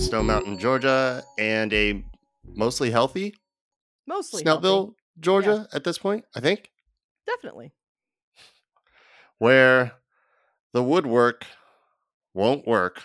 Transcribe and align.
Stone 0.00 0.26
Mountain, 0.26 0.58
Georgia, 0.58 1.22
and 1.38 1.72
a 1.72 2.02
mostly 2.56 2.90
healthy 2.90 3.34
Mostly 4.06 4.42
Snellville, 4.42 4.62
healthy. 4.62 4.94
Georgia 5.20 5.68
at 5.72 5.84
this 5.84 5.98
point, 5.98 6.24
I 6.34 6.40
think, 6.40 6.70
Definitely. 7.26 7.72
where 9.38 9.92
the 10.72 10.82
woodwork 10.82 11.44
won't 12.34 12.66
work. 12.66 13.02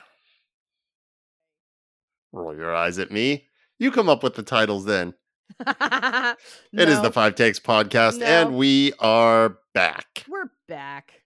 Roll 2.31 2.55
your 2.55 2.73
eyes 2.75 2.97
at 2.97 3.11
me. 3.11 3.47
You 3.77 3.91
come 3.91 4.09
up 4.09 4.23
with 4.23 4.35
the 4.35 4.43
titles 4.43 4.85
then. 4.85 5.13
It 5.65 6.89
is 6.89 7.01
the 7.01 7.11
Five 7.11 7.35
Takes 7.35 7.59
podcast, 7.59 8.17
No. 8.19 8.25
and 8.25 8.57
we 8.57 8.93
are 8.99 9.57
back. 9.73 10.25
We're 10.27 10.49
back. 10.67 11.21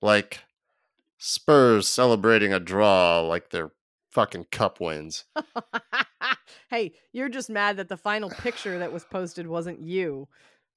Like 0.00 0.40
Spurs 1.18 1.88
celebrating 1.88 2.52
a 2.52 2.60
draw 2.60 3.20
like 3.20 3.50
their 3.50 3.72
fucking 4.10 4.46
cup 4.50 4.80
wins. 4.80 5.24
hey, 6.70 6.92
you're 7.12 7.28
just 7.28 7.50
mad 7.50 7.76
that 7.78 7.88
the 7.88 7.96
final 7.96 8.30
picture 8.30 8.78
that 8.78 8.92
was 8.92 9.04
posted 9.04 9.46
wasn't 9.46 9.80
you 9.80 10.28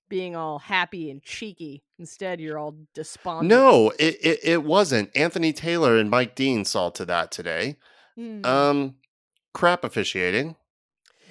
being 0.10 0.36
all 0.36 0.60
happy 0.60 1.10
and 1.10 1.24
cheeky. 1.24 1.84
Instead, 1.98 2.40
you're 2.40 2.58
all 2.60 2.76
despondent. 2.94 3.50
No, 3.50 3.92
it, 4.00 4.18
it, 4.22 4.40
it 4.44 4.64
wasn't. 4.64 5.10
Anthony 5.16 5.54
Taylor 5.54 5.98
and 5.98 6.10
Mike 6.10 6.36
Dean 6.36 6.66
saw 6.66 6.90
to 6.92 7.06
that 7.06 7.32
today. 7.32 7.78
Hmm. 8.16 8.46
Um, 8.46 8.96
crap 9.54 9.84
officiating. 9.84 10.56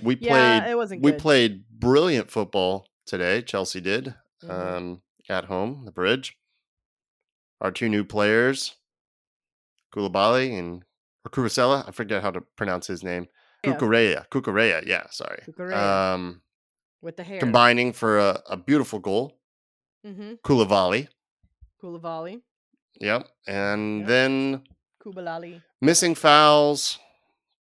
We 0.02 0.16
yeah, 0.20 0.60
played. 0.60 0.70
it 0.70 0.74
wasn't 0.74 1.02
We 1.02 1.12
good. 1.12 1.20
played 1.20 1.64
brilliant 1.70 2.30
football 2.30 2.86
today. 3.06 3.42
Chelsea 3.42 3.80
did. 3.80 4.14
Mhm. 4.42 4.50
Um, 4.50 5.02
at 5.28 5.44
home, 5.44 5.82
the 5.84 5.92
bridge. 5.92 6.36
Our 7.60 7.70
two 7.70 7.88
new 7.88 8.02
players, 8.02 8.74
Koulibaly 9.94 10.58
and 10.58 10.84
or 11.24 11.30
Kurasela. 11.30 11.88
I 11.88 11.92
forget 11.92 12.22
how 12.22 12.30
to 12.30 12.40
pronounce 12.56 12.86
his 12.86 13.02
name. 13.02 13.26
Yeah. 13.64 13.74
Cucurella. 13.74 14.28
Cucurella. 14.28 14.86
Yeah, 14.86 15.06
sorry. 15.10 15.42
Cucurella. 15.48 16.14
Um, 16.14 16.42
with 17.00 17.16
the 17.16 17.24
hair. 17.24 17.38
combining 17.40 17.92
for 17.92 18.18
a, 18.18 18.40
a 18.48 18.56
beautiful 18.56 18.98
goal. 18.98 19.38
Mm-hmm. 20.06 20.34
Koulibaly. 20.44 21.08
Koulibaly, 21.82 22.40
Yep. 23.00 23.28
And 23.46 24.00
Yep. 24.00 24.08
then 24.08 24.62
Kubalali. 25.04 25.62
missing 25.80 26.14
fouls, 26.14 26.98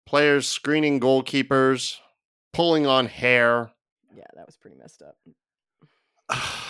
players 0.06 0.48
screening 0.48 0.98
goalkeepers, 0.98 1.96
pulling 2.52 2.86
on 2.86 3.06
hair. 3.06 3.70
Yeah, 4.12 4.24
that 4.34 4.46
was 4.46 4.56
pretty 4.56 4.76
messed 4.76 5.02
up. 5.02 5.16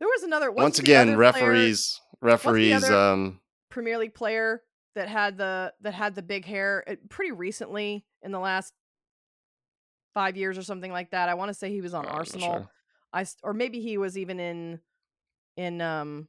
There 0.00 0.06
was 0.06 0.22
another 0.22 0.52
Once 0.52 0.78
again, 0.78 1.08
other 1.08 1.32
player- 1.32 1.48
referees, 1.50 2.00
referees, 2.20 2.88
um, 2.88 3.40
Premier 3.68 3.98
League 3.98 4.14
player 4.14 4.62
that 4.94 5.08
had 5.08 5.36
the 5.38 5.72
that 5.80 5.94
had 5.94 6.14
the 6.14 6.22
big 6.22 6.44
hair 6.44 6.84
uh, 6.88 6.96
pretty 7.08 7.32
recently 7.32 8.04
in 8.22 8.32
the 8.32 8.40
last 8.40 8.72
five 10.14 10.36
years 10.36 10.58
or 10.58 10.62
something 10.62 10.90
like 10.90 11.10
that. 11.10 11.28
I 11.28 11.34
want 11.34 11.50
to 11.50 11.54
say 11.54 11.70
he 11.70 11.80
was 11.80 11.94
on 11.94 12.06
Arsenal. 12.06 12.50
sure. 12.50 12.66
I 13.12 13.26
or 13.42 13.54
maybe 13.54 13.80
he 13.80 13.98
was 13.98 14.18
even 14.18 14.40
in 14.40 14.80
in 15.56 15.80
um 15.80 16.28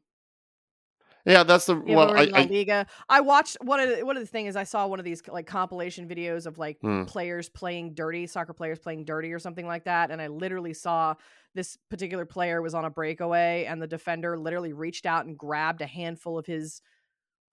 Yeah, 1.25 1.43
that's 1.43 1.65
the 1.65 1.75
well. 1.75 2.11
I, 2.11 2.29
La 2.31 2.39
I, 2.39 2.45
Liga. 2.47 2.87
I 3.09 3.21
watched 3.21 3.57
one 3.61 3.79
of 3.79 3.89
the, 3.89 4.05
one 4.05 4.15
of 4.17 4.23
the 4.23 4.27
thing 4.27 4.45
is 4.45 4.55
I 4.55 4.63
saw 4.63 4.87
one 4.87 4.99
of 4.99 5.05
these 5.05 5.21
like 5.27 5.47
compilation 5.47 6.07
videos 6.07 6.45
of 6.45 6.57
like 6.57 6.77
Hmm. 6.81 7.03
players 7.03 7.49
playing 7.49 7.93
dirty, 7.93 8.25
soccer 8.25 8.53
players 8.53 8.79
playing 8.79 9.05
dirty 9.05 9.33
or 9.33 9.39
something 9.39 9.67
like 9.67 9.85
that, 9.85 10.11
and 10.11 10.21
I 10.21 10.27
literally 10.27 10.73
saw 10.73 11.15
this 11.55 11.77
particular 11.89 12.25
player 12.25 12.61
was 12.61 12.73
on 12.73 12.85
a 12.85 12.89
breakaway 12.89 13.65
and 13.67 13.81
the 13.81 13.87
defender 13.87 14.37
literally 14.37 14.71
reached 14.71 15.05
out 15.05 15.25
and 15.25 15.37
grabbed 15.37 15.81
a 15.81 15.87
handful 15.87 16.37
of 16.37 16.45
his 16.45 16.81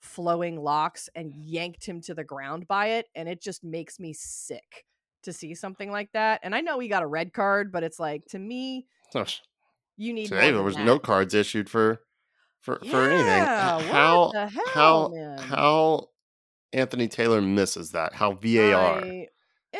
flowing 0.00 0.56
locks 0.62 1.08
and 1.14 1.34
yanked 1.34 1.84
him 1.86 2.00
to 2.02 2.14
the 2.14 2.24
ground 2.24 2.66
by 2.68 2.86
it 2.88 3.06
and 3.14 3.28
it 3.28 3.40
just 3.42 3.64
makes 3.64 3.98
me 3.98 4.12
sick 4.12 4.84
to 5.22 5.32
see 5.32 5.54
something 5.54 5.90
like 5.90 6.12
that. 6.12 6.40
And 6.44 6.54
I 6.54 6.60
know 6.60 6.78
he 6.78 6.88
got 6.88 7.02
a 7.02 7.06
red 7.06 7.32
card, 7.32 7.72
but 7.72 7.82
it's 7.82 7.98
like 7.98 8.24
to 8.26 8.38
me 8.38 8.86
you 9.96 10.12
need 10.12 10.28
today 10.28 10.50
there 10.52 10.62
was 10.62 10.76
than 10.76 10.84
no 10.86 10.98
cards 10.98 11.34
issued 11.34 11.68
for 11.70 12.00
for 12.60 12.78
for 12.90 13.08
anything. 13.08 13.26
Yeah, 13.26 13.80
How 13.80 14.32
hell, 14.32 14.50
how 14.74 15.08
man? 15.08 15.38
how 15.38 16.08
Anthony 16.72 17.08
Taylor 17.08 17.40
misses 17.40 17.92
that? 17.92 18.12
How 18.14 18.32
VAR 18.32 19.00
I- 19.02 19.26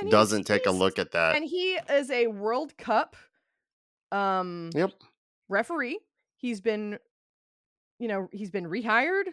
doesn't 0.09 0.45
take 0.45 0.67
a 0.67 0.71
look 0.71 0.99
at 0.99 1.13
that? 1.13 1.37
and 1.37 1.45
he 1.45 1.79
is 1.91 2.11
a 2.11 2.27
World 2.29 2.77
Cup 2.77 3.17
um 4.13 4.71
Yep. 4.75 4.93
referee. 5.49 5.99
He's 6.37 6.61
been 6.61 6.99
you 7.99 8.09
know, 8.09 8.29
he's 8.33 8.51
been 8.51 8.67
rehired. 8.67 9.25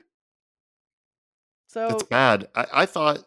So 1.73 1.87
It's 1.87 2.03
bad. 2.03 2.47
I, 2.55 2.65
I 2.73 2.85
thought 2.85 3.19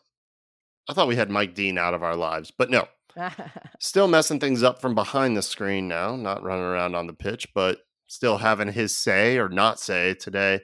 I 0.88 0.92
thought 0.92 1.08
we 1.08 1.16
had 1.16 1.30
Mike 1.30 1.54
Dean 1.54 1.78
out 1.78 1.94
of 1.94 2.02
our 2.04 2.14
lives, 2.16 2.52
but 2.56 2.70
no. 2.70 2.86
Still 3.80 4.06
messing 4.08 4.38
things 4.38 4.62
up 4.62 4.80
from 4.80 4.94
behind 4.94 5.36
the 5.36 5.42
screen 5.42 5.88
now, 5.88 6.14
not 6.16 6.42
running 6.44 6.64
around 6.64 6.94
on 6.94 7.06
the 7.08 7.12
pitch, 7.12 7.48
but 7.54 7.78
still 8.06 8.38
having 8.38 8.70
his 8.72 8.96
say 8.96 9.36
or 9.38 9.48
not 9.48 9.80
say 9.80 10.14
today. 10.14 10.60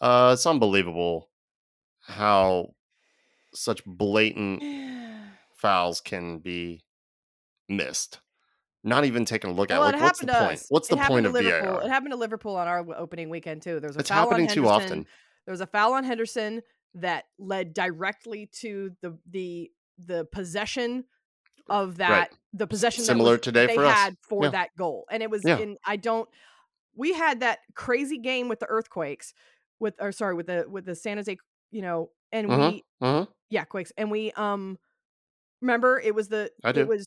Uh 0.00 0.30
it's 0.32 0.46
unbelievable 0.46 1.28
how 2.00 2.74
such 3.52 3.84
blatant 3.84 4.62
fouls 5.56 6.00
can 6.00 6.38
be 6.38 6.84
missed. 7.68 8.20
Not 8.82 9.04
even 9.04 9.24
taking 9.24 9.50
a 9.50 9.52
look 9.52 9.70
at 9.70 9.78
well, 9.78 9.88
like 9.88 9.96
it 9.96 10.02
what's 10.02 10.20
the 10.20 10.26
point? 10.26 10.52
us. 10.52 10.66
What's 10.68 10.88
It 10.88 10.92
the 10.92 10.96
happened 11.02 11.14
point 11.14 11.24
to 11.24 11.28
of 11.28 11.34
Liverpool. 11.34 11.72
VAR? 11.74 11.82
It 11.84 11.90
happened 11.90 12.12
to 12.12 12.16
Liverpool 12.18 12.56
on 12.56 12.66
our 12.68 12.84
opening 12.96 13.28
weekend 13.30 13.62
too. 13.62 13.80
There 13.80 13.88
was 13.88 13.96
a 13.96 14.00
It's 14.00 14.08
foul 14.10 14.26
on 14.26 14.30
happening 14.30 14.48
too 14.48 14.68
often. 14.68 15.06
There 15.46 15.52
was 15.52 15.60
a 15.60 15.66
foul 15.66 15.92
on 15.94 16.04
Henderson 16.04 16.62
that 16.94 17.24
led 17.38 17.74
directly 17.74 18.48
to 18.60 18.92
the 19.02 19.18
the 19.30 19.70
the 19.98 20.24
possession 20.26 21.04
of 21.68 21.96
that 21.96 22.30
the 22.52 22.66
possession 22.66 23.04
Similar 23.04 23.32
that 23.32 23.38
was, 23.38 23.40
today 23.40 23.66
they 23.66 23.74
for 23.74 23.84
us. 23.84 23.92
had 23.94 24.16
for 24.28 24.44
Yeah. 24.44 24.50
that 24.50 24.70
goal, 24.76 25.06
and 25.10 25.22
it 25.22 25.30
was 25.30 25.42
Yeah. 25.44 25.58
in. 25.58 25.76
I 25.84 25.96
don't. 25.96 26.28
We 26.94 27.12
had 27.14 27.40
that 27.40 27.60
crazy 27.74 28.18
game 28.18 28.48
with 28.48 28.60
the 28.60 28.66
earthquakes, 28.66 29.34
with 29.80 29.94
or 30.00 30.12
sorry 30.12 30.34
with 30.34 30.46
the 30.46 30.66
with 30.68 30.84
the 30.84 30.94
San 30.94 31.16
Jose, 31.16 31.36
you 31.70 31.82
know, 31.82 32.10
and 32.32 32.48
Mhm. 32.48 32.70
we 32.72 32.84
Mhm. 33.02 33.28
yeah 33.50 33.64
quakes, 33.64 33.92
and 33.96 34.10
we 34.10 34.30
um 34.32 34.78
remember 35.60 35.98
it 36.00 36.14
was 36.14 36.28
the 36.28 36.52
I 36.62 36.72
do. 36.72 36.80
it 36.82 36.88
was 36.88 37.06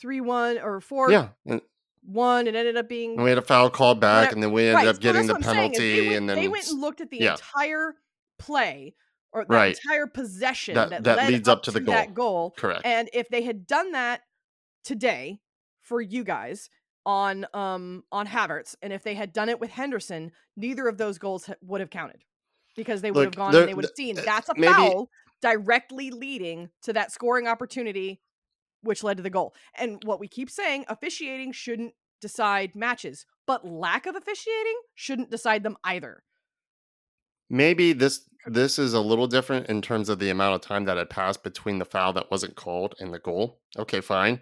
three 0.00 0.20
one 0.20 0.58
or 0.58 0.80
four 0.80 1.10
Yeah. 1.10 1.30
And, 1.46 1.60
one. 2.02 2.46
It 2.46 2.54
ended 2.54 2.76
up 2.76 2.88
being 2.88 3.14
and 3.14 3.22
we 3.22 3.28
had 3.30 3.38
a 3.38 3.42
foul 3.42 3.70
called 3.70 4.00
back, 4.00 4.32
and 4.32 4.42
then 4.42 4.52
we 4.52 4.62
ended 4.68 4.74
right, 4.76 4.88
up 4.88 5.00
getting 5.00 5.26
the 5.26 5.34
saying, 5.34 5.42
penalty, 5.42 6.06
went, 6.08 6.16
and 6.16 6.28
then 6.28 6.36
they 6.36 6.48
went 6.48 6.68
and 6.68 6.80
looked 6.80 7.00
at 7.00 7.10
the 7.10 7.18
yeah. 7.18 7.32
entire 7.32 7.96
play 8.38 8.94
or 9.32 9.44
that 9.44 9.50
Right. 9.54 9.78
entire 9.84 10.06
possession 10.06 10.74
That- 10.74 10.90
that, 10.90 11.04
that 11.04 11.28
leads 11.28 11.48
up 11.48 11.62
to 11.64 11.70
the 11.70 11.80
that 11.80 12.14
goal. 12.14 12.52
correct. 12.56 12.82
And 12.84 13.10
if 13.12 13.28
they 13.28 13.42
had 13.42 13.66
done 13.66 13.92
that 13.92 14.22
today 14.84 15.40
for 15.82 16.00
you 16.00 16.24
guys 16.24 16.70
on 17.04 17.46
um 17.54 18.04
on 18.12 18.26
Havertz, 18.26 18.74
and 18.82 18.92
if 18.92 19.02
they 19.02 19.14
had 19.14 19.32
done 19.32 19.48
it 19.48 19.60
with 19.60 19.70
Henderson, 19.70 20.32
neither 20.56 20.88
of 20.88 20.98
those 20.98 21.18
goals 21.18 21.46
ha- 21.46 21.54
would 21.62 21.80
have 21.80 21.90
counted 21.90 22.22
because 22.76 23.00
they 23.02 23.10
would 23.10 23.16
Look, 23.16 23.24
have 23.26 23.36
gone 23.36 23.54
and 23.56 23.68
they 23.68 23.74
would 23.74 23.84
have 23.84 23.92
seen 23.96 24.14
that's 24.16 24.48
a 24.48 24.54
maybe- 24.54 24.72
foul 24.72 25.10
directly 25.40 26.10
leading 26.10 26.68
to 26.82 26.92
that 26.92 27.12
scoring 27.12 27.46
opportunity, 27.46 28.20
which 28.82 29.02
led 29.04 29.16
to 29.18 29.22
the 29.22 29.30
goal. 29.30 29.54
And 29.74 30.02
what 30.04 30.18
we 30.20 30.26
keep 30.28 30.50
saying, 30.50 30.84
officiating 30.88 31.52
shouldn't 31.52 31.94
decide 32.20 32.74
matches, 32.74 33.24
but 33.46 33.64
lack 33.64 34.06
of 34.06 34.16
officiating 34.16 34.78
shouldn't 34.94 35.30
decide 35.30 35.62
them 35.62 35.76
either. 35.84 36.24
Maybe 37.48 37.92
this 37.92 38.27
this 38.46 38.78
is 38.78 38.94
a 38.94 39.00
little 39.00 39.26
different 39.26 39.66
in 39.66 39.82
terms 39.82 40.08
of 40.08 40.18
the 40.18 40.30
amount 40.30 40.54
of 40.54 40.60
time 40.60 40.84
that 40.84 40.96
had 40.96 41.10
passed 41.10 41.42
between 41.42 41.78
the 41.78 41.84
foul 41.84 42.12
that 42.14 42.30
wasn't 42.30 42.56
called 42.56 42.94
and 42.98 43.12
the 43.12 43.18
goal. 43.18 43.60
Okay, 43.78 44.00
fine. 44.00 44.40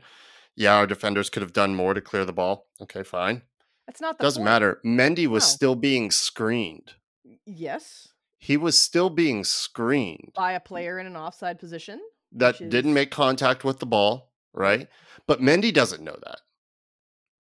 Yeah, 0.55 0.75
our 0.77 0.87
defenders 0.87 1.29
could 1.31 1.43
have 1.43 1.53
done 1.53 1.75
more 1.75 1.95
to 1.95 2.01
clear 2.01 2.25
the 2.25 2.33
ball. 2.33 2.67
Okay, 2.81 3.03
fine. 3.03 3.43
That's 3.87 4.01
not 4.01 4.19
the 4.19 4.23
Doesn't 4.23 4.41
point. 4.41 4.45
matter. 4.53 4.81
Mendy 4.85 5.27
was 5.27 5.45
No. 5.45 5.49
still 5.49 5.75
being 5.75 6.11
screened. 6.11 6.95
Yes, 7.45 8.09
He 8.39 8.57
was 8.57 8.79
still 8.79 9.11
being 9.11 9.45
screened. 9.45 10.33
by 10.35 10.53
a 10.53 10.61
player 10.61 10.99
in 10.99 11.07
an 11.07 11.17
offside 11.17 11.59
position. 11.59 12.01
that 12.33 12.59
didn't 12.59 12.93
make 12.93 13.11
contact 13.11 13.65
with 13.65 13.79
the 13.79 13.87
ball, 13.87 14.31
right? 14.53 14.89
But 15.27 15.41
Mendy 15.41 15.73
doesn't 15.73 16.03
know 16.03 16.19
that. 16.25 16.41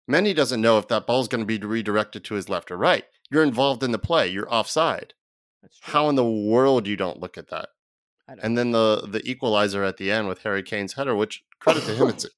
Mendy 0.10 0.34
doesn't 0.36 0.62
know 0.62 0.78
if 0.78 0.88
that 0.88 1.07
ball 1.07 1.19
is 1.22 1.28
going 1.28 1.42
to 1.42 1.46
be 1.46 1.57
redirected 1.57 2.24
to 2.25 2.36
his 2.36 2.48
left 2.50 2.69
or 2.72 2.78
right. 2.78 3.06
You're 3.31 3.44
involved 3.44 3.81
in 3.84 3.92
the 3.92 3.98
play. 4.00 4.28
You're 4.28 4.52
offside. 4.54 5.13
How 5.82 6.10
in 6.10 6.16
the 6.16 6.26
world 6.26 6.88
you 6.88 6.96
don't 6.98 7.20
look 7.20 7.38
at 7.38 7.50
that? 7.50 7.70
And 8.42 8.58
then 8.58 8.72
the 8.72 9.08
the 9.08 9.22
equalizer 9.30 9.84
at 9.84 9.98
the 9.98 10.12
end 10.12 10.28
with 10.28 10.42
Harry 10.44 10.64
Kane's 10.64 10.94
header, 10.94 11.16
which 11.16 11.44
credit 11.60 11.84
to 11.86 11.94
him, 11.96 12.08
it's 12.10 12.26
a, 12.26 12.30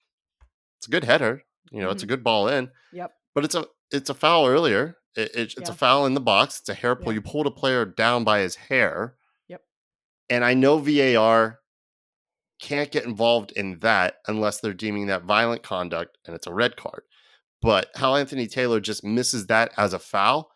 it's 0.80 0.88
a 0.88 0.92
good 0.92 1.06
header. 1.06 1.44
You 1.72 1.82
know, 1.82 1.90
it's 1.90 2.04
a 2.04 2.08
good 2.08 2.24
ball 2.24 2.48
in. 2.48 2.70
Yep. 2.94 3.12
But 3.34 3.46
it's 3.46 3.56
a 3.56 3.66
it's 3.92 4.10
a 4.10 4.14
foul 4.14 4.48
earlier. 4.48 4.98
It, 5.16 5.32
it- 5.34 5.36
it's 5.36 5.56
Yeah. 5.58 5.70
a 5.70 5.74
foul 5.74 6.06
in 6.06 6.14
the 6.14 6.20
box. 6.22 6.60
It's 6.60 6.70
a 6.70 6.74
hair 6.74 6.96
pull. 6.96 7.14
You 7.14 7.22
pulled 7.22 7.48
a 7.48 7.52
player 7.52 7.86
down 7.86 8.24
by 8.24 8.40
his 8.40 8.56
hair. 8.56 9.16
Yep. 9.48 9.62
And 10.30 10.44
I 10.44 10.54
know 10.54 10.78
VAR 10.78 11.60
can't 12.62 12.92
get 12.92 13.06
involved 13.06 13.52
in 13.52 13.78
that 13.80 14.16
unless 14.28 14.60
they're 14.60 14.74
deeming 14.74 15.08
that 15.08 15.24
violent 15.24 15.62
conduct 15.64 16.18
and 16.26 16.36
it's 16.36 16.48
a 16.48 16.54
red 16.54 16.76
card. 16.76 17.04
But 17.62 17.90
how 17.96 18.16
Anthony 18.16 18.48
Taylor 18.48 18.80
just 18.80 19.04
misses 19.04 19.48
that 19.48 19.72
as 19.78 19.94
a 19.94 20.00
foul, 20.00 20.50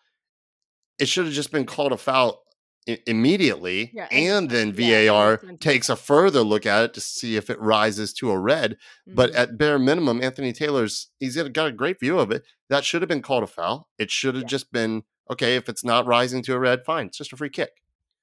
it 1.00 1.08
should 1.08 1.26
have 1.26 1.34
just 1.34 1.52
been 1.52 1.66
called 1.66 1.92
a 1.92 1.98
foul 1.98 2.44
I- 2.90 3.02
immediately 3.06 3.92
Yeah, 3.94 4.08
and- 4.12 4.50
and 4.50 4.50
then 4.50 4.74
VAR 4.74 5.40
and- 5.44 5.62
takes 5.62 5.88
a 5.90 5.96
further 5.96 6.42
look 6.42 6.66
at 6.66 6.84
it 6.84 6.94
to 6.96 7.02
see 7.02 7.36
if 7.36 7.50
it 7.50 7.60
rises 7.60 8.12
to 8.14 8.32
a 8.32 8.40
red 8.40 8.78
but 9.06 9.32
Mhm. 9.32 9.36
at 9.36 9.58
bare 9.58 9.78
minimum 9.78 10.22
Anthony 10.24 10.52
Taylor's 10.52 11.08
he's 11.20 11.36
got 11.36 11.68
a- 11.68 11.72
great 11.72 12.00
view 12.00 12.18
of 12.20 12.32
it. 12.32 12.44
That 12.70 12.84
should 12.84 13.02
have 13.04 13.10
been 13.10 13.22
called 13.22 13.44
a 13.44 13.48
foul. 13.48 13.88
It 14.00 14.10
should 14.10 14.34
have 14.36 14.44
Yeah. 14.46 14.48
just 14.48 14.72
been 14.72 15.04
okay 15.30 15.56
if 15.56 15.70
it's 15.70 15.84
not 15.84 16.08
rising 16.08 16.42
to 16.44 16.54
a 16.56 16.60
red 16.60 16.84
fine 16.84 17.06
it's 17.08 17.18
just 17.20 17.32
a 17.34 17.38
free 17.38 17.50
kick. 17.52 17.82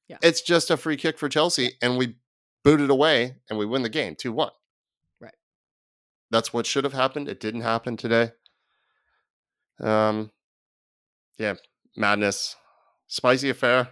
Yeah. 0.09 0.19
it's 0.23 0.41
just 0.43 0.71
a 0.71 0.77
free 0.77 0.97
kick 0.97 1.19
for 1.19 1.29
Chelsea 1.29 1.77
and 1.81 1.97
we 1.97 2.17
boot 2.65 2.81
it 2.81 2.91
away 2.91 3.37
and 3.49 3.59
we 3.59 3.65
win 3.67 3.83
the 3.83 3.89
game 3.89 4.17
2-1 4.17 4.51
Right. 5.21 5.35
that's 6.31 6.53
what 6.53 6.67
should 6.67 6.83
have 6.85 6.95
happened. 6.95 7.29
It 7.29 7.39
didn't 7.41 7.61
happen 7.61 7.97
today. 7.97 8.33
Um 9.81 10.33
yeah 11.37 11.55
madness. 11.97 12.57
Spicy 13.07 13.49
affair 13.51 13.91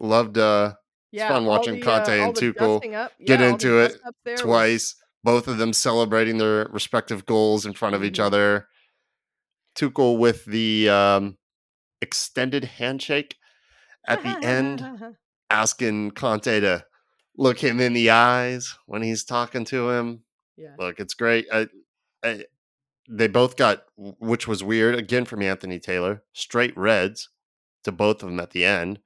loved 0.00 0.38
uh 0.38 0.74
yeah, 1.10 1.28
fun 1.28 1.46
watching 1.46 1.74
the, 1.76 1.80
Conte 1.80 2.20
uh, 2.20 2.24
and 2.26 2.34
Tuchel 2.34 2.82
get 2.82 3.10
yeah, 3.18 3.36
the 3.36 3.46
into 3.46 3.78
it 3.78 3.96
there 4.24 4.32
was- 4.34 4.40
twice. 4.40 4.94
Both 5.24 5.48
of 5.48 5.58
them 5.58 5.72
celebrating 5.72 6.38
their 6.38 6.66
respective 6.70 7.26
goals 7.26 7.66
in 7.66 7.72
front 7.74 7.94
of 7.96 8.04
each 8.04 8.18
Mhm. 8.18 8.24
other. 8.24 8.68
Tuchel 9.74 10.18
with 10.18 10.44
the 10.44 10.88
um, 10.88 11.38
extended 12.00 12.64
handshake 12.64 13.36
at 14.06 14.22
the 14.22 14.38
end, 14.46 15.16
asking 15.50 16.12
Conte 16.12 16.60
to 16.60 16.84
look 17.36 17.58
him 17.58 17.80
in 17.80 17.92
the 17.92 18.10
eyes 18.10 18.76
when 18.86 19.02
he's 19.02 19.24
talking 19.24 19.64
to 19.66 19.90
him. 19.90 20.24
yeah. 20.56 20.74
Look, 20.78 20.98
it's 21.00 21.14
great. 21.14 21.46
I, 21.52 21.68
I, 22.24 22.44
they 23.08 23.28
both 23.28 23.56
got, 23.56 23.82
which 23.96 24.46
was 24.48 24.62
weird 24.64 24.94
again 24.94 25.24
from 25.24 25.42
Anthony 25.42 25.78
Taylor, 25.78 26.22
straight 26.32 26.76
reds 26.76 27.28
to 27.84 27.92
both 27.92 28.22
of 28.22 28.28
them 28.28 28.40
at 28.40 28.50
the 28.50 28.64
end. 28.64 29.00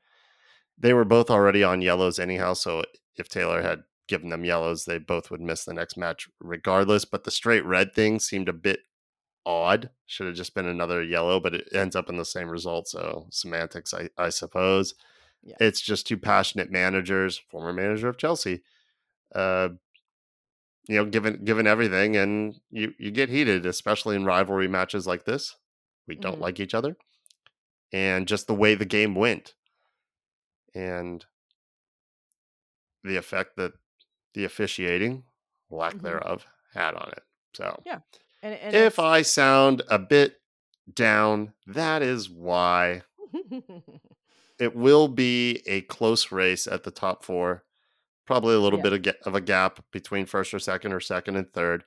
They 0.82 0.92
were 0.92 1.04
both 1.04 1.30
already 1.30 1.62
on 1.64 1.80
yellows 1.80 2.18
anyhow, 2.18 2.54
so 2.54 2.84
if 3.16 3.28
Taylor 3.28 3.62
had 3.62 3.84
given 4.08 4.28
them 4.30 4.44
yellows, 4.44 4.84
they 4.84 4.98
both 4.98 5.30
would 5.30 5.40
miss 5.40 5.64
the 5.64 5.72
next 5.72 5.96
match 5.96 6.28
regardless. 6.40 7.04
But 7.04 7.24
the 7.24 7.30
straight 7.30 7.64
red 7.64 7.94
thing 7.94 8.18
seemed 8.18 8.48
a 8.48 8.52
bit 8.52 8.80
odd. 9.46 9.90
Should 10.06 10.26
have 10.26 10.36
just 10.36 10.54
been 10.54 10.66
another 10.66 11.02
yellow, 11.02 11.40
but 11.40 11.54
it 11.54 11.68
ends 11.72 11.94
up 11.96 12.08
in 12.10 12.16
the 12.16 12.24
same 12.24 12.48
result. 12.48 12.88
So 12.88 13.28
semantics, 13.30 13.94
I, 13.94 14.08
I 14.18 14.28
suppose. 14.28 14.94
Yeah. 15.42 15.56
It's 15.60 15.80
just 15.80 16.06
two 16.06 16.16
passionate 16.18 16.70
managers, 16.70 17.38
former 17.50 17.72
manager 17.72 18.08
of 18.08 18.18
Chelsea, 18.18 18.62
uh, 19.34 19.70
you 20.88 20.96
know, 20.96 21.04
given 21.04 21.44
given 21.44 21.66
everything, 21.66 22.16
and 22.16 22.56
you 22.70 22.92
you 22.98 23.10
get 23.12 23.28
heated, 23.28 23.66
especially 23.66 24.16
in 24.16 24.24
rivalry 24.24 24.68
matches 24.68 25.06
like 25.06 25.24
this. 25.24 25.54
We 26.08 26.16
don't 26.16 26.38
Mhm. 26.38 26.42
like 26.42 26.60
each 26.60 26.74
other, 26.74 26.96
and 27.92 28.26
just 28.28 28.46
the 28.48 28.54
way 28.54 28.74
the 28.74 28.84
game 28.84 29.14
went, 29.14 29.54
and 30.74 31.24
the 33.04 33.16
effect 33.16 33.56
that 33.56 33.72
the 34.34 34.44
officiating, 34.44 35.24
lack 35.70 35.94
Mhm. 35.94 36.02
thereof, 36.02 36.46
had 36.74 36.94
on 36.94 37.10
it. 37.10 37.24
So, 37.54 37.82
Yeah, 37.84 38.00
And, 38.42 38.54
and 38.54 38.74
if 38.74 38.94
it's- 38.94 38.98
I 38.98 39.22
sound 39.22 39.82
a 39.88 39.98
bit 39.98 40.40
down, 40.92 41.52
that 41.66 42.02
is 42.02 42.28
why 42.30 43.02
it 44.58 44.74
will 44.74 45.08
be 45.08 45.62
a 45.66 45.82
close 45.82 46.32
race 46.32 46.66
at 46.66 46.84
the 46.84 46.90
top 46.90 47.24
four. 47.24 47.64
Probably 48.26 48.54
a 48.54 48.58
little 48.60 48.78
Yeah. 48.78 48.90
bit 48.90 49.06
of, 49.08 49.26
of 49.26 49.34
a 49.34 49.40
gap 49.40 49.84
between 49.90 50.26
first 50.26 50.54
or 50.54 50.58
second 50.58 50.92
or 50.92 51.00
second 51.00 51.36
and 51.36 51.52
third. 51.52 51.84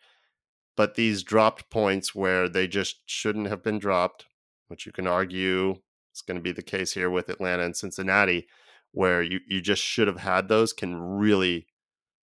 But 0.75 0.95
these 0.95 1.23
dropped 1.23 1.69
points 1.69 2.13
where 2.13 2.49
they 2.49 2.67
just 2.67 3.01
shouldn't 3.09 3.47
have 3.47 3.63
been 3.63 3.79
dropped, 3.79 4.25
which 4.67 4.85
you 4.85 4.91
can 4.91 5.07
argue 5.07 5.81
is 6.13 6.21
going 6.21 6.35
to 6.35 6.43
be 6.43 6.51
the 6.51 6.61
case 6.61 6.93
here 6.93 7.09
with 7.09 7.29
Atlanta 7.29 7.63
and 7.63 7.75
Cincinnati, 7.75 8.47
where 8.95 9.21
you, 9.21 9.41
you 9.45 9.61
just 9.61 9.83
should 9.83 10.07
have 10.07 10.21
had 10.21 10.47
those, 10.47 10.71
can 10.71 10.95
really, 10.95 11.67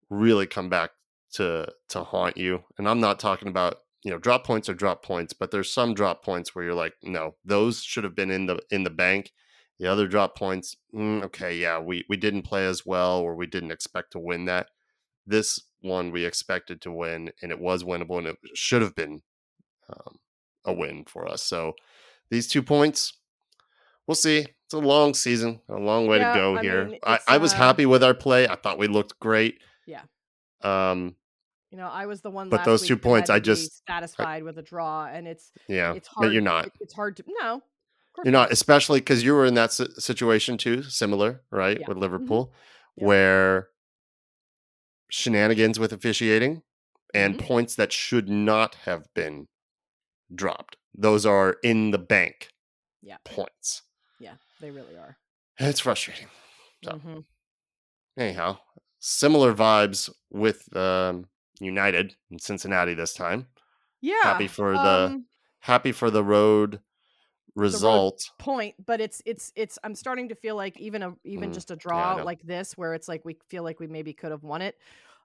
really 0.09 0.47
come 0.47 0.67
back 0.67 0.91
to 1.33 1.67
to 1.89 2.03
haunt 2.03 2.37
you. 2.37 2.63
And 2.77 2.89
I'm 2.89 2.99
not 2.99 3.19
talking 3.19 3.47
about 3.47 3.77
you 4.03 4.11
know 4.11 4.17
drop 4.17 4.45
points 4.45 4.67
are 4.67 4.73
drop 4.73 5.03
points, 5.03 5.33
but 5.33 5.51
there's 5.51 5.71
some 5.71 5.93
drop 5.93 6.23
points 6.23 6.53
where 6.53 6.65
you're 6.65 6.73
like, 6.73 6.93
no, 7.03 7.35
those 7.45 7.83
should 7.83 8.03
have 8.03 8.15
been 8.15 8.31
in 8.31 8.47
the 8.47 8.59
in 8.71 8.83
the 8.83 8.89
bank. 8.89 9.31
The 9.79 9.87
other 9.87 10.07
drop 10.07 10.37
points, 10.37 10.75
mm, 10.93 11.23
okay, 11.25 11.55
yeah, 11.55 11.79
we 11.79 12.03
we 12.09 12.17
didn't 12.17 12.43
play 12.43 12.65
as 12.65 12.85
well, 12.85 13.19
or 13.19 13.35
we 13.35 13.45
didn't 13.45 13.71
expect 13.71 14.11
to 14.13 14.19
win 14.19 14.45
that. 14.45 14.69
This 15.27 15.59
one 15.81 16.11
we 16.11 16.25
expected 16.25 16.81
to 16.81 16.91
win, 16.91 17.31
and 17.43 17.51
it 17.51 17.59
was 17.59 17.83
winnable, 17.83 18.17
and 18.17 18.27
it 18.27 18.37
should 18.55 18.81
have 18.81 18.95
been 18.95 19.21
um, 19.89 20.17
a 20.65 20.73
win 20.73 21.05
for 21.05 21.27
us. 21.27 21.43
So 21.43 21.73
these 22.31 22.47
two 22.47 22.63
points, 22.63 23.13
we'll 24.07 24.15
see. 24.15 24.47
A 24.75 24.79
long 24.79 25.13
season, 25.13 25.61
a 25.69 25.75
long 25.79 26.05
way 26.07 26.17
Yeah, 26.19 26.33
to 26.33 26.39
go 26.39 26.57
I 26.57 26.61
here. 26.61 26.85
mean, 26.85 26.99
I, 27.03 27.19
I 27.27 27.37
was 27.37 27.53
uh, 27.53 27.57
happy 27.57 27.85
with 27.85 28.03
our 28.03 28.13
play. 28.13 28.47
I 28.47 28.55
thought 28.55 28.77
we 28.77 28.87
looked 28.87 29.19
great. 29.19 29.61
Yeah. 29.87 30.01
Um. 30.61 31.15
you 31.71 31.77
know, 31.77 31.87
I 31.87 32.05
was 32.05 32.21
the 32.21 32.29
one. 32.29 32.49
But 32.49 32.63
those 32.65 32.85
two 32.87 32.97
points, 32.97 33.29
I 33.29 33.39
just- 33.39 33.85
satisfied 33.87 34.43
with 34.43 34.57
a 34.57 34.61
draw, 34.61 35.05
and 35.05 35.27
it's 35.27 35.51
Yeah. 35.67 35.93
it's 35.93 36.07
but 36.15 36.21
hard. 36.23 36.33
you're 36.33 36.41
not. 36.41 36.67
it- 36.67 36.73
it's 36.81 36.93
hard 36.93 37.17
to 37.17 37.23
no. 37.27 37.61
You're 38.23 38.31
not, 38.31 38.49
especially 38.51 38.99
because 39.01 39.23
you 39.23 39.33
were 39.33 39.45
in 39.45 39.55
that 39.55 39.73
situation 39.73 40.57
too, 40.57 40.83
similar, 40.83 41.41
right, 41.51 41.77
Yeah. 41.77 41.81
Mm-hmm. 41.83 41.89
with 41.91 41.97
Liverpool, 41.97 42.53
Yeah. 42.95 43.05
where 43.07 43.67
shenanigans 45.09 45.79
with 45.79 45.91
officiating 45.93 46.63
and 47.13 47.35
Mhm. 47.37 47.41
points 47.45 47.75
that 47.75 47.91
should 47.93 48.29
not 48.29 48.75
have 48.85 49.13
been 49.13 49.47
dropped. 50.33 50.77
Those 50.97 51.25
are 51.25 51.57
in 51.63 51.91
the 51.91 51.97
bank 51.97 52.49
Yeah. 53.01 53.17
points. 53.25 53.83
Yeah, 54.59 54.67
they 54.67 54.71
really 54.71 54.97
are. 54.97 55.17
It's 55.59 55.79
frustrating. 55.79 56.27
So- 56.83 56.91
Mhm. 56.99 57.25
Anyhow, 58.17 58.59
similar 58.99 59.53
vibes 59.53 60.09
with 60.29 60.75
um, 60.75 61.27
United 61.59 62.15
in 62.31 62.39
Cincinnati 62.39 62.93
this 62.93 63.13
time. 63.13 63.47
Yeah. 64.01 64.21
Happy 64.23 64.47
for 64.47 64.73
the 64.73 64.79
um, 65.13 65.25
happy 65.59 65.91
for 65.91 66.09
the 66.11 66.23
road 66.23 66.81
result. 67.55 68.29
point, 68.39 68.75
but 68.85 69.01
it's 69.01 69.21
it's 69.25 69.51
it's. 69.55 69.77
I'm 69.83 69.95
starting 69.95 70.29
to 70.29 70.35
feel 70.35 70.55
like 70.55 70.79
even 70.79 71.03
a 71.03 71.15
even 71.23 71.51
Mm, 71.51 71.53
just 71.53 71.71
a 71.71 71.75
draw 71.75 72.17
know. 72.17 72.23
like 72.23 72.41
this, 72.43 72.77
where 72.77 72.93
it's 72.93 73.07
like 73.07 73.25
we 73.25 73.37
feel 73.49 73.63
like 73.63 73.79
we 73.79 73.87
maybe 73.87 74.13
could 74.13 74.31
have 74.31 74.43
won 74.43 74.61
it. 74.61 74.77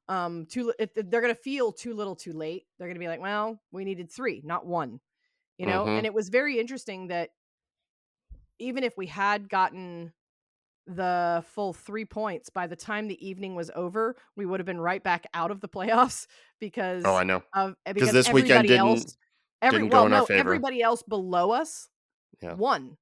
Um, 0.08 0.46
too 0.46 0.72
it, 0.78 1.10
they're 1.10 1.20
gonna 1.20 1.34
feel 1.34 1.72
too 1.72 1.94
little, 1.94 2.16
too 2.16 2.32
late. 2.32 2.66
They're 2.78 2.88
gonna 2.88 2.98
be 3.00 3.08
like, 3.08 3.20
well, 3.20 3.60
we 3.70 3.84
needed 3.84 4.10
three, 4.10 4.40
not 4.44 4.66
one. 4.66 5.00
You 5.58 5.66
know, 5.66 5.84
Mhm. 5.84 5.98
and 5.98 6.06
it 6.06 6.14
was 6.14 6.28
very 6.30 6.58
interesting 6.58 7.08
that 7.08 7.30
even 8.60 8.84
if 8.84 8.96
we 8.96 9.06
had 9.06 9.48
gotten 9.48 10.12
the 10.86 11.44
full 11.54 11.72
three 11.72 12.04
points 12.04 12.50
by 12.50 12.66
the 12.66 12.76
time 12.76 13.06
the 13.08 13.26
evening 13.26 13.54
was 13.54 13.70
over, 13.76 14.16
we 14.36 14.46
would 14.46 14.58
have 14.60 14.66
been 14.66 14.80
right 14.80 15.02
back 15.02 15.26
out 15.34 15.50
of 15.50 15.60
the 15.60 15.68
playoffs 15.68 16.26
because 16.60 17.04
Oh, 17.04 17.14
I 17.14 17.24
know. 17.24 17.42
of 17.54 17.76
uh, 17.86 17.92
because 17.92 18.12
this 18.12 18.32
weekend 18.32 18.50
everybody 18.50 18.68
didn't- 18.68 18.86
else, 18.88 19.16
every 19.62 19.78
didn't 19.80 19.90
go 19.92 19.98
well, 19.98 20.06
in 20.06 20.12
our 20.12 20.20
no, 20.20 20.26
favor. 20.26 20.38
everybody 20.40 20.82
else 20.82 21.02
below 21.02 21.50
us 21.52 21.88
Yeah. 22.40 22.54
won. 22.54 22.96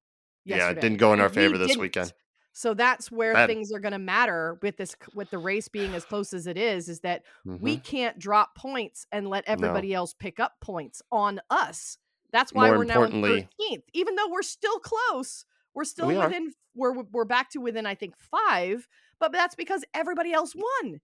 Yeah, 0.45 0.71
it 0.71 0.81
didn't 0.81 0.97
go 0.99 1.13
in 1.13 1.21
our 1.21 1.27
and 1.27 1.37
we 1.37 1.43
favor 1.43 1.59
this 1.59 1.69
didn't. 1.69 1.83
weekend. 1.83 2.13
So 2.55 2.75
that's 2.75 3.13
where 3.13 3.35
Bad. 3.35 3.49
things 3.49 3.71
are 3.73 3.79
going 3.79 3.93
to 3.93 3.99
matter 3.99 4.59
with 4.63 4.77
this 4.79 4.97
with 5.15 5.31
the 5.31 5.39
race 5.39 5.69
being 5.69 5.95
as 5.95 6.05
close 6.05 6.33
as 6.33 6.47
it 6.49 6.57
is. 6.57 6.89
Is 6.89 7.01
that 7.01 7.23
we 7.45 7.77
Mhm. 7.77 7.85
can't 7.85 8.19
drop 8.19 8.55
points 8.57 9.07
and 9.13 9.29
let 9.29 9.45
everybody 9.47 9.95
else 9.95 10.13
pick 10.15 10.41
up 10.41 10.55
points 10.61 11.01
on 11.13 11.41
us. 11.51 11.99
That's 12.33 12.53
why 12.53 12.69
More 12.69 12.79
we're 12.79 12.85
now 12.85 13.03
in 13.05 13.13
13th, 13.13 13.83
even 13.95 14.15
though 14.17 14.29
we're 14.29 14.43
still 14.43 14.79
close. 14.79 15.45
We're 15.75 15.85
still 15.85 16.09
We 16.09 16.17
are. 16.17 16.27
within. 16.27 16.53
We're 16.75 16.93
we're 17.13 17.25
back 17.25 17.51
to 17.51 17.61
within 17.61 17.87
I 17.87 17.95
think 17.95 18.15
five, 18.19 18.87
but 19.19 19.33
that's 19.33 19.55
because 19.55 19.85
everybody 19.95 20.33
else 20.33 20.55
won. 20.55 21.01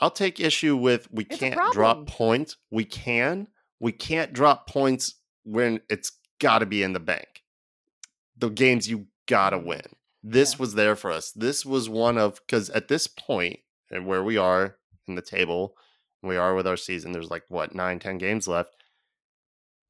I'll 0.00 0.10
take 0.10 0.40
issue 0.40 0.76
with 0.76 1.08
we 1.10 1.24
It's 1.24 1.38
can't 1.38 1.58
drop 1.72 2.06
points. 2.06 2.56
We 2.70 2.84
can. 2.84 3.48
We 3.80 3.92
can't 3.92 4.32
drop 4.32 4.68
points 4.68 5.14
when 5.44 5.80
it's 5.88 6.12
got 6.38 6.58
to 6.60 6.66
be 6.66 6.82
in 6.82 6.92
the 6.92 7.00
bank. 7.00 7.42
The 8.36 8.50
games 8.50 8.88
you 8.88 9.06
got 9.26 9.50
to 9.50 9.58
Mm. 9.58 9.64
win. 9.66 9.82
This 10.22 10.52
Yeah. 10.54 10.58
was 10.60 10.74
there 10.74 10.96
for 10.96 11.10
us. 11.10 11.32
This 11.32 11.64
was 11.66 11.88
one 11.88 12.18
of 12.18 12.40
because 12.46 12.70
at 12.70 12.88
this 12.88 13.06
point 13.06 13.60
and 13.90 14.06
where 14.06 14.22
we 14.22 14.36
are 14.36 14.78
in 15.06 15.14
the 15.14 15.22
table, 15.22 15.76
we 16.22 16.36
are 16.36 16.54
with 16.54 16.66
our 16.66 16.76
season. 16.76 17.12
There's 17.12 17.30
like 17.30 17.44
what 17.48 17.74
nine, 17.74 17.98
ten 17.98 18.18
games 18.18 18.46
left. 18.46 18.74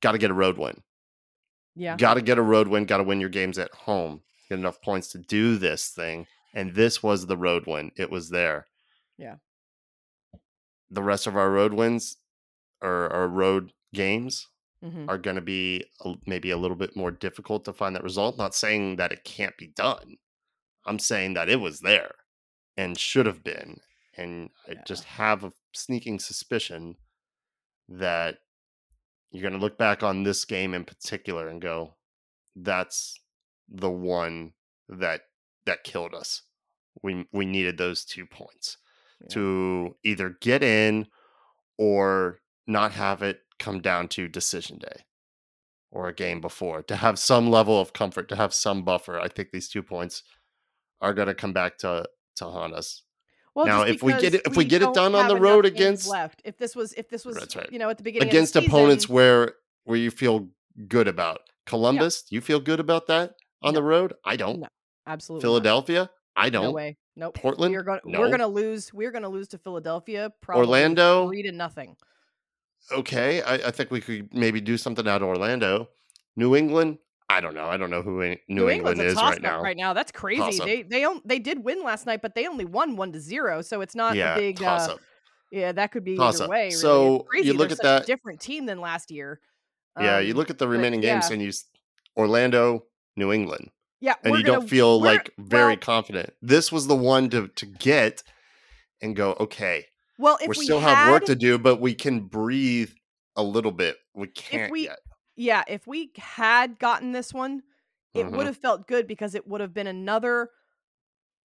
Got 0.00 0.12
to 0.12 0.19
get 0.19 0.30
a 0.30 0.35
road 0.35 0.59
win. 0.59 0.83
Yeah, 1.76 1.97
Got 1.97 2.14
to 2.14 2.23
get 2.23 2.38
a 2.38 2.42
road 2.42 2.69
win. 2.69 2.85
Got 2.85 2.99
to 2.99 3.04
win 3.04 3.21
your 3.21 3.28
games 3.30 3.59
at 3.59 3.73
home. 3.73 4.23
Get 4.49 4.59
enough 4.59 4.80
points 4.83 5.09
to 5.12 5.19
do 5.19 5.57
this 5.57 5.88
thing. 5.88 6.26
And 6.54 6.75
this 6.75 7.02
was 7.02 7.26
the 7.26 7.37
road 7.37 7.66
win. 7.66 7.92
It 7.97 8.11
was 8.11 8.30
there. 8.30 8.66
Yeah. 9.16 9.37
The 10.90 11.02
rest 11.02 11.26
of 11.26 11.37
our 11.37 11.50
road 11.50 11.73
wins 11.73 12.16
or 12.83 13.09
our 13.12 13.28
road 13.28 13.73
games 13.95 14.49
Mhm. 14.83 15.09
are 15.09 15.19
going 15.19 15.37
to 15.37 15.42
be 15.42 15.85
a, 16.04 16.14
maybe 16.26 16.50
a 16.50 16.57
little 16.57 16.76
bit 16.76 16.97
more 16.97 17.11
difficult 17.11 17.64
to 17.66 17.73
find 17.73 17.95
that 17.95 18.02
result. 18.02 18.37
Not 18.38 18.54
saying 18.54 18.97
that 18.97 19.12
it 19.12 19.25
can't 19.25 19.57
be 19.57 19.69
done. 19.69 20.16
I'm 20.87 20.99
saying 20.99 21.35
that 21.35 21.49
it 21.50 21.61
was 21.61 21.80
there 21.80 22.14
and 22.76 22.99
should 22.99 23.26
have 23.26 23.45
been. 23.45 23.80
And 24.14 24.50
I 24.66 24.75
just 24.87 25.04
have 25.04 25.45
a 25.45 25.52
sneaking 25.73 26.19
suspicion 26.19 26.97
that 27.88 28.38
you're 29.32 29.42
going 29.42 29.58
to 29.58 29.64
look 29.64 29.78
back 29.78 30.02
on 30.02 30.22
this 30.22 30.44
game 30.44 30.75
in 30.75 30.84
particular 30.84 31.49
and 31.49 31.60
go, 31.62 31.94
that's 32.56 33.20
the 33.68 33.90
one 33.90 34.52
that 34.88 35.22
that 35.66 35.84
killed 35.84 36.14
us. 36.14 36.42
we 37.02 37.26
we 37.32 37.46
needed 37.46 37.78
those 37.78 38.04
two 38.04 38.26
points 38.26 38.76
Yeah. 39.20 39.28
to 39.34 39.96
either 40.04 40.37
get 40.40 40.62
in 40.64 41.06
or 41.78 42.40
not 42.66 42.92
have 42.92 43.22
it 43.22 43.40
come 43.58 43.80
down 43.80 44.08
to 44.08 44.26
decision 44.28 44.78
day 44.78 45.04
or 45.90 46.08
a 46.08 46.14
game 46.14 46.40
before 46.40 46.82
to 46.84 46.96
have 46.96 47.18
some 47.18 47.50
level 47.50 47.80
of 47.80 47.92
comfort 47.92 48.28
to 48.28 48.37
have 48.37 48.52
some 48.54 48.82
buffer 48.84 49.20
i 49.20 49.28
think 49.28 49.50
these 49.50 49.68
two 49.68 49.82
points 49.82 50.22
are 51.00 51.14
going 51.14 51.28
to 51.28 51.34
come 51.34 51.52
back 51.52 51.76
to 51.78 52.04
to 52.37 52.44
haunt 52.46 52.72
us 52.75 53.02
Well, 53.54 53.66
Now, 53.66 53.83
if 53.83 54.02
we 54.02 54.12
get 54.12 54.35
it- 54.35 54.42
if 54.47 54.57
we 54.57 54.64
get 54.64 54.80
it 54.83 54.95
done 54.95 55.14
on 55.14 55.26
the 55.28 55.37
road 55.37 55.66
against- 55.66 56.09
left, 56.09 56.40
if 56.45 56.57
this 56.57 56.76
was 56.76 56.92
if 56.95 57.09
this 57.09 57.25
was 57.25 57.37
right. 57.57 57.71
you 57.73 57.78
know 57.78 57.90
at 57.90 57.97
the 57.99 58.02
beginning 58.04 58.28
against 58.28 58.54
the 58.54 58.64
opponents 58.64 59.04
season, 59.04 59.14
where 59.14 59.54
where 59.85 59.99
you 59.99 60.11
feel 60.11 60.49
good 60.88 61.09
about 61.09 61.40
columbus 61.66 62.25
you 62.30 62.40
feel 62.40 62.61
good 62.61 62.80
about 62.80 63.07
that 63.09 63.35
on 63.62 63.75
the 63.75 63.83
road 63.83 64.12
i 64.25 64.35
don't 64.37 64.61
No, 64.61 64.69
absolutely 65.07 65.40
not. 65.42 65.49
philadelphia 65.49 66.11
i 66.37 66.49
don't 66.49 66.64
No 66.64 66.71
way, 66.71 66.97
nope. 67.16 67.35
Portland? 67.35 67.73
we 67.73 67.76
are 67.76 67.83
going 67.83 68.00
No. 68.04 68.21
we're 68.21 68.28
going 68.28 68.38
to 68.40 68.47
lose. 68.47 68.92
We're 68.95 69.11
going 69.11 69.23
to 69.25 69.28
lose 69.28 69.49
to 69.49 69.59
Philadelphia. 69.59 70.33
Probably 70.40 70.64
Orlando? 70.66 71.28
three 71.28 71.42
to 71.42 71.52
nothing. 71.52 71.97
okay 72.92 73.42
I, 73.42 73.54
I 73.54 73.71
think 73.73 73.90
we 73.90 74.00
could 74.00 74.33
maybe 74.33 74.61
do 74.61 74.76
something 74.76 75.07
out 75.07 75.23
of 75.23 75.28
orlando 75.28 75.88
new 76.37 76.57
england 76.57 76.99
i 77.37 77.40
don't 77.40 77.54
know 77.54 77.66
i 77.66 77.76
don't 77.76 77.90
know 77.90 78.02
who 78.02 78.20
in- 78.20 78.38
new, 78.49 78.68
england 78.68 79.00
is 79.00 79.14
right 79.16 79.40
now 79.40 79.62
Right 79.62 79.76
now, 79.76 79.92
that's 79.92 80.12
crazy. 80.12 80.40
Toss-up. 80.42 80.66
They 80.66 80.82
they 80.82 81.04
on, 81.04 81.20
they 81.25 81.38
did 81.38 81.62
win 81.64 81.82
last 81.84 82.04
night, 82.06 82.20
but 82.22 82.34
they 82.34 82.46
only 82.46 82.64
won 82.64 82.96
one 82.96 83.12
to 83.12 83.20
zero. 83.20 83.62
So 83.62 83.80
it's 83.82 83.94
not 83.94 84.16
yeah 84.16 84.34
a 84.34 84.38
big. 84.38 84.58
toss 84.58 84.88
Uh, 84.88 84.96
yeah, 85.52 85.72
that 85.72 85.90
could 85.92 86.04
be 86.04 86.16
Toss 86.16 86.37
either 86.37 86.44
up. 86.44 86.50
way. 86.50 86.64
Really. 86.66 86.70
So, 86.70 87.20
crazy. 87.28 87.49
you 87.49 87.54
look 87.54 87.68
They're 87.70 87.72
at 87.72 87.76
such 87.78 87.84
a 87.84 88.00
that- 88.00 88.06
different 88.06 88.40
team 88.40 88.66
than 88.66 88.80
last 88.80 89.10
year. 89.10 89.40
yeah 90.00 90.18
you 90.20 90.32
Um, 90.32 90.38
look 90.38 90.50
at 90.50 90.58
the 90.58 90.66
but 90.66 90.70
remaining 90.72 91.00
games 91.00 91.26
yeah. 91.28 91.34
and 91.34 91.42
you 91.42 91.50
orlando 92.16 92.84
new 93.16 93.32
england 93.32 93.70
yeah, 94.02 94.14
and 94.25 94.34
you 94.37 94.42
gonna, 94.42 94.60
don't 94.60 94.68
feel 94.68 94.99
like 95.00 95.30
very 95.38 95.72
well, 95.72 95.76
confident 95.76 96.30
this 96.40 96.72
was 96.72 96.87
the 96.87 96.96
one 96.96 97.28
to 97.30 97.49
to 97.49 97.66
get 97.66 98.22
and 99.02 99.14
go 99.14 99.37
okay 99.38 99.87
well. 100.18 100.37
If 100.40 100.49
we 100.49 100.56
we 100.58 100.64
still 100.64 100.80
had, 100.80 100.94
have 100.94 101.10
work 101.12 101.25
to 101.26 101.34
do 101.37 101.58
but 101.58 101.80
we 101.80 101.94
can 101.94 102.20
breathe 102.20 102.90
a 103.37 103.42
little 103.42 103.72
bit 103.72 103.96
we 104.14 104.26
can't 104.28 104.70
we- 104.72 104.84
yet 104.84 104.99
yeah, 105.40 105.64
if 105.66 105.87
we 105.87 106.11
had 106.16 106.78
gotten 106.78 107.12
this 107.12 107.32
one, 107.32 107.62
it 108.14 108.26
Mhm. 108.26 108.32
would 108.37 108.47
have 108.47 108.56
felt 108.59 108.87
good 108.87 109.06
because 109.06 109.35
it 109.35 109.47
would 109.47 109.61
have 109.61 109.73
been 109.73 109.87
another 109.87 110.50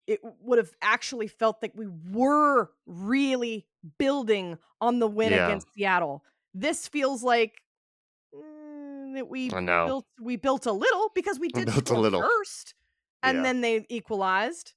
it 0.07 0.19
would 0.41 0.59
have 0.59 0.69
actually 0.83 1.27
felt 1.27 1.57
like 1.63 1.71
we 1.73 1.87
were 2.11 2.69
really 2.85 3.65
building 3.97 4.55
on 4.79 4.99
the 4.99 5.07
win 5.07 5.31
Yeah. 5.31 5.47
against 5.47 5.73
Seattle. 5.73 6.23
This 6.53 6.87
feels 6.87 7.23
like 7.23 7.63
mm, 8.31 9.15
that 9.15 9.27
we 9.27 9.49
built 9.49 10.05
we 10.19 10.35
built 10.35 10.67
a 10.67 10.71
little 10.71 11.09
because 11.15 11.39
we 11.39 11.47
did 11.47 11.65
built 11.65 11.89
a 11.89 11.99
little. 11.99 12.21
first 12.21 12.75
and 13.23 13.37
Yeah. 13.37 13.43
then 13.43 13.61
they 13.61 13.85
equalized. 13.89 14.73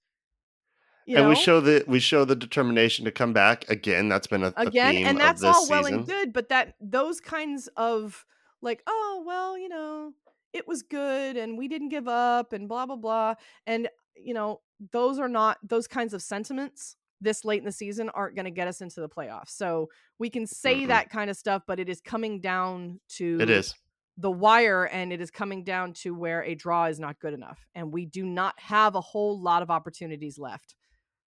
You 1.04 1.16
and 1.16 1.24
know? 1.24 1.30
we 1.30 1.36
show 1.36 1.60
the 1.60 1.84
we 1.86 2.00
show 2.00 2.24
the 2.24 2.36
determination 2.36 3.04
to 3.04 3.12
come 3.12 3.34
back 3.34 3.68
again. 3.68 4.08
That's 4.08 4.26
been 4.28 4.44
a, 4.44 4.54
a 4.56 4.68
again 4.68 4.94
theme 4.94 5.06
and 5.08 5.20
that's 5.20 5.42
all 5.42 5.66
well 5.68 5.84
season. 5.84 5.98
and 5.98 6.06
good 6.06 6.32
but 6.32 6.48
that 6.48 6.74
those 6.80 7.20
kinds 7.20 7.68
of 7.76 8.24
like 8.62 8.82
oh 8.86 9.22
well 9.26 9.56
you 9.58 9.68
know 9.68 10.12
it 10.52 10.66
was 10.66 10.82
good 10.82 11.36
and 11.36 11.56
we 11.58 11.68
didn't 11.68 11.90
give 11.90 12.08
up 12.08 12.52
and 12.52 12.68
blah 12.68 12.86
blah 12.86 12.96
blah 12.96 13.34
and 13.66 13.88
you 14.16 14.34
know 14.34 14.60
those 14.92 15.18
are 15.18 15.28
not 15.28 15.58
those 15.62 15.86
kinds 15.86 16.14
of 16.14 16.22
sentiments 16.22 16.96
this 17.20 17.44
late 17.44 17.58
in 17.58 17.64
the 17.64 17.72
season 17.72 18.08
aren't 18.10 18.34
going 18.36 18.44
to 18.44 18.50
get 18.50 18.68
us 18.68 18.80
into 18.80 19.00
the 19.00 19.08
playoffs 19.08 19.50
so 19.50 19.88
we 20.18 20.30
can 20.30 20.46
say 20.46 20.82
Mm-mm. 20.82 20.88
that 20.88 21.10
kind 21.10 21.30
of 21.30 21.36
stuff 21.36 21.62
but 21.66 21.78
it 21.80 21.88
is 21.88 22.00
coming 22.00 22.40
down 22.40 23.00
to 23.10 23.38
It 23.40 23.50
is. 23.50 23.74
the 24.16 24.30
wire 24.30 24.84
and 24.84 25.12
it 25.12 25.20
is 25.20 25.30
coming 25.30 25.64
down 25.64 25.92
to 25.94 26.14
where 26.14 26.42
a 26.44 26.54
draw 26.54 26.86
is 26.86 26.98
not 27.00 27.18
good 27.20 27.34
enough 27.34 27.58
and 27.74 27.92
we 27.92 28.06
do 28.06 28.24
not 28.24 28.58
have 28.60 28.94
a 28.94 29.00
whole 29.00 29.40
lot 29.40 29.62
of 29.62 29.70
opportunities 29.70 30.38
left 30.38 30.74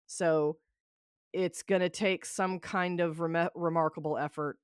so 0.06 0.56
it's 1.32 1.62
going 1.62 1.80
to 1.80 1.88
take 1.88 2.26
some 2.26 2.58
kind 2.58 3.00
of 3.00 3.20
rem- 3.20 3.48
remarkable 3.54 4.18
effort 4.18 4.58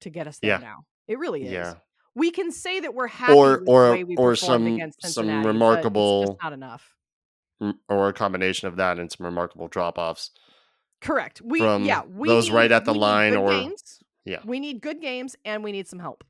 to 0.00 0.10
get 0.10 0.26
us 0.26 0.38
there 0.40 0.50
Yeah. 0.52 0.58
now 0.58 0.84
it 1.08 1.18
really 1.18 1.44
is 1.44 1.52
Yeah. 1.52 1.74
We 2.14 2.30
can 2.30 2.50
say 2.52 2.80
that 2.80 2.94
we're 2.94 3.06
happy 3.08 3.32
Or- 3.32 3.58
with 3.60 3.68
or- 3.68 3.86
the 3.88 3.92
way 3.92 4.04
we 4.04 4.16
or 4.16 4.36
some- 4.36 4.80
some 5.00 5.44
remarkable- 5.44 6.26
just 6.26 6.42
not 6.42 6.52
enough 6.52 6.94
Or 7.88 8.08
a 8.08 8.12
combination 8.12 8.68
of 8.68 8.76
that 8.76 8.98
and 8.98 9.10
some 9.10 9.24
remarkable 9.24 9.68
drop 9.68 9.98
offs. 9.98 10.30
correct 11.00 11.40
we 11.42 11.58
From 11.58 11.84
yeah 11.84 12.02
we 12.04 12.28
those 12.28 12.48
need- 12.48 12.54
right 12.54 12.72
at 12.72 12.84
the 12.84 12.94
line 12.94 13.36
or- 13.36 13.50
games. 13.50 14.02
Yeah. 14.24 14.40
we 14.44 14.58
need 14.60 14.80
good 14.80 15.00
games 15.00 15.36
and 15.44 15.62
we 15.62 15.70
need 15.72 15.86
some 15.86 15.98
help 15.98 16.24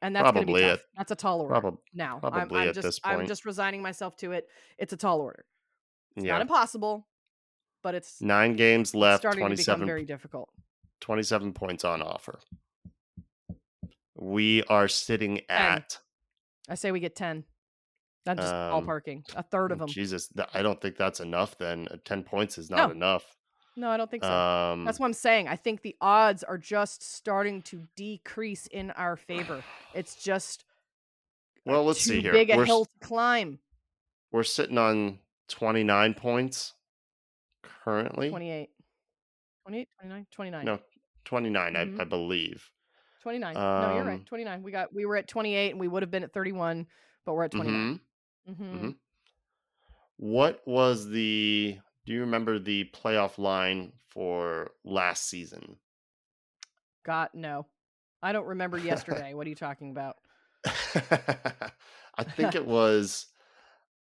and 0.00 0.14
that's 0.16 0.22
Probably 0.22 0.44
be 0.44 0.54
it. 0.62 0.70
tough. 0.76 0.86
that's 0.96 1.10
a 1.10 1.16
tall 1.16 1.40
order 1.40 1.52
Probably. 1.60 1.80
now. 1.92 2.14
I'm, 2.22 2.30
Probably 2.32 2.60
I'm 2.62 2.68
at 2.68 2.74
just 2.74 3.00
I'm 3.04 3.26
just 3.26 3.44
resigning 3.44 3.82
myself 3.82 4.16
to 4.18 4.32
it. 4.32 4.48
It's 4.78 4.92
a 4.92 4.96
tall 4.96 5.20
order. 5.20 5.44
It's 6.16 6.24
Yeah. 6.24 6.32
not 6.34 6.40
impossible, 6.42 7.06
but 7.82 7.94
it's 7.94 8.20
Nine 8.22 8.54
games 8.56 8.94
left. 8.94 9.22
starting 9.22 9.40
to 9.44 9.50
become 9.50 9.80
27, 9.80 9.86
very 9.86 10.04
difficult. 10.04 10.50
27 11.00 11.52
points 11.52 11.84
on 11.84 12.00
offer. 12.00 12.38
We 14.18 14.62
are 14.64 14.88
sitting 14.88 15.40
at. 15.48 15.98
I 16.68 16.74
say 16.74 16.90
we 16.92 17.00
get 17.00 17.14
ten. 17.16 17.44
I'm 18.26 18.36
just 18.36 18.52
Um, 18.52 18.84
ballparking. 18.84 19.22
A 19.36 19.42
third 19.42 19.72
of 19.72 19.78
them. 19.78 19.88
Jesus, 19.88 20.28
th- 20.28 20.48
I 20.52 20.60
don't 20.62 20.80
think 20.80 20.96
that's 20.96 21.20
enough. 21.20 21.56
Then 21.56 21.88
Uh, 21.90 21.96
ten 22.04 22.22
points 22.24 22.58
is 22.58 22.68
not 22.68 22.88
No. 22.88 22.94
enough. 22.94 23.36
No, 23.76 23.90
I 23.90 23.96
don't 23.96 24.10
think 24.10 24.24
so. 24.24 24.30
Um, 24.32 24.84
That's 24.84 24.98
what 24.98 25.06
I'm 25.06 25.12
saying. 25.12 25.46
I 25.46 25.54
think 25.56 25.82
the 25.82 25.96
odds 26.00 26.42
are 26.42 26.58
just 26.58 27.00
starting 27.02 27.62
to 27.62 27.86
decrease 27.94 28.66
in 28.66 28.90
our 28.92 29.16
favor. 29.16 29.62
It's 29.94 30.16
just 30.22 30.64
well, 31.64 31.84
let's 31.84 32.00
see 32.00 32.20
here. 32.20 32.32
big 32.32 32.50
a 32.50 32.56
We're, 32.56 32.64
hill 32.66 32.86
to 32.86 32.98
climb. 33.00 33.60
we're 34.32 34.42
sitting 34.42 34.78
on 34.78 35.20
twenty 35.46 35.84
nine 35.84 36.12
points 36.14 36.74
currently. 37.62 38.30
28. 38.30 38.70
28, 39.62 39.88
29, 40.00 40.26
29. 40.32 40.64
No, 40.64 40.80
twenty 41.24 41.50
nine, 41.50 41.74
Mhm. 41.74 41.98
I, 41.98 42.02
I 42.02 42.04
believe. 42.04 42.70
29. 43.20 43.54
no, 43.54 43.60
you're 43.94 44.00
Um, 44.02 44.06
right. 44.08 44.26
29. 44.26 44.62
We 44.62 44.70
got 44.72 44.92
we 44.94 45.04
were 45.06 45.16
at 45.16 45.28
28 45.28 45.70
and 45.72 45.80
we 45.80 45.88
would 45.88 46.02
have 46.02 46.10
been 46.10 46.22
at 46.24 46.32
31, 46.32 46.86
but 47.24 47.34
we're 47.34 47.44
at 47.44 47.50
29. 47.52 48.00
Mhm. 48.48 48.54
Mhm. 48.54 48.80
Mhm. 48.80 48.96
What 50.16 50.66
was 50.66 51.08
the? 51.08 51.78
Do 52.04 52.12
you 52.12 52.20
remember 52.20 52.58
the 52.58 52.84
playoff 52.94 53.38
line 53.38 53.92
for 54.08 54.72
last 54.84 55.26
season? 55.28 55.78
God, 57.04 57.30
no. 57.34 57.66
I 58.22 58.32
don't 58.32 58.46
remember 58.46 58.78
yesterday. 58.78 59.34
what 59.34 59.46
are 59.46 59.50
you 59.50 59.54
talking 59.56 59.90
about? 59.90 60.16
I 60.64 62.24
think 62.24 62.54
it 62.54 62.66
was. 62.66 63.26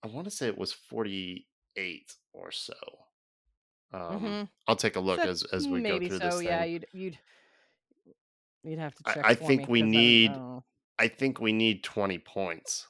I 0.02 0.06
want 0.08 0.24
to 0.26 0.30
say 0.30 0.46
it 0.46 0.56
was 0.58 0.72
forty-eight 0.72 2.14
or 2.32 2.50
so. 2.50 2.74
Um, 3.92 4.20
Mhm. 4.20 4.48
I'll 4.66 4.74
take 4.76 4.96
a 4.96 5.00
look 5.00 5.20
So, 5.22 5.28
as 5.28 5.42
as 5.44 5.68
we 5.68 5.80
Maybe 5.80 6.08
go 6.08 6.18
through 6.18 6.30
so. 6.30 6.36
this 6.38 6.42
Yeah, 6.44 6.62
thing. 6.62 6.72
you'd 6.72 6.86
you'd 6.92 7.18
you'd 8.66 8.78
have 8.78 8.94
to 8.96 9.02
I- 9.06 9.14
check. 9.14 9.24
I 9.24 9.34
for 9.34 9.46
think 9.46 9.68
we 9.68 9.80
'cause 9.80 9.88
I 9.88 9.92
don't- 9.92 9.96
I 9.96 10.54
need-. 10.56 10.62
I 10.98 11.08
think 11.08 11.40
we 11.40 11.52
need 11.52 11.84
twenty 11.84 12.18
points 12.18 12.88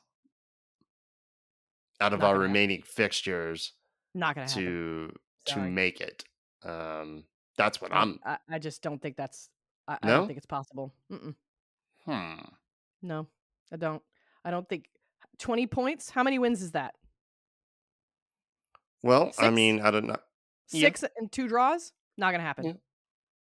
out 2.00 2.12
of 2.12 2.21
Not 2.21 2.26
our 2.26 2.33
gonna 2.35 2.42
happen. 2.45 2.52
remaining 2.52 2.83
fixtures 2.83 3.73
not 4.14 4.35
gonna 4.35 4.49
happen. 4.49 4.62
to 4.64 5.12
to 5.52 5.61
make 5.61 6.00
it. 6.00 6.25
Um, 6.62 7.25
that's 7.56 7.80
what 7.80 7.92
I- 7.92 8.00
I'm. 8.02 8.21
I, 8.25 8.38
I 8.49 8.59
just 8.59 8.83
don't 8.83 9.00
think 9.00 9.16
that's. 9.16 9.49
I, 9.88 9.99
I 10.02 10.06
No? 10.06 10.16
don't 10.18 10.26
think 10.26 10.37
it's 10.38 10.47
possible. 10.47 10.95
Mm-mm. 11.11 11.35
Hmm. 12.04 12.45
No, 13.02 13.28
I 13.73 13.76
don't. 13.76 14.02
I 14.45 14.50
don't 14.50 14.68
think 14.68 14.88
twenty 15.38 15.66
points. 15.66 16.11
How 16.11 16.23
many 16.23 16.38
wins 16.38 16.62
is 16.62 16.73
that? 16.73 16.95
Well, 19.02 19.33
I 19.38 19.50
mean, 19.50 19.80
I 19.80 19.90
don't 19.90 20.06
know. 20.06 20.16
Yeah. 20.71 20.80
Six 20.88 21.04
and 21.16 21.30
two 21.30 21.49
draws. 21.49 21.92
Not 22.16 22.33
gonna 22.33 22.42
happen. 22.42 22.64
Yeah. 22.64 22.73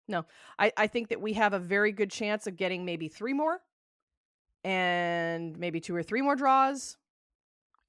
No, 0.07 0.25
I 0.59 0.71
I 0.77 0.87
think 0.87 1.09
that 1.09 1.21
we 1.21 1.33
have 1.33 1.53
a 1.53 1.59
very 1.59 1.91
good 1.91 2.11
chance 2.11 2.47
of 2.47 2.57
getting 2.57 2.85
maybe 2.85 3.07
three 3.07 3.33
more, 3.33 3.59
and 4.63 5.57
maybe 5.57 5.79
two 5.79 5.95
or 5.95 6.03
three 6.03 6.21
more 6.21 6.35
draws. 6.35 6.97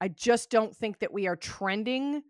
I 0.01 0.09
just 0.09 0.49
don't 0.49 0.75
think 0.75 0.99
that 0.99 1.13
we 1.13 1.27
are 1.27 1.35
trending. 1.35 2.23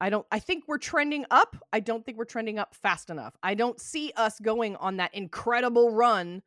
I 0.00 0.10
don't. 0.10 0.26
I 0.30 0.38
think 0.38 0.64
we're 0.66 0.78
trending 0.78 1.24
up. 1.30 1.56
I 1.72 1.80
don't 1.80 2.04
think 2.04 2.18
we're 2.18 2.24
trending 2.24 2.58
up 2.58 2.74
fast 2.74 3.10
enough. 3.10 3.36
I 3.42 3.54
don't 3.54 3.80
see 3.80 4.12
us 4.16 4.38
going 4.40 4.76
on 4.76 4.98
that 4.98 5.14
incredible 5.14 5.90
run. 5.90 6.42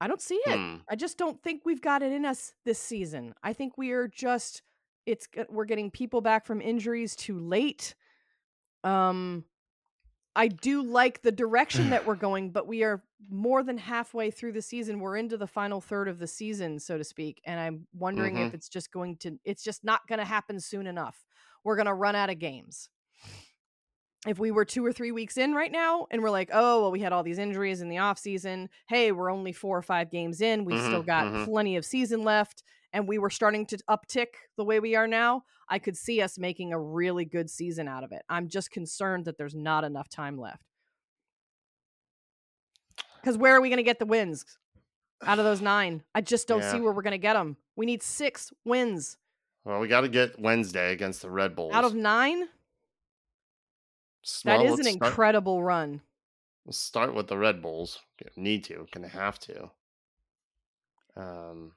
I 0.00 0.08
don't 0.08 0.20
see 0.20 0.40
it. 0.46 0.56
Hmm. 0.56 0.76
I 0.88 0.96
just 0.96 1.16
don't 1.16 1.40
think 1.42 1.62
we've 1.64 1.80
got 1.80 2.02
it 2.02 2.12
in 2.12 2.24
us 2.24 2.54
this 2.64 2.80
season. 2.80 3.34
I 3.42 3.52
think 3.52 3.78
we 3.78 3.92
are 3.92 4.08
just 4.08 4.62
it's 5.06 5.28
we're 5.48 5.64
getting 5.64 5.90
people 5.90 6.20
back 6.20 6.44
from 6.44 6.60
injuries 6.60 7.14
too 7.14 7.38
late. 7.38 7.94
Um 8.82 9.44
I 10.34 10.48
do 10.48 10.82
like 10.82 11.22
the 11.22 11.32
direction 11.32 11.90
that 11.90 12.04
we're 12.04 12.16
going, 12.16 12.52
but 12.52 12.66
we 12.66 12.82
are 12.84 13.04
more 13.28 13.62
than 13.62 13.76
halfway 13.76 14.30
through 14.30 14.52
the 14.52 14.62
season. 14.62 14.98
We're 15.00 15.16
into 15.18 15.36
the 15.36 15.46
final 15.46 15.80
third 15.80 16.08
of 16.08 16.18
the 16.18 16.26
season, 16.26 16.78
so 16.78 16.96
to 16.96 17.04
speak, 17.04 17.40
and 17.44 17.60
I'm 17.60 17.86
wondering 17.92 18.38
if 18.38 18.54
Mhm. 18.54 18.54
it's 18.54 18.68
just 18.68 18.90
going 18.90 19.18
to 19.18 19.38
it's 19.44 19.62
just 19.62 19.84
not 19.84 20.06
going 20.06 20.18
to 20.20 20.24
happen 20.24 20.58
soon 20.58 20.86
enough. 20.86 21.26
We're 21.64 21.76
going 21.76 21.86
to 21.86 21.94
run 21.94 22.16
out 22.16 22.30
of 22.30 22.38
games. 22.38 22.88
If 24.26 24.38
we 24.38 24.52
were 24.52 24.64
2 24.64 24.84
or 24.86 24.92
3 24.92 25.10
weeks 25.10 25.36
in 25.36 25.52
right 25.52 25.72
now 25.72 26.06
and 26.10 26.22
we're 26.22 26.30
like, 26.30 26.50
"Oh, 26.52 26.82
well 26.82 26.92
we 26.92 27.00
had 27.00 27.12
all 27.12 27.24
these 27.24 27.38
injuries 27.38 27.80
in 27.80 27.88
the 27.88 27.98
off 27.98 28.18
season. 28.18 28.68
Hey, 28.88 29.10
we're 29.10 29.30
only 29.32 29.52
4 29.52 29.76
or 29.78 29.82
5 29.82 30.10
games 30.10 30.40
in. 30.40 30.64
We've 30.64 30.80
still 30.80 31.02
Mhm, 31.02 31.02
got 31.02 31.32
mhm. 31.32 31.44
plenty 31.44 31.76
of 31.76 31.84
season 31.84 32.22
left." 32.22 32.62
And 32.92 33.08
we 33.08 33.18
were 33.18 33.30
starting 33.30 33.66
to 33.66 33.78
uptick 33.88 34.28
the 34.56 34.64
way 34.64 34.80
we 34.80 34.94
are 34.96 35.06
now, 35.06 35.44
I 35.68 35.78
could 35.78 35.96
see 35.96 36.20
us 36.20 36.38
making 36.38 36.72
a 36.72 36.78
really 36.80 37.24
good 37.24 37.48
season 37.50 37.88
out 37.88 38.04
of 38.04 38.12
it. 38.12 38.22
I'm 38.28 38.48
just 38.48 38.70
concerned 38.70 39.24
that 39.24 39.38
there's 39.38 39.54
not 39.54 39.84
enough 39.84 40.08
time 40.08 40.38
left. 40.38 40.62
Because 43.20 43.36
where 43.38 43.54
are 43.56 43.60
we 43.60 43.68
going 43.68 43.76
to 43.78 43.82
get 43.82 43.98
the 43.98 44.06
wins 44.06 44.44
out 45.24 45.38
of 45.38 45.44
those 45.44 45.60
nine? 45.74 46.02
I 46.14 46.20
just 46.20 46.48
don't 46.48 46.60
Yeah. 46.60 46.72
see 46.72 46.80
where 46.80 46.92
we're 46.92 47.02
going 47.02 47.12
to 47.12 47.18
get 47.18 47.34
them. 47.34 47.56
We 47.76 47.86
need 47.86 48.02
six 48.02 48.52
wins 48.64 49.16
Well, 49.64 49.80
we 49.80 49.88
got 49.88 50.02
to 50.02 50.08
get 50.08 50.38
Wednesday 50.38 50.92
against 50.92 51.22
the 51.22 51.30
Red 51.30 51.54
Bulls. 51.56 51.72
out 51.72 51.84
of 51.84 51.94
nine. 51.94 52.48
S- 54.24 54.42
That 54.44 54.64
is 54.64 54.78
an 54.78 54.84
start- 54.84 55.08
incredible 55.10 55.62
run. 55.62 56.02
Let's 56.66 56.78
start 56.78 57.14
with 57.14 57.26
the 57.28 57.36
Red 57.38 57.60
Bulls. 57.62 58.00
Need 58.36 58.62
to, 58.64 58.86
gonna 58.92 59.08
have 59.08 59.38
to. 59.40 59.70
Um, 61.16 61.72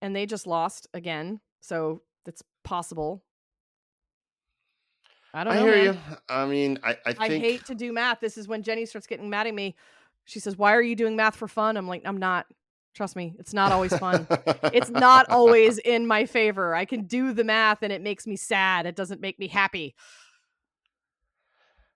And 0.00 0.14
they 0.14 0.26
just 0.26 0.46
lost 0.46 0.86
again. 0.94 1.40
So 1.60 2.02
it's 2.26 2.42
possible. 2.64 3.24
I 5.34 5.44
don't 5.44 5.52
I 5.52 5.56
know. 5.56 5.66
hear 5.66 5.76
man. 5.76 5.94
you. 5.94 6.16
I 6.28 6.46
mean, 6.46 6.78
I, 6.82 6.96
I 7.04 7.12
think 7.12 7.20
I 7.20 7.38
hate 7.38 7.64
to 7.66 7.74
do 7.74 7.92
math. 7.92 8.20
This 8.20 8.38
is 8.38 8.48
when 8.48 8.62
Jenny 8.62 8.86
starts 8.86 9.06
getting 9.06 9.28
mad 9.28 9.46
at 9.46 9.54
me. 9.54 9.76
She 10.24 10.40
says, 10.40 10.56
Why 10.56 10.74
are 10.74 10.82
you 10.82 10.96
doing 10.96 11.16
math 11.16 11.36
for 11.36 11.48
fun? 11.48 11.76
I'm 11.76 11.88
like, 11.88 12.02
I'm 12.04 12.18
not. 12.18 12.46
Trust 12.94 13.14
me, 13.14 13.34
it's 13.38 13.52
not 13.54 13.70
always 13.70 13.96
fun. 13.96 14.26
it's 14.72 14.90
not 14.90 15.28
always 15.30 15.78
in 15.84 16.06
my 16.06 16.26
favor. 16.26 16.74
I 16.74 16.84
can 16.84 17.04
do 17.04 17.32
the 17.32 17.44
math 17.44 17.82
and 17.82 17.92
it 17.92 18.02
makes 18.02 18.26
me 18.26 18.34
sad. 18.34 18.86
It 18.86 18.96
doesn't 18.96 19.20
make 19.20 19.38
me 19.38 19.46
happy. 19.46 19.94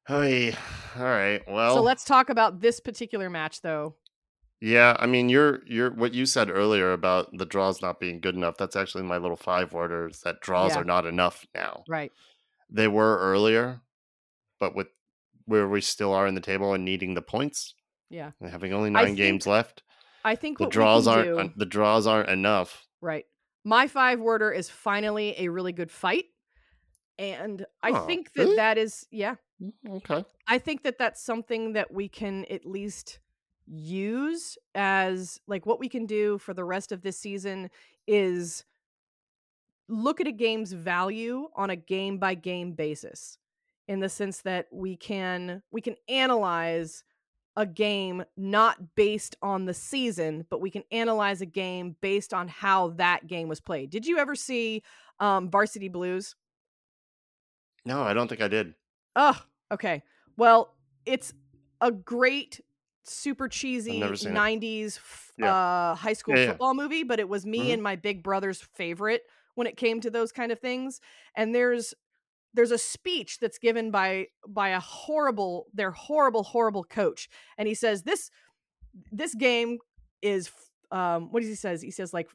Hey, 0.06 0.54
all 0.96 1.04
right. 1.04 1.42
Well, 1.48 1.76
so 1.76 1.82
let's 1.82 2.04
talk 2.04 2.28
about 2.28 2.60
this 2.60 2.80
particular 2.80 3.30
match, 3.30 3.62
though. 3.62 3.94
Yeah. 4.62 4.96
I 4.98 5.06
mean, 5.06 5.28
you're 5.28 5.60
you're 5.66 5.90
what 5.90 6.14
you 6.14 6.24
said 6.24 6.48
earlier 6.50 6.92
about 6.92 7.36
the 7.36 7.44
draws 7.44 7.82
not 7.82 7.98
being 8.00 8.20
good 8.20 8.34
enough. 8.36 8.56
That's 8.56 8.76
actually 8.76 9.02
my 9.04 9.18
little 9.18 9.36
five 9.36 9.74
orders 9.74 10.20
that 10.20 10.40
draws 10.40 10.70
Yeah. 10.72 10.80
are 10.80 10.84
not 10.84 11.04
enough 11.04 11.44
now. 11.54 11.82
Right. 11.88 12.12
They 12.70 12.88
were 12.88 13.18
earlier, 13.18 13.80
but 14.60 14.74
with 14.74 14.86
where 15.44 15.68
we 15.68 15.80
still 15.80 16.12
are 16.14 16.26
in 16.26 16.34
the 16.36 16.40
table 16.40 16.72
and 16.72 16.84
needing 16.84 17.14
the 17.14 17.22
points, 17.22 17.74
Yeah. 18.08 18.30
and 18.40 18.48
having 18.50 18.72
only 18.72 18.90
nine 18.90 19.16
games 19.16 19.46
left, 19.46 19.82
I 20.24 20.36
think 20.36 20.58
the 20.58 20.68
draws 20.68 21.06
aren't 21.08 21.36
do, 21.36 21.52
the 21.56 21.66
draws 21.66 22.06
aren't 22.06 22.30
enough. 22.30 22.86
right. 23.00 23.26
My 23.64 23.86
five 23.88 24.18
worder 24.20 24.50
is 24.50 24.68
finally 24.70 25.34
a 25.38 25.48
really 25.48 25.72
good 25.72 25.90
fight. 25.90 26.24
And 27.18 27.64
I 27.82 27.90
Oh, 27.92 28.06
think 28.06 28.32
that 28.32 28.42
really? 28.42 28.56
that 28.56 28.76
is, 28.78 29.06
yeah, 29.10 29.36
mm, 29.60 29.72
Okay. 29.98 30.24
I 30.48 30.58
think 30.58 30.82
that 30.82 30.98
that's 30.98 31.22
something 31.22 31.74
that 31.74 31.92
we 31.92 32.08
can 32.08 32.44
at 32.46 32.64
least 32.66 33.20
use 33.72 34.58
as 34.74 35.40
like 35.46 35.66
what 35.66 35.80
we 35.80 35.88
can 35.88 36.06
do 36.06 36.38
for 36.38 36.52
the 36.54 36.64
rest 36.64 36.92
of 36.92 37.02
this 37.02 37.18
season 37.18 37.70
is 38.06 38.64
look 39.88 40.20
at 40.20 40.26
a 40.26 40.32
game's 40.32 40.72
value 40.72 41.48
on 41.56 41.70
a 41.70 41.76
game 41.76 42.18
by 42.18 42.34
game 42.34 42.72
basis 42.72 43.38
in 43.88 44.00
the 44.00 44.08
sense 44.08 44.42
that 44.42 44.66
we 44.70 44.96
can 44.96 45.62
we 45.70 45.80
can 45.80 45.96
analyze 46.08 47.02
a 47.56 47.66
game 47.66 48.24
not 48.36 48.94
based 48.94 49.36
on 49.42 49.64
the 49.64 49.74
season 49.74 50.46
but 50.50 50.60
we 50.60 50.70
can 50.70 50.84
analyze 50.90 51.40
a 51.40 51.46
game 51.46 51.96
based 52.00 52.32
on 52.32 52.48
how 52.48 52.88
that 52.88 53.26
game 53.26 53.48
was 53.48 53.60
played 53.60 53.90
did 53.90 54.06
you 54.06 54.18
ever 54.18 54.34
see 54.34 54.82
um 55.18 55.50
varsity 55.50 55.88
blues 55.88 56.34
No, 57.84 58.02
I 58.02 58.14
don't 58.14 58.28
think 58.28 58.40
I 58.40 58.48
did. 58.48 58.74
Oh, 59.16 59.40
okay. 59.70 60.02
Well, 60.36 60.74
it's 61.04 61.32
a 61.80 61.90
great, 61.90 62.60
super 63.04 63.48
cheesy 63.48 64.00
never 64.00 64.16
seen 64.16 64.32
it. 64.32 64.34
'90s 64.34 65.00
Yeah. 65.38 65.50
uh, 65.52 65.94
high 65.94 66.12
school 66.12 66.34
Yeah, 66.34 66.42
yeah. 66.42 66.50
football 66.52 66.74
movie, 66.74 67.02
but 67.02 67.20
it 67.20 67.28
was 67.28 67.44
me 67.46 67.70
Mhm. 67.70 67.74
and 67.74 67.82
my 67.82 67.96
big 67.96 68.22
brother's 68.22 68.60
favorite 68.60 69.22
when 69.54 69.66
it 69.66 69.76
came 69.76 70.00
to 70.00 70.10
those 70.10 70.32
kind 70.32 70.52
of 70.52 70.58
things. 70.60 71.00
And 71.36 71.54
there's 71.54 71.94
there's 72.54 72.70
a 72.70 72.78
speech 72.78 73.38
that's 73.38 73.58
given 73.58 73.90
by 73.90 74.28
by 74.46 74.70
a 74.70 74.80
horrible, 74.80 75.66
their 75.74 75.90
horrible, 75.90 76.42
horrible 76.44 76.84
coach, 76.84 77.28
and 77.58 77.68
he 77.68 77.74
says 77.74 78.02
this 78.02 78.30
this 79.10 79.34
game 79.34 79.78
is 80.20 80.50
um 80.90 81.30
what 81.32 81.40
does 81.40 81.48
he 81.48 81.54
says? 81.54 81.82
He 81.82 81.90
says 81.90 82.12
like 82.12 82.28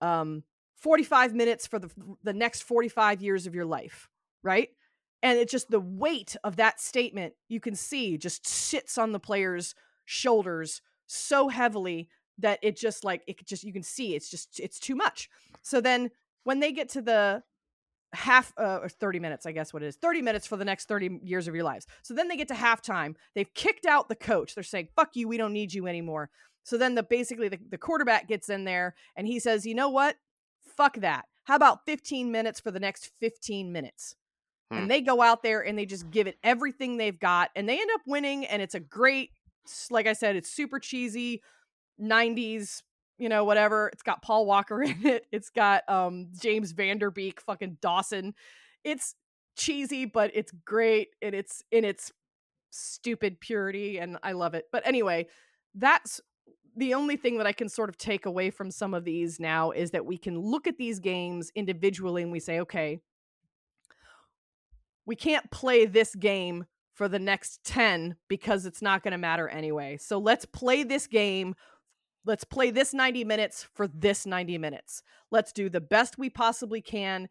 um 0.00 0.44
45 0.76 1.34
minutes 1.34 1.66
for 1.66 1.78
the 1.78 1.90
the 2.22 2.32
next 2.32 2.62
45 2.62 3.22
years 3.22 3.46
of 3.46 3.54
your 3.54 3.66
life, 3.66 4.08
right? 4.42 4.70
And 5.22 5.38
it's 5.38 5.50
just 5.52 5.70
the 5.70 5.80
weight 5.80 6.36
of 6.44 6.56
that 6.56 6.80
statement 6.80 7.34
you 7.48 7.60
can 7.60 7.74
see 7.74 8.16
just 8.18 8.46
sits 8.46 8.98
on 8.98 9.12
the 9.12 9.20
player's 9.20 9.74
shoulders 10.08 10.80
so 11.06 11.48
heavily 11.48 12.08
that 12.38 12.58
it 12.62 12.76
just 12.76 13.04
like 13.04 13.22
it 13.26 13.44
just 13.46 13.62
you 13.62 13.74
can 13.74 13.82
see 13.82 14.14
it's 14.14 14.30
just 14.30 14.58
it's 14.58 14.78
too 14.78 14.94
much. 14.94 15.28
So 15.62 15.82
then 15.82 16.10
when 16.44 16.60
they 16.60 16.72
get 16.72 16.88
to 16.90 17.02
the 17.02 17.42
half 18.14 18.54
uh, 18.56 18.78
or 18.80 18.88
30 18.88 19.20
minutes 19.20 19.44
i 19.44 19.52
guess 19.52 19.74
what 19.74 19.82
it 19.82 19.86
is 19.86 19.96
30 19.96 20.22
minutes 20.22 20.46
for 20.46 20.56
the 20.56 20.64
next 20.64 20.88
30 20.88 21.20
years 21.22 21.46
of 21.46 21.54
your 21.54 21.64
lives. 21.64 21.86
So 22.02 22.14
then 22.14 22.28
they 22.28 22.36
get 22.36 22.48
to 22.48 22.54
halftime 22.54 23.16
they've 23.34 23.52
kicked 23.52 23.84
out 23.84 24.08
the 24.08 24.14
coach. 24.14 24.54
They're 24.54 24.64
saying 24.64 24.88
fuck 24.96 25.10
you 25.14 25.28
we 25.28 25.36
don't 25.36 25.52
need 25.52 25.74
you 25.74 25.86
anymore. 25.86 26.30
So 26.62 26.78
then 26.78 26.94
the 26.94 27.02
basically 27.02 27.48
the, 27.50 27.58
the 27.68 27.76
quarterback 27.76 28.26
gets 28.26 28.48
in 28.48 28.64
there 28.64 28.94
and 29.14 29.26
he 29.26 29.38
says 29.38 29.66
you 29.66 29.74
know 29.74 29.90
what? 29.90 30.16
Fuck 30.74 30.96
that. 31.00 31.26
How 31.44 31.56
about 31.56 31.84
15 31.84 32.32
minutes 32.32 32.60
for 32.60 32.70
the 32.70 32.80
next 32.80 33.10
15 33.20 33.72
minutes? 33.72 34.16
Hmm. 34.70 34.78
and 34.78 34.90
they 34.90 35.00
go 35.00 35.22
out 35.22 35.42
there 35.42 35.60
and 35.60 35.78
they 35.78 35.86
just 35.86 36.10
give 36.10 36.26
it 36.26 36.38
everything 36.42 36.96
they've 36.96 37.18
got 37.18 37.50
and 37.56 37.68
they 37.68 37.80
end 37.80 37.90
up 37.94 38.02
winning 38.06 38.44
and 38.44 38.60
it's 38.62 38.74
a 38.74 38.80
great 38.80 39.30
like 39.90 40.06
i 40.06 40.12
said 40.12 40.36
it's 40.36 40.50
super 40.50 40.78
cheesy 40.78 41.42
90s 42.00 42.82
you 43.18 43.28
know 43.28 43.44
whatever 43.44 43.88
it's 43.88 44.02
got 44.02 44.22
paul 44.22 44.46
walker 44.46 44.82
in 44.82 45.06
it 45.06 45.26
it's 45.32 45.50
got 45.50 45.88
um 45.88 46.28
james 46.40 46.72
van 46.72 46.98
der 46.98 47.10
beek 47.10 47.40
fucking 47.40 47.76
dawson 47.80 48.34
it's 48.84 49.14
cheesy 49.56 50.04
but 50.04 50.30
it's 50.34 50.52
great 50.64 51.08
and 51.20 51.34
it's 51.34 51.62
in 51.72 51.84
its 51.84 52.12
stupid 52.70 53.40
purity 53.40 53.98
and 53.98 54.16
i 54.22 54.32
love 54.32 54.54
it 54.54 54.66
but 54.70 54.86
anyway 54.86 55.26
that's 55.74 56.20
the 56.76 56.94
only 56.94 57.16
thing 57.16 57.38
that 57.38 57.46
i 57.46 57.52
can 57.52 57.68
sort 57.68 57.88
of 57.88 57.96
take 57.96 58.26
away 58.26 58.50
from 58.50 58.70
some 58.70 58.94
of 58.94 59.04
these 59.04 59.40
now 59.40 59.70
is 59.72 59.90
that 59.90 60.06
we 60.06 60.16
can 60.16 60.38
look 60.38 60.66
at 60.66 60.78
these 60.78 61.00
games 61.00 61.50
individually 61.56 62.22
and 62.22 62.30
we 62.30 62.38
say 62.38 62.60
okay 62.60 63.00
we 65.06 65.16
can't 65.16 65.50
play 65.50 65.86
this 65.86 66.14
game 66.14 66.66
for 66.98 67.08
the 67.08 67.20
next 67.20 67.62
10 67.62 68.16
because 68.26 68.66
it's 68.66 68.82
not 68.82 69.04
going 69.04 69.12
to 69.12 69.18
matter 69.18 69.48
anyway. 69.48 69.96
So 69.98 70.18
let's 70.18 70.44
play 70.44 70.82
this 70.82 71.06
game. 71.06 71.54
Let's 72.26 72.42
play 72.42 72.72
this 72.72 72.92
90 72.92 73.22
minutes 73.22 73.68
for 73.72 73.86
this 73.86 74.26
90 74.26 74.58
minutes. 74.58 75.04
Let's 75.30 75.52
do 75.52 75.70
the 75.70 75.80
best 75.80 76.18
we 76.18 76.28
possibly 76.28 76.80
can 76.80 77.28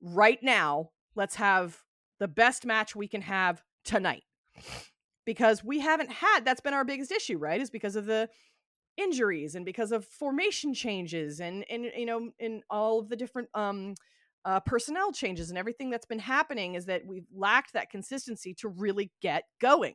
right 0.00 0.42
now. 0.42 0.88
Let's 1.14 1.34
have 1.34 1.82
the 2.18 2.28
best 2.28 2.64
match 2.64 2.96
we 2.96 3.06
can 3.08 3.20
have 3.20 3.62
tonight. 3.84 4.24
Because 5.26 5.62
we 5.62 5.80
haven't 5.80 6.10
had 6.10 6.46
that's 6.46 6.62
been 6.62 6.72
our 6.72 6.86
biggest 6.86 7.12
issue, 7.12 7.36
right? 7.36 7.60
Is 7.60 7.68
because 7.68 7.94
of 7.94 8.06
the 8.06 8.30
injuries 8.96 9.54
and 9.54 9.66
because 9.66 9.92
of 9.92 10.06
formation 10.06 10.72
changes 10.72 11.40
and 11.40 11.64
and 11.68 11.84
you 11.94 12.06
know 12.06 12.30
in 12.38 12.62
all 12.70 12.98
of 12.98 13.10
the 13.10 13.14
different 13.16 13.48
um 13.54 13.94
uh, 14.44 14.60
personnel 14.60 15.12
changes 15.12 15.50
and 15.50 15.58
everything 15.58 15.90
that's 15.90 16.06
been 16.06 16.18
happening 16.18 16.74
is 16.74 16.86
that 16.86 17.06
we've 17.06 17.26
lacked 17.34 17.72
that 17.74 17.90
consistency 17.90 18.54
to 18.54 18.68
really 18.68 19.10
get 19.20 19.44
going. 19.60 19.94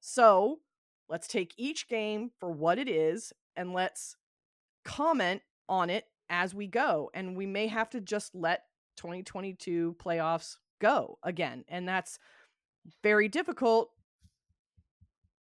So 0.00 0.60
let's 1.08 1.26
take 1.26 1.52
each 1.56 1.88
game 1.88 2.30
for 2.40 2.50
what 2.50 2.78
it 2.78 2.88
is 2.88 3.32
and 3.56 3.72
let's 3.72 4.16
comment 4.84 5.42
on 5.68 5.90
it 5.90 6.04
as 6.30 6.54
we 6.54 6.66
go. 6.66 7.10
And 7.12 7.36
we 7.36 7.46
may 7.46 7.66
have 7.66 7.90
to 7.90 8.00
just 8.00 8.34
let 8.34 8.62
2022 8.96 9.96
playoffs 10.02 10.56
go 10.80 11.18
again. 11.22 11.64
And 11.68 11.86
that's 11.88 12.18
very 13.02 13.28
difficult 13.28 13.90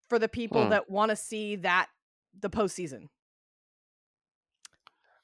for 0.09 0.19
the 0.19 0.29
people 0.29 0.63
Hmm. 0.63 0.69
that 0.69 0.89
want 0.89 1.09
to 1.09 1.15
see 1.15 1.55
that 1.57 1.87
the 2.39 2.49
postseason. 2.49 3.07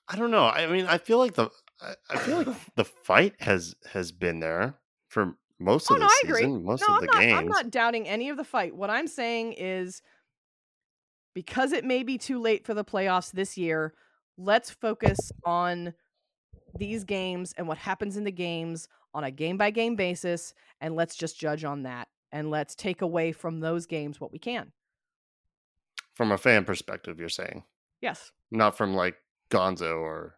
I 0.07 0.15
don't 0.17 0.31
know. 0.31 0.45
I 0.45 0.67
mean, 0.67 0.85
I 0.85 0.97
feel 0.97 1.17
like 1.17 1.33
the 1.35 1.49
I, 1.81 1.95
I 2.09 2.17
feel 2.17 2.37
like 2.43 2.75
the 2.75 2.85
fight 2.85 3.35
has 3.41 3.75
has 3.91 4.11
been 4.11 4.39
there 4.39 4.79
for 5.07 5.35
most 5.59 5.91
Oh 5.91 5.95
of 5.95 5.99
no, 5.99 6.05
the 6.07 6.11
I 6.11 6.21
agree. 6.25 6.41
season, 6.41 6.63
most 6.65 6.81
no, 6.81 6.87
of 6.87 6.95
I'm 6.95 7.01
the 7.01 7.07
not, 7.07 7.21
games. 7.21 7.39
I'm 7.39 7.47
not 7.47 7.71
doubting 7.71 8.07
any 8.07 8.29
of 8.29 8.37
the 8.37 8.43
fight. 8.43 8.75
What 8.75 8.89
I'm 8.89 9.07
saying 9.07 9.53
is 9.53 10.01
because 11.33 11.71
it 11.71 11.83
may 11.83 12.03
be 12.03 12.17
too 12.17 12.39
late 12.39 12.65
for 12.65 12.73
the 12.73 12.85
playoffs 12.85 13.31
this 13.31 13.57
year, 13.57 13.93
let's 14.37 14.69
focus 14.69 15.31
on 15.45 15.93
these 16.77 17.03
games 17.03 17.53
and 17.57 17.67
what 17.67 17.77
happens 17.77 18.17
in 18.17 18.23
the 18.23 18.31
games 18.31 18.87
on 19.13 19.23
a 19.23 19.31
game 19.31 19.57
by 19.57 19.69
game 19.69 19.95
basis 19.95 20.53
and 20.81 20.95
let's 20.95 21.15
just 21.15 21.39
judge 21.39 21.63
on 21.63 21.83
that 21.83 22.07
and 22.31 22.49
let's 22.49 22.75
take 22.75 23.01
away 23.01 23.31
from 23.31 23.59
those 23.59 23.85
games 23.85 24.19
what 24.19 24.31
we 24.31 24.39
can. 24.39 24.71
From 26.15 26.31
a 26.31 26.37
fan 26.37 26.65
perspective, 26.65 27.19
you're 27.19 27.29
saying, 27.29 27.63
Yes. 28.01 28.31
not 28.51 28.77
from 28.77 28.93
like 28.95 29.15
Gonzo 29.49 29.99
or 29.99 30.37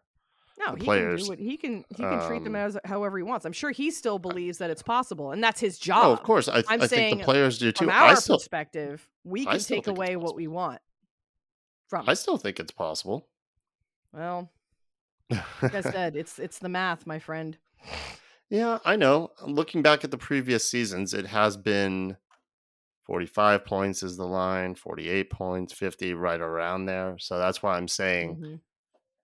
No, 0.66 0.72
The 0.74 0.78
he 0.80 0.84
players, 0.84 1.20
can 1.20 1.24
do 1.24 1.30
what 1.30 1.38
he 1.38 1.56
can 1.56 1.84
he 1.88 2.02
can 2.02 2.26
treat 2.26 2.44
them 2.44 2.54
um, 2.54 2.62
as 2.62 2.78
however 2.84 3.16
he 3.18 3.22
wants. 3.22 3.46
I'm 3.46 3.52
sure 3.52 3.70
he 3.70 3.90
still 3.90 4.18
believes 4.18 4.58
that 4.58 4.70
it's 4.70 4.82
possible 4.82 5.30
and 5.32 5.42
that's 5.42 5.60
his 5.60 5.76
oh, 5.76 5.84
job. 5.84 6.12
of 6.12 6.22
course, 6.22 6.48
I, 6.48 6.62
think 6.62 6.82
saying 6.84 7.18
the 7.18 7.24
players 7.24 7.58
do 7.58 7.72
too. 7.72 7.84
From 7.86 7.94
I 7.94 8.08
our 8.10 8.16
still 8.16 8.38
perspective, 8.38 9.08
we 9.24 9.44
can 9.46 9.58
take 9.60 9.86
away 9.86 10.16
what 10.16 10.34
we 10.34 10.46
want 10.46 10.80
from 11.88 12.08
I 12.08 12.14
still 12.14 12.36
think 12.36 12.58
it's 12.58 12.72
possible. 12.72 13.28
Well, 14.12 14.50
Like 15.30 15.74
I 15.74 15.80
said, 15.92 16.16
it's 16.16 16.38
it's 16.38 16.58
the 16.58 16.68
math, 16.68 17.06
my 17.06 17.18
friend. 17.18 17.56
Yeah, 18.48 18.78
I 18.84 18.96
know. 18.96 19.30
Looking 19.44 19.82
back 19.82 20.04
at 20.04 20.10
the 20.10 20.18
previous 20.18 20.68
seasons, 20.68 21.14
it 21.14 21.26
has 21.26 21.56
been 21.56 22.16
45 23.04 23.64
points 23.64 24.02
is 24.02 24.16
the 24.16 24.26
line, 24.26 24.74
48 24.74 25.30
points, 25.30 25.72
50 25.72 26.14
right 26.14 26.40
around 26.40 26.86
there. 26.86 27.16
So 27.18 27.38
that's 27.38 27.62
why 27.62 27.76
I'm 27.76 27.88
saying, 27.88 28.36
Mhm. 28.36 28.60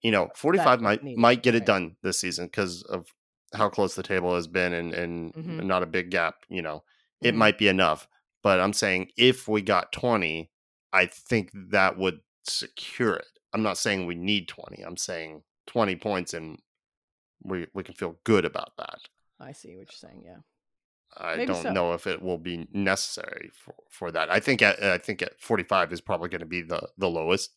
You 0.03 0.11
know, 0.11 0.31
45 0.35 0.81
might 0.81 1.03
might 1.17 1.43
get 1.43 1.55
it 1.55 1.59
right. 1.61 1.67
done 1.67 1.97
this 2.03 2.19
season 2.19 2.47
because 2.47 2.83
of 2.83 3.07
how 3.55 3.69
close 3.69 3.95
the 3.95 4.03
table 4.03 4.35
has 4.35 4.47
been 4.47 4.73
and 4.73 4.93
and 4.95 5.35
Mhm. 5.35 5.65
not 5.65 5.83
a 5.83 5.87
big 5.87 6.11
gap, 6.11 6.45
you 6.49 6.63
know. 6.63 6.85
It 7.21 7.35
Mhm. 7.35 7.39
might 7.39 7.59
be 7.59 7.69
enough, 7.69 8.09
but 8.43 8.61
I'm 8.61 8.73
saying 8.73 9.13
if 9.17 9.47
we 9.47 9.63
got 9.63 9.93
20, 9.93 10.51
I 10.93 11.07
think 11.07 11.51
that 11.55 11.97
would 11.99 12.21
secure 12.45 13.15
it. 13.15 13.27
I'm 13.53 13.63
not 13.63 13.79
saying 13.79 14.07
we 14.07 14.15
need 14.15 14.49
20. 14.49 14.83
I'm 14.83 14.97
saying 14.97 15.45
20 15.67 15.97
points 15.97 16.35
and 16.35 16.61
we 17.43 17.67
we 17.75 17.83
can 17.85 17.95
feel 17.95 18.19
good 18.25 18.45
about 18.45 18.77
that. 18.79 19.01
I 19.39 19.53
see 19.53 19.77
what 19.77 19.89
you're 19.93 20.11
saying. 20.11 20.23
Yeah. 20.25 20.39
I 21.15 21.37
Maybe 21.37 21.53
don't 21.53 21.63
so. 21.63 21.73
know 21.73 21.93
if 21.93 22.07
it 22.07 22.23
will 22.23 22.39
be 22.39 22.67
necessary 22.73 23.51
for, 23.53 23.75
for 23.91 24.11
that. 24.13 24.31
I 24.31 24.41
think 24.41 24.63
at 24.63 24.83
I 24.83 24.97
think 24.99 25.21
at 25.23 25.39
45 25.41 25.93
is 25.93 26.01
probably 26.01 26.31
going 26.31 26.41
to 26.41 26.47
be 26.47 26.63
the 26.63 26.89
the 26.97 27.11
lowest. 27.11 27.55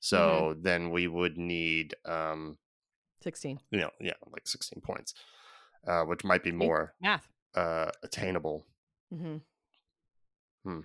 So 0.00 0.54
Mm-hmm. 0.54 0.62
then 0.62 0.90
we 0.90 1.06
would 1.08 1.36
need 1.38 1.94
um 2.04 2.58
16. 3.22 3.58
you 3.70 3.80
know 3.80 3.90
yeah 4.00 4.12
like 4.32 4.46
16 4.46 4.80
points, 4.82 5.14
uh, 5.86 6.02
which 6.04 6.24
might 6.24 6.42
be 6.44 6.52
more 6.52 6.94
Math. 7.00 7.26
uh, 7.54 7.90
attainable. 8.02 8.66
Mm-hmm. 9.12 9.36
Hmm. 10.64 10.80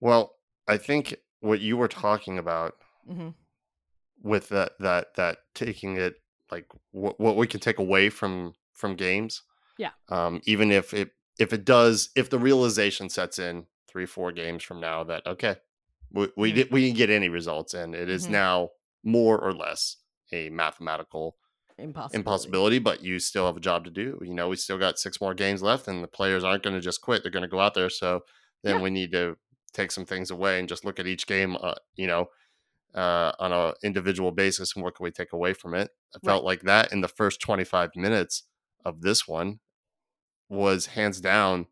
Well, 0.00 0.34
I 0.68 0.76
think 0.76 1.16
what 1.40 1.60
you 1.60 1.76
were 1.76 1.88
talking 1.88 2.38
about 2.38 2.74
hmm 3.06 3.30
with 4.22 4.48
that 4.50 4.72
that 4.78 5.14
that 5.16 5.38
taking 5.54 5.96
it 5.96 6.14
like 6.50 6.66
what 6.92 7.18
what 7.18 7.36
we 7.36 7.46
can 7.46 7.60
take 7.60 7.78
away 7.78 8.08
from 8.10 8.54
from 8.74 8.94
games. 8.94 9.42
Yeah. 9.78 9.90
Um, 10.08 10.40
even 10.44 10.70
if 10.70 10.94
it 10.94 11.10
if 11.38 11.52
it 11.52 11.64
does 11.64 12.10
if 12.14 12.30
the 12.30 12.38
realization 12.38 13.08
sets 13.08 13.38
in 13.38 13.66
three 13.88 14.06
four 14.06 14.30
games 14.32 14.62
from 14.62 14.80
now 14.80 15.02
that 15.04 15.26
okay 15.26 15.56
we 16.12 16.28
we 16.36 16.50
Mhm. 16.52 16.54
did 16.54 16.72
we 16.72 16.86
can 16.88 16.96
get 16.96 17.10
any 17.10 17.28
results 17.28 17.74
and 17.74 17.94
it 17.94 18.08
is 18.08 18.26
Mhm. 18.26 18.30
now 18.30 18.70
more 19.02 19.38
or 19.38 19.52
less 19.52 19.96
a 20.32 20.48
mathematical 20.50 21.36
Impossible. 21.78 22.18
impossibility 22.20 22.78
but 22.78 23.02
you 23.02 23.18
still 23.18 23.46
have 23.46 23.56
a 23.56 23.60
job 23.60 23.84
to 23.84 23.90
do 23.90 24.18
you 24.22 24.34
know 24.34 24.48
we 24.48 24.56
still 24.56 24.78
got 24.78 24.98
six 24.98 25.20
more 25.20 25.34
games 25.34 25.62
left 25.62 25.88
and 25.88 26.02
the 26.04 26.08
players 26.08 26.44
aren't 26.44 26.62
going 26.62 26.76
to 26.76 26.80
just 26.80 27.00
quit 27.00 27.22
they're 27.22 27.32
going 27.32 27.42
to 27.42 27.48
go 27.48 27.60
out 27.60 27.74
there 27.74 27.88
so 27.90 28.20
then 28.62 28.76
Yeah. 28.76 28.82
we 28.82 28.90
need 28.90 29.10
to 29.12 29.36
take 29.72 29.90
some 29.90 30.04
things 30.06 30.30
away 30.30 30.58
and 30.60 30.68
just 30.68 30.84
look 30.84 31.00
at 31.00 31.06
each 31.06 31.26
game 31.26 31.56
uh, 31.60 31.74
you 31.94 32.06
know 32.06 32.26
uh, 32.94 33.32
on 33.38 33.52
a 33.52 33.72
individual 33.82 34.30
basis 34.32 34.74
and 34.76 34.84
what 34.84 34.94
can 34.94 35.04
we 35.04 35.10
take 35.10 35.32
away 35.32 35.54
from 35.54 35.74
it 35.74 35.90
i 36.14 36.18
felt 36.24 36.44
like 36.44 36.60
that 36.62 36.92
in 36.92 37.00
the 37.00 37.08
first 37.08 37.40
25 37.40 37.90
minutes 37.96 38.44
of 38.84 39.00
this 39.00 39.26
one 39.26 39.60
was 40.50 40.86
hands 40.86 41.20
down 41.20 41.66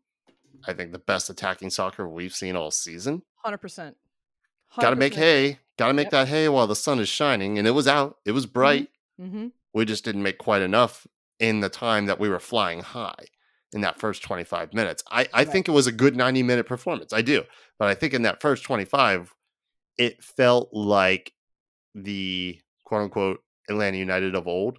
i 0.65 0.73
think 0.73 0.91
the 0.91 0.99
best 0.99 1.29
attacking 1.29 1.69
soccer 1.69 2.09
we've 2.09 2.33
seen 2.35 2.55
all 2.55 2.71
season 2.71 3.21
100%. 3.45 3.95
Gotta 4.79 4.95
make 4.95 5.13
hay 5.15 5.59
gotta 5.77 5.93
make 5.93 6.05
Yep. 6.05 6.11
that 6.11 6.27
hay 6.27 6.47
while 6.49 6.67
the 6.67 6.75
sun 6.75 6.99
is 6.99 7.09
shining 7.09 7.57
and 7.57 7.67
it 7.67 7.71
was 7.71 7.87
out 7.87 8.17
it 8.25 8.31
was 8.31 8.45
bright 8.45 8.89
hmm 9.19 9.47
we 9.73 9.85
just 9.85 10.03
didn't 10.05 10.23
make 10.23 10.37
quite 10.37 10.61
enough 10.61 11.07
in 11.39 11.61
the 11.61 11.69
time 11.69 12.05
that 12.05 12.19
we 12.19 12.27
were 12.29 12.39
flying 12.39 12.81
high 12.81 13.25
in 13.73 13.79
that 13.81 13.97
first 14.01 14.21
25 14.21 14.73
minutes. 14.73 15.01
I, 15.09 15.21
I 15.33 15.39
Right. 15.39 15.47
think 15.47 15.69
it 15.69 15.71
was 15.71 15.87
a 15.87 15.93
good 15.93 16.13
90 16.17 16.43
minute 16.43 16.65
performance. 16.65 17.13
I 17.13 17.21
do. 17.21 17.43
But 17.79 17.87
I 17.87 17.93
think 17.95 18.13
in 18.13 18.23
that 18.23 18.41
first 18.41 18.65
25, 18.65 19.33
it 19.97 20.21
felt 20.21 20.73
like 20.73 21.31
the 21.95 22.59
quote 22.83 23.03
unquote 23.03 23.39
Atlanta 23.69 23.97
United 23.97 24.35
of 24.35 24.45
old. 24.45 24.77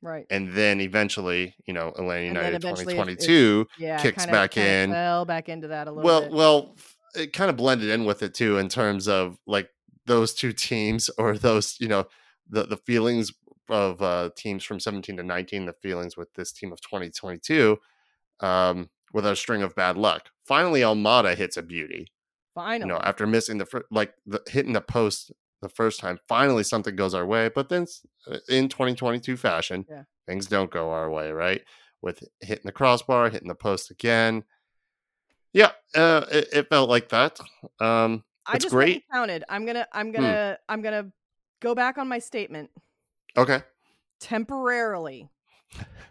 Right. 0.00 0.24
And 0.30 0.52
then 0.54 0.80
eventually, 0.80 1.54
you 1.66 1.74
know, 1.74 1.88
Atlanta 1.88 2.24
United 2.26 2.54
eventually 2.64 2.94
it- 2.94 2.98
it- 2.98 3.20
2022 3.20 3.66
Yeah. 3.78 3.98
kicks 4.00 4.24
back 4.24 4.52
kinda 4.52 4.70
in. 4.70 4.90
Fell 4.92 5.24
back 5.26 5.50
into 5.50 5.68
that 5.68 5.88
a 5.88 5.90
little 5.90 6.04
well, 6.04 6.20
bit. 6.22 6.30
well, 6.32 6.76
it 7.16 7.32
kind 7.32 7.50
of 7.50 7.56
blended 7.56 7.88
in 7.90 8.04
with 8.04 8.22
it 8.22 8.34
too 8.34 8.58
in 8.58 8.68
terms 8.68 9.08
of 9.08 9.38
like 9.46 9.70
those 10.06 10.34
two 10.34 10.52
teams 10.52 11.10
or 11.18 11.36
those, 11.38 11.76
you 11.80 11.88
know, 11.88 12.06
the 12.48 12.64
the 12.64 12.76
feelings 12.76 13.32
of 13.68 14.00
uh 14.00 14.30
teams 14.36 14.62
from 14.64 14.78
17 14.78 15.16
to 15.16 15.22
19, 15.22 15.66
the 15.66 15.72
feelings 15.72 16.16
with 16.16 16.32
this 16.34 16.52
team 16.52 16.72
of 16.72 16.80
2022 16.80 17.78
um 18.40 18.88
with 19.12 19.24
a 19.26 19.34
string 19.36 19.62
of 19.62 19.74
bad 19.74 19.96
luck. 19.96 20.30
Finally 20.46 20.80
Almada 20.82 21.34
hits 21.34 21.56
a 21.56 21.62
beauty. 21.62 22.06
Finally. 22.54 22.88
You 22.90 22.94
know, 22.94 23.00
after 23.02 23.26
missing 23.26 23.58
the 23.58 23.66
fir- 23.66 23.84
like 23.90 24.14
the 24.26 24.40
hitting 24.48 24.72
the 24.72 24.80
post 24.80 25.32
the 25.62 25.68
first 25.68 26.00
time, 26.00 26.18
finally 26.28 26.62
something 26.62 26.94
goes 26.96 27.14
our 27.14 27.24
way, 27.26 27.48
but 27.48 27.68
then 27.68 27.86
uh, 28.30 28.38
in 28.48 28.68
2022 28.68 29.36
fashion, 29.36 29.86
Yeah. 29.88 30.02
things 30.28 30.46
don't 30.46 30.70
go 30.70 30.90
our 30.90 31.10
way, 31.10 31.32
right? 31.32 31.62
With 32.02 32.22
hitting 32.40 32.66
the 32.66 32.72
crossbar, 32.72 33.30
hitting 33.30 33.48
the 33.48 33.54
post 33.54 33.90
again. 33.90 34.44
Yeah, 35.52 35.70
uh, 35.94 36.26
it, 36.30 36.48
it 36.52 36.68
felt 36.68 36.88
like 36.90 37.08
that. 37.08 37.40
Um, 37.80 38.24
I 38.46 38.58
just 38.58 38.74
went 38.74 38.88
and 38.88 38.94
great. 38.94 39.04
counted. 39.12 39.44
I'm 39.48 39.66
gonna. 39.66 39.86
I'm 39.92 40.08
Hmm. 40.08 40.12
gonna. 40.12 40.58
I'm 40.68 40.82
gonna 40.82 41.12
go 41.60 41.74
back 41.74 41.98
on 41.98 42.08
my 42.08 42.18
statement 42.18 42.70
okay. 43.36 43.62
temporarily. 44.20 45.28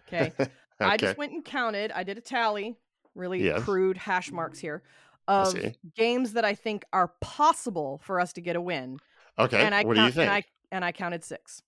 Okay. 0.07 0.33
I 0.79 0.97
just 0.97 1.17
went 1.17 1.31
and 1.31 1.45
counted. 1.45 1.91
I 1.91 2.03
did 2.03 2.17
a 2.17 2.21
tally, 2.21 2.75
really 3.13 3.43
Yes. 3.43 3.63
crude 3.63 3.97
hash 3.97 4.31
marks 4.31 4.59
here, 4.59 4.83
of 5.27 5.57
games 5.95 6.33
that 6.33 6.43
I 6.43 6.53
think 6.55 6.83
are 6.91 7.13
possible 7.21 8.01
for 8.03 8.19
us 8.19 8.33
to 8.33 8.41
get 8.41 8.55
a 8.55 8.61
win. 8.61 8.99
Okay. 9.39 9.63
And 9.63 9.73
I 9.73 9.83
what 9.83 9.95
do 9.95 10.01
you 10.03 10.11
think? 10.11 10.27
And 10.27 10.31
I 10.31 10.43
and 10.71 10.83
I 10.85 10.91
counted 10.91 11.23
six. 11.23 11.61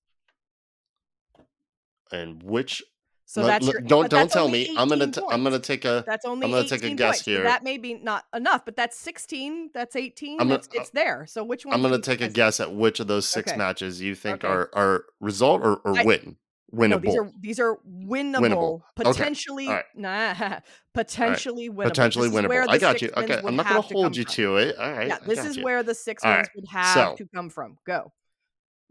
And 2.11 2.41
which? 2.43 2.83
So 3.29 3.41
let- 3.41 3.47
that's 3.61 3.67
your, 3.67 3.79
eh, 3.81 3.83
don't 3.85 4.09
don't 4.09 4.21
that's 4.21 4.33
tell 4.33 4.47
me. 4.47 4.69
I'm 4.77 4.87
gonna 4.87 5.03
18 5.03 5.11
t- 5.11 5.21
I'm 5.29 5.43
gonna 5.43 5.59
take 5.59 5.83
a. 5.83 6.01
That's 6.07 6.25
only 6.25 6.45
I'm 6.45 6.51
gonna 6.51 6.63
take 6.67 6.81
a 6.81 6.85
18 6.85 6.95
guess 6.95 7.17
points. 7.17 7.25
Here. 7.25 7.43
that 7.43 7.61
may 7.61 7.77
be 7.77 7.95
not 7.95 8.23
enough, 8.33 8.63
but 8.63 8.77
that's 8.77 8.97
16. 8.97 9.69
That's 9.73 9.97
18. 9.97 10.39
I'm 10.39 10.47
gonna- 10.47 10.55
it's, 10.59 10.67
uh, 10.67 10.79
it's 10.79 10.89
there. 10.91 11.25
So 11.27 11.43
which 11.43 11.65
one? 11.65 11.75
I'm 11.75 11.81
gonna 11.81 11.99
take 11.99 12.21
a 12.21 12.29
guess 12.29 12.61
at 12.61 12.73
which 12.73 13.01
of 13.01 13.07
those 13.07 13.27
six 13.27 13.51
Okay. 13.51 13.57
matches 13.57 14.01
you 14.01 14.15
think 14.15 14.45
Okay. 14.45 14.47
are 14.53 14.69
are 14.73 15.05
result 15.19 15.61
or, 15.61 15.75
or 15.83 15.97
I- 15.99 16.03
win 16.05 16.37
winnable. 16.73 16.89
No, 16.89 16.99
these 16.99 17.15
are 17.17 17.31
these 17.41 17.59
are 17.59 17.77
winnable, 17.85 18.39
Winnable. 18.39 18.73
Okay. 18.97 19.11
potentially 19.11 19.69
nah, 19.93 20.59
potentially 20.93 21.69
winnable. 21.69 21.83
potentially 21.83 22.29
This 22.29 22.39
winnable. 22.39 22.69
I 22.69 22.77
got 22.77 23.01
you. 23.01 23.09
Okay, 23.15 23.41
I'm 23.45 23.55
not 23.57 23.67
gonna 23.67 23.81
to 23.87 23.93
hold 23.93 24.15
you 24.15 24.23
from. 24.23 24.33
to 24.35 24.57
it. 24.57 24.77
All 24.77 24.89
right. 24.91 25.07
Yeah, 25.09 25.17
this 25.25 25.43
is 25.45 25.57
you. 25.57 25.63
where 25.63 25.83
the 25.83 25.93
six 25.95 26.23
All 26.23 26.31
wins 26.31 26.47
right, 26.47 26.55
would 26.55 26.67
have 26.69 26.93
so- 26.93 27.15
to 27.17 27.27
come 27.35 27.49
from. 27.49 27.77
Go. 27.85 28.13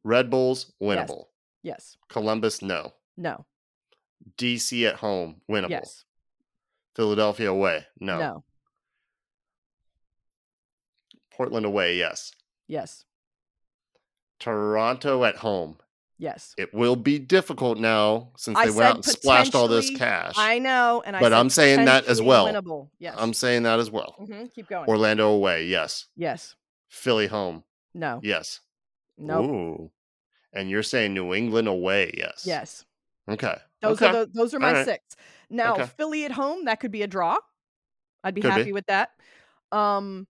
Red 0.05 0.29
Bulls 0.29 0.73
winnable. 0.81 1.25
Yes. 1.63 1.97
Columbus 2.11 2.61
no. 2.63 2.93
No. 3.17 3.47
DC 4.39 4.87
at 4.89 4.97
home 4.97 5.41
winnable. 5.51 5.71
Yes. 5.71 6.05
Philadelphia 6.95 7.51
away 7.51 7.85
no. 8.01 8.19
No. 8.19 8.45
Portland 11.33 11.67
away 11.67 11.97
yes. 11.97 12.33
Yes. 12.67 13.05
Toronto 14.39 15.25
at 15.25 15.37
home. 15.37 15.79
Yes. 16.19 16.55
It 16.57 16.73
will 16.73 16.97
be 16.97 17.19
difficult 17.19 17.79
now 17.79 18.31
since 18.39 18.57
I 18.59 18.67
they 18.67 18.71
went 18.71 18.89
out 18.89 18.95
and 18.97 19.05
splashed 19.05 19.55
all 19.55 19.69
this 19.69 19.91
cash. 19.97 20.35
I 20.39 20.59
know, 20.59 21.03
and 21.05 21.15
I 21.15 21.21
But 21.21 21.35
I'm 21.35 21.51
saying 21.51 21.85
that 21.85 22.07
as 22.07 22.23
well. 22.23 22.47
Winnable. 22.47 22.89
Yes. 22.99 23.15
I'm 23.19 23.35
saying 23.35 23.65
that 23.65 23.79
as 23.79 23.91
well. 23.91 24.15
hmm 24.19 24.47
Keep 24.55 24.69
going. 24.69 24.89
Orlando 24.89 25.29
away, 25.29 25.67
yes. 25.67 26.07
yes. 26.17 26.55
Philly 26.89 27.27
home, 27.27 27.65
No. 27.93 28.21
yes. 28.23 28.61
No. 29.19 29.45
Ooh. 29.45 29.91
And 30.55 30.71
you're 30.71 30.83
saying 30.83 31.13
New 31.13 31.35
England 31.35 31.69
away, 31.69 32.15
yes. 32.17 32.45
Yes. 32.47 32.85
Okay. 33.29 33.57
Those 33.83 34.01
okay. 34.01 34.07
are 34.07 34.13
the, 34.27 34.31
those 34.33 34.55
are 34.55 34.59
my 34.59 34.69
Alright. 34.69 34.85
six. 34.87 35.17
Now 35.51 35.75
Okay. 35.75 35.87
Philly 35.97 36.25
at 36.25 36.33
home, 36.33 36.65
that 36.65 36.81
could 36.81 36.91
be 36.91 37.03
a 37.03 37.07
draw. 37.07 37.37
I'd 38.25 38.35
be 38.35 38.41
Could 38.41 38.49
be. 38.55 38.59
happy 38.61 38.73
with 38.73 38.87
that. 38.87 39.11
Um, 39.73 40.27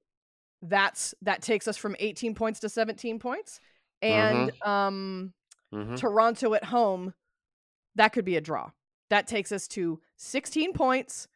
that's 0.62 1.14
that 1.22 1.42
takes 1.42 1.68
us 1.68 1.76
from 1.76 1.94
18 1.98 2.34
points 2.34 2.60
to 2.60 2.68
17 2.68 3.18
points, 3.18 3.60
and 4.02 4.50
Mm-hmm. 4.52 4.68
um, 4.68 5.32
Mhm. 5.74 5.96
Toronto 5.98 6.54
at 6.54 6.64
home, 6.64 7.14
that 7.94 8.08
could 8.12 8.24
be 8.24 8.36
a 8.36 8.40
draw. 8.40 8.70
That 9.10 9.26
takes 9.26 9.52
us 9.52 9.66
to 9.68 10.00
16 10.16 10.72
points 10.72 11.28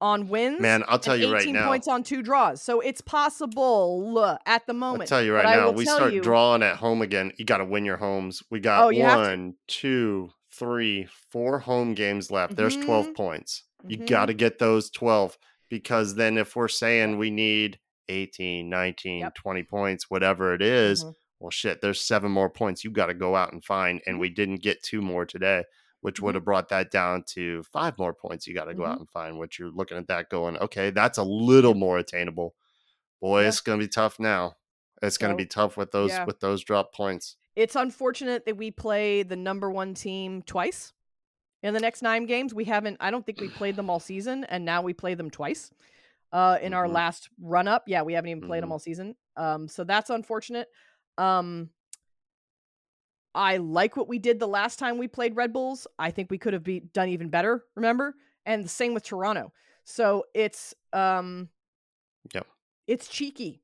on 0.00 0.28
wins. 0.28 0.60
Man, 0.60 0.82
I'll 0.88 0.98
tell 0.98 1.16
you 1.16 1.30
right 1.32 1.42
18 1.42 1.54
now. 1.54 1.66
points 1.66 1.86
on 1.88 2.02
two 2.02 2.22
draws. 2.22 2.62
So 2.62 2.80
it's 2.80 3.00
possible 3.00 4.38
at 4.46 4.66
the 4.66 4.72
moment. 4.72 5.02
I'll 5.02 5.18
tell 5.18 5.22
you 5.22 5.34
right 5.34 5.44
now, 5.56 5.70
we 5.70 5.84
start 5.84 6.12
you- 6.14 6.20
drawing 6.22 6.62
at 6.62 6.76
home 6.76 7.02
again. 7.02 7.32
You 7.36 7.44
got 7.44 7.58
to 7.58 7.64
win 7.64 7.84
your 7.84 7.96
homes. 7.98 8.42
We 8.50 8.60
got 8.60 8.84
Oh, 8.84 8.88
have 8.90 9.12
to. 9.14 9.18
one, 9.18 9.54
two, 9.68 10.30
three, 10.60 11.08
four 11.32 11.58
home 11.58 11.94
games 11.94 12.30
left. 12.30 12.54
There's 12.54 12.76
12 12.76 13.08
Mhm. 13.08 13.14
points. 13.16 13.64
You 13.88 13.98
Mhm. 13.98 14.06
got 14.08 14.26
to 14.26 14.34
get 14.34 14.58
those 14.58 14.90
12 14.90 15.36
because 15.70 16.14
then 16.14 16.36
if 16.38 16.54
we're 16.54 16.68
saying 16.68 17.16
we 17.18 17.30
need 17.30 17.80
18, 18.08 18.68
19, 18.68 19.20
Yep. 19.20 19.34
20 19.34 19.62
points, 19.64 20.10
whatever 20.10 20.52
it 20.54 20.60
is, 20.62 21.04
Mhm. 21.04 21.14
well, 21.40 21.50
shit, 21.50 21.80
there's 21.80 22.00
seven 22.02 22.30
more 22.30 22.50
points 22.50 22.84
you 22.84 22.90
got 22.90 23.06
to 23.06 23.14
go 23.14 23.34
out 23.34 23.52
and 23.52 23.64
find. 23.64 24.02
And 24.06 24.16
Mhm. 24.16 24.20
we 24.20 24.28
didn't 24.28 24.62
get 24.62 24.82
two 24.82 25.00
more 25.00 25.24
today, 25.24 25.64
which 26.02 26.20
would 26.20 26.32
Mhm. 26.32 26.36
have 26.36 26.44
brought 26.44 26.68
that 26.68 26.90
down 26.90 27.24
to 27.34 27.62
five 27.62 27.96
more 27.98 28.12
points 28.12 28.46
you 28.46 28.54
got 28.54 28.66
to 28.66 28.74
go 28.74 28.84
out 28.84 28.98
and 28.98 29.08
find, 29.08 29.38
which 29.38 29.58
you're 29.58 29.70
looking 29.70 29.96
at 29.96 30.08
that 30.08 30.28
going, 30.28 30.58
okay, 30.58 30.90
that's 30.90 31.16
a 31.18 31.24
little 31.24 31.74
more 31.74 31.98
attainable. 31.98 32.54
Boy, 33.20 33.42
Yeah. 33.42 33.48
it's 33.48 33.60
going 33.60 33.78
to 33.80 33.84
be 33.86 33.88
tough 33.88 34.18
now. 34.20 34.56
It's 35.02 35.18
going 35.18 35.32
to 35.32 35.36
be 35.36 35.46
tough 35.46 35.76
with 35.76 35.92
those 35.92 36.10
yeah. 36.10 36.24
with 36.24 36.40
those 36.40 36.62
drop 36.62 36.94
points. 36.94 37.36
It's 37.56 37.76
unfortunate 37.76 38.44
that 38.46 38.56
we 38.56 38.70
play 38.70 39.22
the 39.22 39.36
number 39.36 39.70
one 39.70 39.94
team 39.94 40.42
twice 40.42 40.92
in 41.62 41.74
the 41.74 41.80
next 41.80 42.02
nine 42.02 42.26
games. 42.26 42.54
We 42.54 42.64
haven't, 42.64 42.96
I 43.00 43.10
don't 43.10 43.24
think 43.26 43.40
we 43.40 43.48
played 43.48 43.76
them 43.76 43.90
all 43.90 44.00
season, 44.12 44.44
and 44.44 44.64
now 44.64 44.82
we 44.82 44.92
play 44.92 45.14
them 45.14 45.30
twice 45.30 45.70
uh, 46.32 46.58
in 46.62 46.72
our 46.74 46.86
Mhm. 46.86 46.92
last 46.92 47.28
run 47.40 47.66
up. 47.66 47.84
Yeah, 47.86 48.02
we 48.02 48.12
haven't 48.14 48.30
even 48.30 48.46
played 48.46 48.62
them 48.62 48.68
Mhm. 48.68 48.72
all 48.72 48.78
season. 48.78 49.16
Um, 49.36 49.68
so 49.68 49.84
that's 49.84 50.10
unfortunate. 50.10 50.68
Um, 51.18 51.70
I 53.34 53.58
like 53.58 53.96
what 53.96 54.08
we 54.08 54.18
did 54.18 54.38
the 54.40 54.48
last 54.48 54.78
time 54.78 54.98
we 54.98 55.08
played 55.08 55.36
Red 55.36 55.52
Bulls. 55.52 55.86
I 55.98 56.10
think 56.10 56.30
we 56.30 56.38
could 56.38 56.52
have 56.52 56.64
be, 56.64 56.80
done 56.80 57.08
even 57.08 57.28
better, 57.30 57.64
remember? 57.76 58.16
And 58.44 58.64
the 58.64 58.68
same 58.68 58.92
with 58.94 59.04
Toronto. 59.04 59.52
So 59.84 60.24
it's 60.34 60.74
um 60.92 61.48
Yep. 62.34 62.46
it's 62.86 63.08
cheeky. 63.08 63.62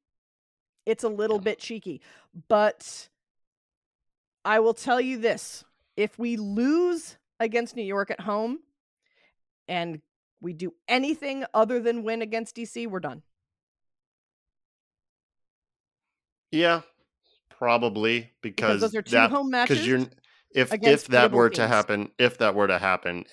It's 0.86 1.04
a 1.04 1.08
little 1.08 1.38
Yeah. 1.38 1.42
bit 1.42 1.58
cheeky. 1.58 2.00
But 2.48 3.08
I 4.44 4.60
will 4.60 4.74
tell 4.74 5.00
you 5.00 5.18
this. 5.18 5.64
If 5.96 6.18
we 6.18 6.36
lose 6.36 7.18
against 7.40 7.74
New 7.74 7.82
York 7.82 8.10
at 8.10 8.20
home 8.20 8.60
and 9.68 10.00
we 10.40 10.52
do 10.52 10.74
anything 10.88 11.44
other 11.52 11.80
than 11.80 12.04
win 12.04 12.22
against 12.22 12.54
DC, 12.56 12.86
we're 12.86 13.00
done. 13.00 13.22
Yeah, 16.52 16.82
probably 17.50 18.32
Because 18.40 18.80
because 18.80 18.80
those 18.80 18.94
are 18.94 19.02
two 19.02 19.10
that 19.12 19.30
home 19.30 19.50
because 19.50 19.78
matches. 19.78 19.86
you're 19.86 20.06
if 20.54 20.72
if 20.82 21.08
that 21.08 21.32
were 21.32 21.50
to 21.50 21.66
happen, 21.66 22.12
if 22.18 22.38
that 22.38 22.54
were 22.54 22.68
to 22.68 22.78
happen, 22.78 23.24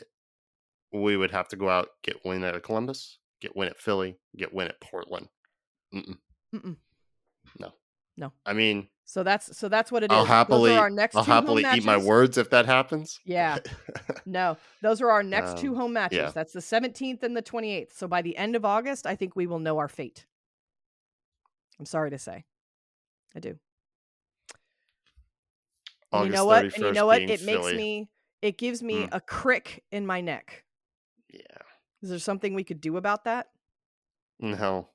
we 0.91 1.15
would 1.15 1.31
have 1.31 1.47
to 1.49 1.55
go 1.55 1.69
out 1.69 1.89
get 2.01 2.25
win 2.25 2.43
at 2.43 2.61
Columbus, 2.63 3.19
get 3.39 3.55
win 3.55 3.69
at 3.69 3.77
Philly, 3.79 4.17
get 4.35 4.53
win 4.53 4.67
at 4.67 4.81
Portland. 4.81 5.29
Mm-mm. 5.93 6.17
Mm-mm. 6.55 6.77
No, 7.59 7.73
No. 8.17 8.33
I 8.45 8.53
mean, 8.53 8.87
So 9.05 9.23
that's 9.23 9.57
so 9.57 9.67
that's 9.69 9.91
what 9.91 10.03
it 10.03 10.11
is. 10.11 10.17
I'll 10.17 10.25
happily 10.25 10.75
our 10.75 10.89
next 10.89 11.15
I'll 11.15 11.23
two 11.25 11.31
home 11.31 11.43
happily 11.43 11.65
eat 11.75 11.83
my 11.85 11.97
words 11.97 12.37
if 12.37 12.49
that 12.51 12.65
happens. 12.65 13.19
Yeah. 13.25 13.57
No, 14.25 14.57
those 14.81 15.01
are 15.01 15.11
our 15.11 15.21
next 15.23 15.57
two 15.57 15.71
Um, 15.71 15.75
home 15.75 15.93
matches. 15.93 16.17
yeah. 16.17 16.31
That's 16.31 16.53
the 16.53 16.61
17th 16.61 17.23
and 17.23 17.35
the 17.35 17.41
28th. 17.43 17.91
So 17.93 18.07
by 18.07 18.21
the 18.21 18.37
end 18.37 18.55
of 18.55 18.63
August, 18.63 19.05
I 19.05 19.15
think 19.17 19.35
we 19.35 19.45
will 19.47 19.59
know 19.59 19.77
our 19.79 19.89
fate. 19.89 20.25
I'm 21.77 21.85
sorry 21.85 22.09
to 22.11 22.17
say. 22.17 22.45
I 23.35 23.39
do. 23.39 23.59
And 26.13 26.25
you 26.27 26.31
know 26.31 26.45
what? 26.45 26.65
And 26.65 26.77
you 26.77 26.91
know 26.93 27.05
what? 27.05 27.21
It 27.21 27.43
makes 27.43 27.73
me 27.73 28.09
it 28.41 28.57
gives 28.57 28.81
me 28.83 29.03
Mm. 29.03 29.09
a 29.11 29.19
crick 29.21 29.83
in 29.91 30.05
my 30.05 30.21
neck. 30.21 30.63
Yeah. 31.29 31.39
Is 32.01 32.09
there 32.09 32.19
something 32.19 32.53
we 32.53 32.63
could 32.63 32.81
do 32.81 32.97
about 32.97 33.23
that? 33.25 33.47
No. 34.39 34.89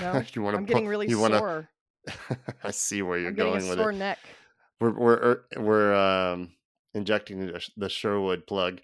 No? 0.00 0.22
you 0.34 0.42
want 0.42 0.54
to 0.54 0.58
I'm 0.58 0.64
getting 0.64 0.86
really 0.86 1.08
you 1.08 1.18
wanna, 1.18 1.38
sore. 1.38 1.68
I 2.64 2.70
see 2.70 3.02
where 3.02 3.18
you're 3.18 3.30
I'm 3.30 3.34
getting 3.34 3.52
going 3.52 3.64
a 3.64 3.68
with 3.68 3.78
sore 3.78 3.92
it. 3.92 3.96
neck. 3.96 4.18
We're 4.80 4.90
we're 4.98 5.14
er, 5.14 5.44
we're 5.56 5.94
um 5.94 6.52
injecting 6.94 7.52
the, 7.76 7.88
Sherwood 7.88 8.46
plug 8.46 8.80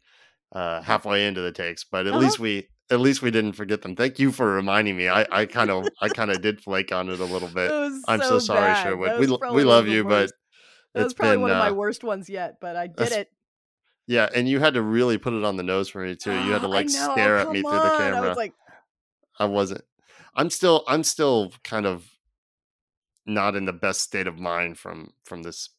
uh 0.53 0.83
halfway 0.83 1.27
into 1.27 1.41
the 1.41 1.53
takes, 1.53 1.85
but 1.85 2.07
at 2.07 2.13
Uh-huh. 2.13 2.21
least 2.21 2.39
we 2.39 2.69
at 2.91 3.01
least 3.01 3.23
we 3.23 3.31
didn't 3.31 3.53
forget 3.53 3.83
them. 3.83 3.95
Thank 3.95 4.19
you 4.19 4.33
for 4.33 4.53
reminding 4.53 4.97
me. 4.97 5.09
I 5.09 5.27
I 5.31 5.47
kind 5.47 5.71
of 5.71 5.89
I 6.01 6.09
kind 6.09 6.31
of 6.31 6.41
did 6.43 6.61
flake 6.61 6.93
on 6.93 7.09
it 7.09 7.21
a 7.21 7.25
little 7.25 7.49
bit. 7.55 7.73
I'm 8.09 8.21
so 8.23 8.39
sorry, 8.39 8.73
bad. 8.73 8.83
Sherwood. 8.85 9.13
We 9.13 9.19
was 9.21 9.31
l- 9.31 9.39
probably 9.39 9.65
we 9.65 9.71
love 9.71 9.87
you, 9.89 10.05
but 10.05 10.11
worst. 10.11 10.35
That 10.95 11.01
was 11.01 11.05
it's 11.05 11.15
probably 11.15 11.37
been 11.37 11.43
one 11.43 11.51
of 11.53 11.59
my 11.59 11.69
uh, 11.69 11.75
worst 11.75 12.03
ones 12.05 12.29
yet, 12.29 12.57
but 12.61 12.77
I 12.77 12.87
did 12.89 13.13
it. 13.13 13.29
yeah, 14.07 14.29
and 14.35 14.49
you 14.49 14.59
had 14.59 14.75
to 14.75 14.83
really 14.83 15.19
put 15.19 15.35
it 15.35 15.45
on 15.45 15.57
the 15.57 15.63
nose 15.63 15.89
for 15.89 16.05
me 16.05 16.17
too. 16.17 16.33
You 16.33 16.53
had 16.53 16.63
to 16.63 16.69
like 16.69 16.89
know, 16.89 17.13
stare 17.13 17.37
at 17.39 17.51
me 17.51 17.63
through 17.63 17.81
the 17.81 17.91
camera. 17.97 18.27
I 18.27 18.29
was 18.29 18.37
like, 18.37 18.55
I 19.39 19.45
wasn't. 19.45 19.83
I'm 20.35 20.51
still. 20.51 20.85
I'm 20.87 21.05
still 21.05 21.53
kind 21.65 21.87
of 21.87 22.07
not 23.27 23.57
in 23.57 23.65
the 23.65 23.73
best 23.73 24.01
state 24.01 24.27
of 24.27 24.39
mind 24.39 24.79
from 24.79 25.13
from 25.25 25.43
this 25.43 25.71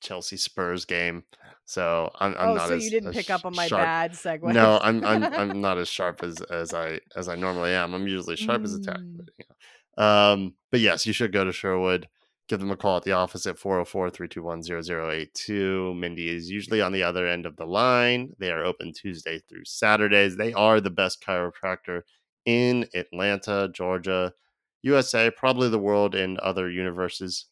Chelsea 0.00 0.36
Spurs 0.36 0.84
game. 0.84 1.24
So 1.64 2.10
I'm. 2.18 2.34
I'm 2.38 2.50
oh, 2.50 2.54
not 2.54 2.68
so 2.68 2.76
as 2.76 2.84
you 2.84 2.90
didn't 2.90 3.12
pick 3.12 3.30
up 3.30 3.44
on 3.44 3.54
my 3.54 3.66
sharp. 3.66 3.82
bad 3.82 4.12
segue. 4.12 4.52
No, 4.52 4.78
I'm. 4.82 5.04
I'm. 5.04 5.24
I'm 5.24 5.60
not 5.66 5.78
as 5.78 5.88
sharp 5.88 6.22
as 6.22 6.40
as 6.42 6.74
I 6.74 7.00
as 7.16 7.28
I 7.28 7.36
normally 7.36 7.72
am. 7.72 7.94
I'm 7.94 8.06
usually 8.06 8.36
sharp 8.36 8.62
as 8.64 8.74
a 8.74 8.80
tack. 8.80 8.98
Mm. 8.98 9.18
But, 9.18 9.26
you 9.38 9.44
know. 9.48 10.04
um, 10.04 10.54
but 10.70 10.80
yes, 10.80 11.06
you 11.06 11.12
should 11.12 11.32
go 11.32 11.44
to 11.44 11.52
Sherwood. 11.52 12.08
Give 12.48 12.60
them 12.60 12.70
a 12.70 12.76
call 12.78 12.96
at 12.96 13.04
the 13.04 13.12
office 13.12 13.46
at 13.46 13.58
404-321-0082. 13.58 15.98
Mindy 15.98 16.34
is 16.34 16.50
usually 16.50 16.80
on 16.80 16.92
the 16.92 17.02
other 17.02 17.28
end 17.28 17.44
of 17.44 17.56
the 17.56 17.66
line. 17.66 18.32
They 18.38 18.50
are 18.50 18.64
open 18.64 18.94
Tuesday 18.94 19.42
through 19.46 19.66
Saturdays. 19.66 20.38
They 20.38 20.54
are 20.54 20.80
the 20.80 20.88
best 20.88 21.22
chiropractor 21.22 22.04
in 22.48 22.88
Atlanta, 22.94 23.68
Georgia, 23.70 24.32
USA, 24.80 25.30
probably 25.30 25.68
the 25.68 25.78
world 25.78 26.14
and 26.14 26.38
other 26.38 26.70
universes. 26.70 27.44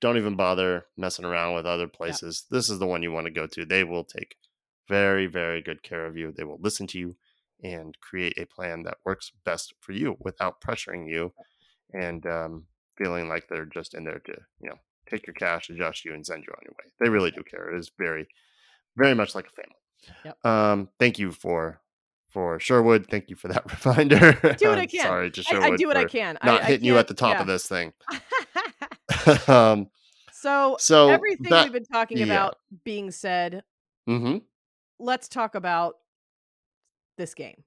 Don't 0.00 0.16
even 0.16 0.36
bother 0.36 0.86
messing 0.96 1.26
around 1.26 1.54
with 1.54 1.66
other 1.66 1.86
places. 1.86 2.46
This 2.50 2.70
is 2.70 2.78
the 2.78 2.86
one 2.86 3.02
you 3.02 3.12
want 3.12 3.26
to 3.26 3.30
go 3.30 3.46
to. 3.46 3.66
They 3.66 3.84
will 3.84 4.04
take 4.04 4.36
very, 4.88 5.26
very 5.26 5.60
good 5.60 5.82
care 5.82 6.06
of 6.06 6.16
you. 6.16 6.32
They 6.32 6.44
will 6.44 6.58
listen 6.62 6.86
to 6.86 6.98
you 6.98 7.16
and 7.62 7.94
create 8.00 8.38
a 8.38 8.46
plan 8.46 8.84
that 8.84 8.96
works 9.04 9.32
best 9.44 9.74
for 9.80 9.92
you 9.92 10.16
without 10.18 10.62
pressuring 10.62 11.06
you 11.06 11.34
and 11.92 12.24
um, 12.24 12.64
feeling 12.96 13.28
like 13.28 13.48
they're 13.48 13.66
just 13.66 13.92
in 13.92 14.04
there 14.04 14.20
to, 14.20 14.32
you 14.62 14.70
know, 14.70 14.78
take 15.10 15.26
your 15.26 15.34
cash, 15.34 15.68
adjust 15.68 16.06
you, 16.06 16.14
and 16.14 16.24
send 16.24 16.42
you 16.46 16.54
on 16.56 16.64
your 16.64 16.72
way. 16.72 16.90
They 17.00 17.10
really 17.10 17.32
do 17.32 17.42
care. 17.42 17.68
It 17.68 17.78
is 17.78 17.90
very, 17.98 18.26
very 18.96 19.14
much 19.14 19.34
like 19.34 19.46
a 19.46 19.50
family. 19.50 20.24
Yep. 20.24 20.46
Um, 20.46 20.88
thank 20.98 21.18
you 21.18 21.32
for 21.32 21.82
for 22.30 22.58
Sherwood. 22.60 23.06
Thank 23.08 23.30
you 23.30 23.36
for 23.36 23.48
that 23.48 23.84
reminder. 23.84 24.32
do 24.58 24.68
what 24.68 24.78
I 24.78 24.86
can. 24.86 25.02
Sorry 25.02 25.30
to 25.30 25.40
I, 25.40 25.44
Sherwood 25.44 25.72
I 25.72 25.76
do 25.76 25.86
what 25.86 25.96
I 25.96 26.04
can. 26.04 26.38
not 26.44 26.62
I, 26.62 26.64
hitting 26.64 26.86
I 26.86 26.92
you 26.92 26.98
at 26.98 27.08
the 27.08 27.14
top 27.14 27.34
yeah. 27.34 27.40
of 27.40 27.46
this 27.46 27.66
thing. 27.66 27.92
um, 29.48 29.88
so, 30.32 30.76
so 30.78 31.08
everything 31.10 31.50
that, 31.50 31.64
we've 31.64 31.72
been 31.72 31.84
talking 31.84 32.18
yeah. 32.18 32.24
about 32.24 32.56
being 32.84 33.10
said, 33.10 33.62
mm-hmm. 34.08 34.38
let's 34.98 35.28
talk 35.28 35.54
about 35.54 35.96
this 37.16 37.34
game. 37.34 37.64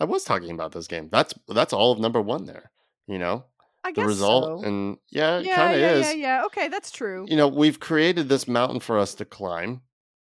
I 0.00 0.04
was 0.04 0.24
talking 0.24 0.50
about 0.52 0.72
this 0.72 0.86
game. 0.86 1.08
That's 1.10 1.34
that's 1.48 1.72
all 1.72 1.92
of 1.92 1.98
number 1.98 2.20
one 2.20 2.44
there. 2.44 2.70
You 3.06 3.18
know 3.18 3.44
I 3.84 3.90
the 3.90 3.96
guess 3.96 4.06
result, 4.06 4.62
so. 4.62 4.68
and 4.68 4.96
yeah, 5.10 5.38
it 5.38 5.46
yeah, 5.46 5.56
kind 5.56 5.74
of 5.74 5.80
yeah, 5.80 5.90
is. 5.92 6.06
yeah, 6.06 6.12
yeah. 6.12 6.44
Okay, 6.46 6.68
that's 6.68 6.90
true. 6.90 7.26
You 7.28 7.36
know, 7.36 7.48
we've 7.48 7.80
created 7.80 8.28
this 8.28 8.46
mountain 8.46 8.80
for 8.80 8.98
us 8.98 9.14
to 9.16 9.24
climb. 9.24 9.82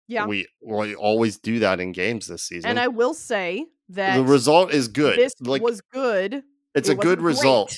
Yeah. 0.09 0.27
we 0.27 0.47
we 0.62 0.95
always 0.95 1.38
do 1.38 1.59
that 1.61 1.81
in 1.81 1.93
games 1.93 2.27
this 2.27 2.43
season. 2.43 2.71
and 2.71 2.79
I 2.81 2.88
will 2.88 3.14
say 3.14 3.67
that 3.90 4.17
the 4.17 4.25
result 4.25 4.73
is 4.73 4.88
good. 4.88 5.19
this 5.19 5.33
like 5.40 5.62
was 5.62 5.81
good. 5.81 6.43
it's 6.75 6.88
it 6.88 6.93
a 6.93 6.95
good 6.97 7.21
result 7.21 7.69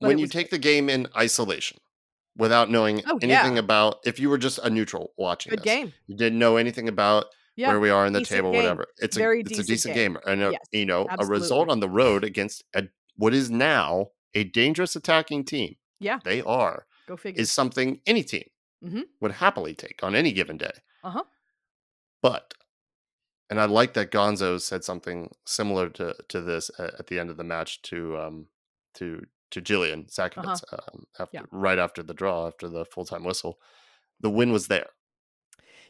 great, 0.00 0.08
when 0.08 0.18
you 0.18 0.26
take 0.26 0.50
the 0.50 0.58
game 0.58 0.88
in 0.88 1.08
isolation 1.16 1.78
without 2.36 2.70
knowing 2.70 3.02
Oh, 3.06 3.18
anything 3.22 3.54
yeah. 3.54 3.58
about 3.60 3.98
if 4.04 4.18
you 4.18 4.28
were 4.28 4.38
just 4.38 4.58
a 4.58 4.70
neutral 4.70 5.12
watching 5.16 5.50
good 5.50 5.60
this. 5.60 5.64
game. 5.64 5.92
You 6.06 6.16
didn't 6.16 6.38
know 6.38 6.56
anything 6.56 6.88
about 6.88 7.26
Yeah. 7.56 7.68
where 7.68 7.80
we 7.80 7.90
are 7.90 8.06
in 8.06 8.12
the 8.12 8.20
decent 8.20 8.36
table, 8.38 8.52
game. 8.52 8.62
whatever. 8.62 8.86
It's 8.98 9.16
a 9.16 9.20
Very 9.20 9.40
it's 9.40 9.50
a 9.52 9.62
decent 9.62 9.68
decent 9.68 9.94
game. 9.94 10.12
game, 10.14 10.22
and 10.26 10.42
a, 10.42 10.50
Yes, 10.52 10.60
you 10.72 10.86
know 10.86 11.06
a 11.18 11.24
result 11.26 11.68
on 11.70 11.80
the 11.80 11.88
road 11.88 12.24
against 12.24 12.64
a, 12.74 12.84
what 13.16 13.32
is 13.34 13.50
now 13.50 14.08
a 14.34 14.42
dangerous 14.44 14.96
attacking 14.96 15.44
team. 15.44 15.76
Yeah. 16.00 16.18
They 16.24 16.40
are 16.42 16.86
Go 17.06 17.16
figure. 17.16 17.40
is 17.40 17.52
something 17.52 18.00
any 18.06 18.24
team 18.24 18.44
Mhm. 18.84 19.04
would 19.20 19.32
happily 19.32 19.74
take 19.74 20.00
on 20.02 20.14
any 20.16 20.32
given 20.32 20.56
day. 20.56 20.72
Uh-huh. 21.04 21.22
But, 22.24 22.54
and 23.50 23.60
I 23.60 23.66
like 23.66 23.92
that 23.94 24.10
Gonzo 24.10 24.58
said 24.58 24.82
something 24.82 25.30
similar 25.46 25.90
to 25.90 26.14
to 26.28 26.40
this 26.40 26.70
at, 26.78 26.94
at 27.00 27.06
the 27.08 27.18
end 27.20 27.28
of 27.30 27.36
the 27.36 27.44
match 27.44 27.82
to 27.82 28.16
um 28.18 28.46
to 28.94 29.06
to 29.50 29.60
Jillian 29.60 30.10
Sakovits 30.10 30.64
um, 30.72 31.04
after 31.20 31.22
Uh-huh. 31.22 31.26
Yeah. 31.32 31.42
right 31.52 31.78
after 31.78 32.02
the 32.02 32.14
draw 32.14 32.46
after 32.48 32.66
the 32.68 32.84
full 32.86 33.04
time 33.04 33.24
whistle. 33.24 33.58
The 34.20 34.30
win 34.30 34.52
was 34.52 34.68
there, 34.68 34.88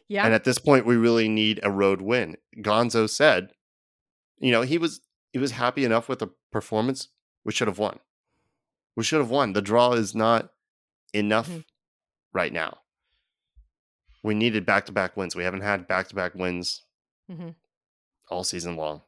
yeah. 0.08 0.24
and 0.24 0.34
at 0.34 0.42
this 0.44 0.58
point, 0.58 0.86
we 0.86 0.96
really 0.96 1.28
need 1.28 1.60
a 1.62 1.70
road 1.70 2.00
win. 2.02 2.36
Gonzo 2.58 3.08
said, 3.08 3.50
you 4.38 4.50
know, 4.50 4.62
he 4.62 4.76
was 4.78 5.00
he 5.32 5.38
was 5.38 5.52
happy 5.52 5.84
enough 5.84 6.08
with 6.08 6.18
the 6.18 6.28
performance. 6.50 7.08
We 7.44 7.52
should 7.52 7.68
have 7.68 7.78
won. 7.78 8.00
We 8.96 9.04
should 9.04 9.20
have 9.20 9.30
won. 9.30 9.52
The 9.52 9.62
draw 9.62 9.92
is 9.92 10.14
not 10.14 10.50
enough 11.12 11.48
Mhm. 11.48 11.64
right 12.32 12.52
now. 12.52 12.78
We 14.24 14.34
needed 14.34 14.64
back 14.66 14.86
to 14.86 14.92
back 14.92 15.16
wins. 15.16 15.36
We 15.36 15.44
haven't 15.44 15.60
had 15.60 15.86
back 15.86 16.08
to 16.08 16.14
back 16.16 16.34
wins 16.34 16.82
hmm 17.30 17.50
all 18.28 18.42
season 18.42 18.74
long. 18.76 19.02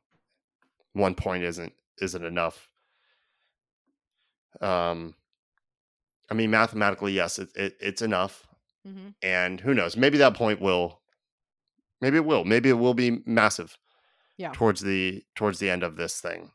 One 0.93 1.15
point 1.15 1.43
isn't 1.43 1.73
isn't 2.01 2.25
enough. 2.25 2.69
Um, 4.61 5.15
I 6.31 6.35
mean, 6.35 6.51
mathematically, 6.51 7.13
yes, 7.13 7.39
it, 7.39 7.49
it 7.57 7.77
it's 7.81 8.03
enough, 8.03 8.47
hmm 8.87 9.09
and 9.23 9.61
who 9.61 9.75
knows? 9.75 9.97
Maybe 9.97 10.19
that 10.19 10.35
point 10.35 10.61
will, 10.61 11.01
maybe 12.01 12.19
it 12.19 12.25
will, 12.27 12.45
maybe 12.45 12.69
it 12.69 12.79
will 12.79 12.95
be 12.95 13.23
massive. 13.25 13.77
Yeah. 14.37 14.53
Towards 14.53 14.83
the 14.83 15.25
towards 15.35 15.61
the 15.61 15.71
end 15.71 15.83
of 15.83 15.97
this 15.97 16.21
thing, 16.21 16.51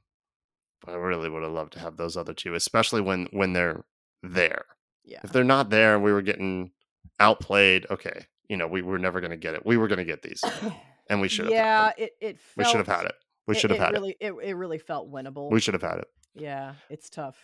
but 0.85 0.91
I 0.91 0.97
really 0.97 1.29
would 1.29 1.41
have 1.41 1.51
loved 1.51 1.73
to 1.73 1.79
have 1.79 1.97
those 1.97 2.15
other 2.15 2.33
two, 2.35 2.53
especially 2.53 3.01
when 3.01 3.27
when 3.31 3.53
they're 3.53 3.85
there. 4.21 4.65
Yeah. 5.03 5.21
If 5.23 5.31
they're 5.31 5.43
not 5.43 5.71
there, 5.71 5.95
and 5.95 6.03
we 6.03 6.11
were 6.11 6.21
getting 6.21 6.73
outplayed. 7.19 7.87
Okay, 7.89 8.27
you 8.49 8.57
know, 8.57 8.67
we 8.67 8.81
were 8.81 8.99
never 8.99 9.19
going 9.21 9.31
to 9.31 9.37
get 9.37 9.53
it. 9.53 9.65
We 9.65 9.77
were 9.77 9.87
going 9.87 9.99
to 9.99 10.05
get 10.05 10.21
these, 10.21 10.43
and 11.09 11.21
we 11.21 11.27
should 11.27 11.45
have. 11.45 11.53
had 11.53 11.59
yeah. 11.59 11.91
It 11.97 12.11
it 12.21 12.37
we 12.57 12.63
should 12.65 12.77
have 12.77 12.87
had 12.87 13.05
it. 13.05 13.15
We 13.47 13.55
should 13.55 13.69
have 13.71 13.79
had 13.79 13.89
it. 13.89 13.93
really, 13.93 14.15
it. 14.19 14.33
It 14.43 14.53
really 14.55 14.77
felt 14.77 15.11
winnable. 15.11 15.49
We 15.51 15.59
should 15.59 15.73
have 15.73 15.81
had 15.83 15.99
it. 15.99 16.07
yeah, 16.35 16.73
it's 16.89 17.09
tough. 17.09 17.37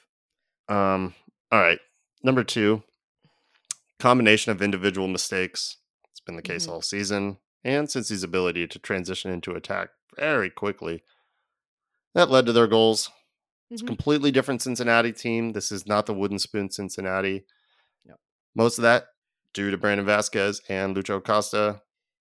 Um. 0.70 1.14
All 1.52 1.60
right. 1.60 1.80
number 2.24 2.44
two, 2.44 2.84
combination 4.00 4.52
of 4.52 4.62
individual 4.62 5.08
mistakes. 5.08 5.78
It's 6.12 6.20
been 6.20 6.36
the 6.36 6.42
case 6.42 6.68
Mhm. 6.68 6.72
all 6.72 6.82
season, 6.82 7.38
and 7.64 7.88
Cincy's 7.88 8.24
ability 8.24 8.68
to 8.68 8.80
transition 8.80 9.32
into 9.32 9.54
attack 9.54 9.90
very 10.16 10.50
quickly. 10.50 11.04
That 12.14 12.30
led 12.30 12.46
to 12.48 12.54
their 12.54 12.68
goals. 12.68 13.10
It's 13.70 13.82
a 13.82 13.86
Mhm. 13.86 13.88
completely 13.88 14.32
different 14.32 14.62
Cincinnati 14.62 15.12
team. 15.14 15.54
This 15.54 15.72
is 15.72 15.86
not 15.88 16.06
the 16.06 16.14
wooden 16.14 16.40
spoon 16.40 16.70
Cincinnati. 16.72 17.46
Yep. 18.06 18.20
Most 18.56 18.78
of 18.78 18.84
that 18.84 19.08
due 19.58 19.72
to 19.72 19.78
Brandon 19.78 20.06
Vazquez 20.06 20.62
and 20.70 20.96
Lucho 20.96 21.24
Costa. 21.24 21.82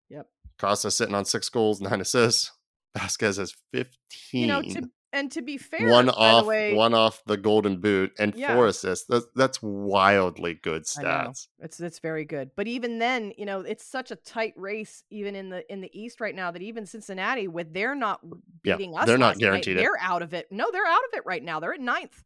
Yep. 0.09 0.27
Costa 0.59 0.91
sitting 0.91 1.15
on 1.15 1.23
six 1.23 1.47
goals, 1.47 1.79
nine 1.79 2.01
assists. 2.01 2.51
Vazquez 2.97 3.37
has 3.37 3.55
15. 3.71 3.87
You 4.33 4.47
know, 4.47 4.61
to, 4.61 4.89
and 5.13 5.31
to 5.31 5.41
be 5.41 5.57
fair, 5.57 5.87
one 5.87 6.09
off 6.09 6.43
the 6.43 6.49
way, 6.49 6.73
one 6.73 6.93
off 6.93 7.23
the 7.25 7.37
golden 7.37 7.79
boot 7.79 8.11
and 8.19 8.35
Yeah. 8.35 8.53
four 8.53 8.67
assists. 8.67 9.05
That's 9.07 9.25
that's 9.33 9.61
wildly 9.61 10.55
good 10.55 10.83
stats. 10.83 11.47
It's 11.59 11.79
it's 11.79 11.99
very 11.99 12.25
good. 12.25 12.51
But 12.57 12.67
even 12.67 12.99
then, 12.99 13.31
you 13.37 13.45
know, 13.45 13.61
it's 13.61 13.85
such 13.85 14.11
a 14.11 14.17
tight 14.17 14.53
race 14.57 15.05
even 15.09 15.33
in 15.37 15.49
the 15.49 15.69
in 15.71 15.79
the 15.79 15.89
East 15.97 16.19
right 16.19 16.35
now 16.35 16.51
that 16.51 16.61
even 16.61 16.85
Cincinnati 16.85 17.47
with 17.47 17.73
they're 17.73 17.95
not 17.95 18.19
Yeah, 18.65 18.75
beating 18.75 18.93
us 18.97 19.05
they're 19.05 19.17
not 19.17 19.35
night, 19.35 19.39
guaranteed 19.39 19.77
it. 19.77 19.79
they're 19.79 19.97
out 20.01 20.21
of 20.21 20.33
it. 20.33 20.51
No, 20.51 20.69
they're 20.69 20.85
out 20.85 21.05
of 21.09 21.13
it 21.13 21.23
right 21.25 21.41
now. 21.43 21.61
They're 21.61 21.73
at 21.73 21.79
ninth. 21.79 22.21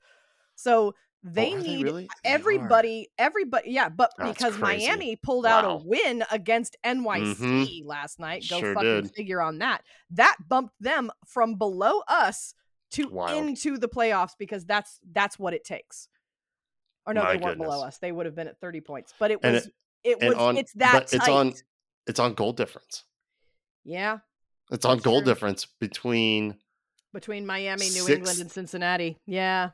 So 0.56 0.96
Oh, 1.26 1.30
they 1.32 1.54
Oh, 1.54 1.58
need? 1.58 1.88
They 1.88 2.04
are. 2.04 2.08
everybody 2.24 3.08
everybody 3.18 3.72
yeah, 3.72 3.90
but 3.90 4.12
That's 4.18 4.34
because 4.38 4.56
crazy. 4.58 4.86
Miami 4.88 5.16
pulled 5.16 5.46
out 5.46 5.66
a 5.66 5.76
win 5.84 6.24
against 6.32 6.78
mm-hmm. 6.86 7.06
NYC 7.06 7.84
last 7.86 8.20
night. 8.20 8.46
Go 8.50 8.60
Sure 8.60 8.74
fucking 8.76 9.02
did. 9.04 9.12
figure 9.16 9.42
on 9.42 9.60
that. 9.60 9.82
That 10.12 10.36
bumped 10.48 10.76
them 10.80 11.12
from 11.26 11.56
below 11.56 12.02
us 12.08 12.54
to 12.92 13.08
Wild. 13.10 13.36
into 13.48 13.78
the 13.78 13.88
playoffs 13.90 14.34
because 14.38 14.66
that's 14.66 15.00
that's 15.12 15.40
what 15.40 15.54
it 15.54 15.64
takes. 15.64 16.08
Or 17.08 17.14
no, 17.14 17.24
My 17.24 17.38
they 17.38 17.44
weren't 17.44 17.58
below 17.58 17.84
us. 17.84 17.98
They 17.98 18.12
would 18.12 18.26
have 18.26 18.36
been 18.36 18.48
at 18.48 18.60
30 18.60 18.82
points. 18.82 19.14
But 19.20 19.32
it 19.32 19.42
was 19.44 19.70
it, 20.04 20.18
and 20.22 20.30
was 20.30 20.38
on- 20.38 20.58
it's 20.58 20.74
that 20.74 21.12
it's 21.14 21.28
on- 21.28 21.54
It's 22.08 22.20
on 22.20 22.36
goal 22.36 22.54
difference. 22.54 23.04
yeah, 23.84 24.20
It's 24.72 24.86
on 24.86 25.00
goal 25.00 25.22
true. 25.22 25.26
difference 25.34 25.66
between 25.80 26.60
between 27.14 27.46
Miami, 27.48 27.86
New 27.86 28.02
Six- 28.02 28.10
England, 28.10 28.42
and 28.42 28.52
Cincinnati. 28.52 29.18
Yeah. 29.26 29.72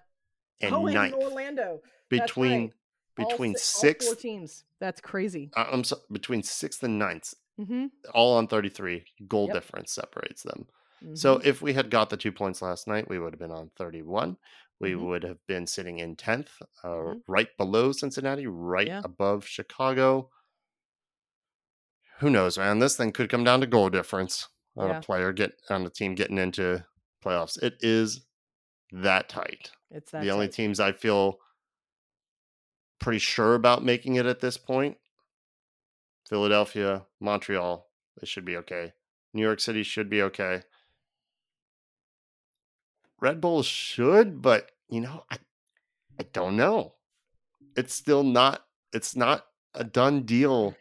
And 0.61 0.75
oh, 0.75 0.85
and 0.87 0.95
ninth. 0.95 1.13
Orlando. 1.15 1.81
Between 2.09 2.61
right. 2.61 2.71
All 3.19 3.29
between 3.29 3.51
all 3.51 3.55
four 3.55 3.59
sixth, 3.59 4.19
teams. 4.21 4.63
That's 4.79 5.01
crazy. 5.01 5.51
uh, 5.55 5.65
I'm 5.71 5.83
so, 5.83 5.97
between 6.11 6.43
sixth 6.43 6.83
and 6.83 6.97
ninth, 6.99 7.33
Mm-hmm. 7.59 7.87
all 8.13 8.37
on 8.37 8.47
33. 8.47 9.03
Goal 9.27 9.45
Yep. 9.47 9.53
difference 9.53 9.93
separates 9.93 10.41
them. 10.43 10.67
So 11.13 11.35
mm-hmm. 11.37 11.47
if 11.47 11.61
we 11.61 11.73
had 11.73 11.91
got 11.91 12.09
the 12.09 12.17
two 12.17 12.31
points 12.31 12.61
last 12.61 12.87
night, 12.87 13.07
we 13.09 13.19
would 13.19 13.33
have 13.33 13.39
been 13.39 13.51
on 13.51 13.69
31. 13.77 14.37
We 14.79 14.91
Mhm. 14.93 15.01
would 15.07 15.23
have 15.23 15.37
been 15.47 15.67
sitting 15.67 15.99
in 15.99 16.15
10th, 16.15 16.49
uh, 16.83 16.87
Mhm. 16.87 17.21
right 17.27 17.49
below 17.57 17.91
Cincinnati, 17.91 18.47
right 18.47 18.87
Yeah. 18.87 19.01
above 19.03 19.45
Chicago. 19.45 20.31
Who 22.19 22.29
knows, 22.29 22.57
man? 22.57 22.79
This 22.79 22.95
thing 22.97 23.11
could 23.11 23.29
come 23.29 23.43
down 23.43 23.61
to 23.61 23.67
goal 23.67 23.89
difference 23.89 24.47
on 24.77 24.89
Yeah. 24.89 24.97
a 24.99 25.01
player 25.01 25.33
get 25.33 25.59
on 25.69 25.85
a 25.85 25.89
team 25.89 26.15
getting 26.15 26.37
into 26.37 26.85
playoffs. 27.23 27.61
It 27.61 27.77
is 27.81 28.25
that 28.91 29.29
tight. 29.29 29.71
it's 29.89 30.11
that 30.11 30.21
the 30.23 30.31
only 30.31 30.47
tight. 30.47 30.53
teams 30.53 30.79
I 30.79 30.91
feel 30.91 31.39
pretty 32.99 33.19
sure 33.19 33.55
about 33.55 33.83
making 33.83 34.15
it 34.15 34.25
at 34.25 34.39
this 34.39 34.57
point 34.57 34.97
Philadelphia, 36.27 37.05
Montreal, 37.19 37.89
they 38.19 38.25
should 38.25 38.45
be 38.45 38.55
okay. 38.55 38.93
New 39.33 39.41
York 39.41 39.59
City 39.59 39.83
should 39.83 40.09
be 40.09 40.21
okay. 40.21 40.61
Red 43.19 43.41
Bull 43.41 43.63
should, 43.63 44.41
but 44.41 44.71
you 44.89 45.01
know, 45.01 45.25
I 45.29 45.37
I 46.19 46.23
don't 46.31 46.55
know. 46.55 46.93
It's 47.75 47.93
still 47.93 48.23
not 48.23 48.65
it's 48.93 49.15
not 49.15 49.45
a 49.73 49.83
done 49.83 50.23
deal 50.23 50.75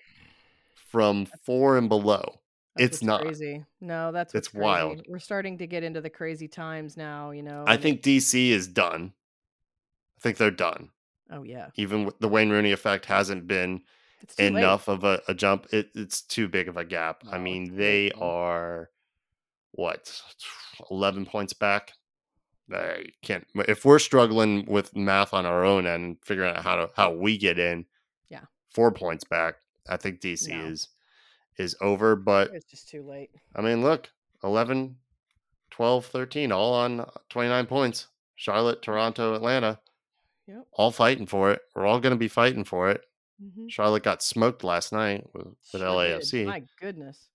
from 0.91 1.27
4 1.45 1.79
and 1.79 1.89
below. 1.89 2.40
That's 2.77 2.97
it's 2.97 3.03
not. 3.03 3.23
crazy. 3.23 3.65
No, 3.81 4.13
that's 4.13 4.35
It's 4.35 4.49
crazy. 4.49 4.63
wild. 4.63 5.03
We're 5.09 5.19
starting 5.19 5.59
to 5.59 5.67
get 5.67 5.83
into 5.83 6.01
the 6.01 6.11
crazy 6.11 6.49
times 6.49 6.97
now. 6.97 7.31
You 7.33 7.43
know. 7.43 7.65
I 7.67 7.77
think 7.77 8.03
DC 8.03 8.51
is 8.51 8.69
done. 8.69 9.13
I 10.17 10.21
think 10.21 10.37
they're 10.37 10.51
done. 10.51 10.91
Oh 11.31 11.43
yeah. 11.43 11.69
Even 11.77 12.11
the 12.21 12.29
Wayne 12.29 12.51
Rooney 12.51 12.73
effect 12.73 13.07
hasn't 13.07 13.47
been 13.47 13.79
too 14.37 14.45
late. 14.45 14.49
enough 14.57 14.89
of 14.89 15.05
a, 15.05 15.21
a 15.29 15.35
jump. 15.35 15.67
It, 15.73 15.91
it's 15.95 16.23
too 16.23 16.49
big 16.49 16.69
of 16.69 16.77
a 16.77 16.85
gap. 16.85 17.25
No, 17.25 17.33
I 17.33 17.39
mean, 17.39 17.77
they 17.77 18.05
late, 18.05 18.13
are 18.21 18.91
what 19.73 20.21
eleven 20.91 21.25
points 21.27 21.53
back. 21.53 21.93
I 22.73 23.07
can't. 23.23 23.45
If 23.67 23.85
we're 23.85 23.99
struggling 23.99 24.65
with 24.67 24.95
math 24.95 25.35
on 25.35 25.45
our 25.45 25.65
own 25.65 25.87
and 25.87 26.19
figuring 26.23 26.55
out 26.55 26.63
how 26.63 26.77
to 26.77 26.91
how 26.95 27.13
we 27.13 27.37
get 27.37 27.59
in, 27.59 27.85
Yeah. 28.29 28.43
four 28.73 28.93
points 28.93 29.25
back. 29.25 29.57
I 29.89 29.97
think 29.97 30.21
DC 30.21 30.49
No. 30.51 30.67
is 30.67 30.89
is 31.61 31.77
over. 31.81 32.17
But 32.17 32.51
It's 32.55 32.65
just 32.71 32.89
too 32.89 33.03
late. 33.03 33.31
I 33.55 33.61
mean, 33.61 33.83
look, 33.83 34.11
11, 34.43 34.97
12, 35.71 36.07
13, 36.07 36.53
all 36.53 36.75
on 36.75 37.07
twenty 37.29 37.49
nine 37.49 37.67
points. 37.67 38.09
Charlotte, 38.37 38.81
Toronto, 38.83 39.35
Atlanta, 39.35 39.79
Yep. 40.47 40.67
all 40.73 40.91
fighting 40.91 41.27
for 41.27 41.53
it. 41.53 41.61
We're 41.75 41.87
all 41.87 42.01
going 42.01 42.13
to 42.15 42.19
be 42.19 42.29
fighting 42.29 42.65
for 42.65 42.91
it. 42.91 43.03
Mm-hmm. 43.43 43.69
Charlotte 43.69 44.03
got 44.03 44.23
smoked 44.23 44.65
last 44.65 44.93
night 44.93 45.27
with, 45.35 45.47
with 45.73 45.83
LAFC 45.83 46.47
My 46.47 46.63
goodness. 46.81 47.29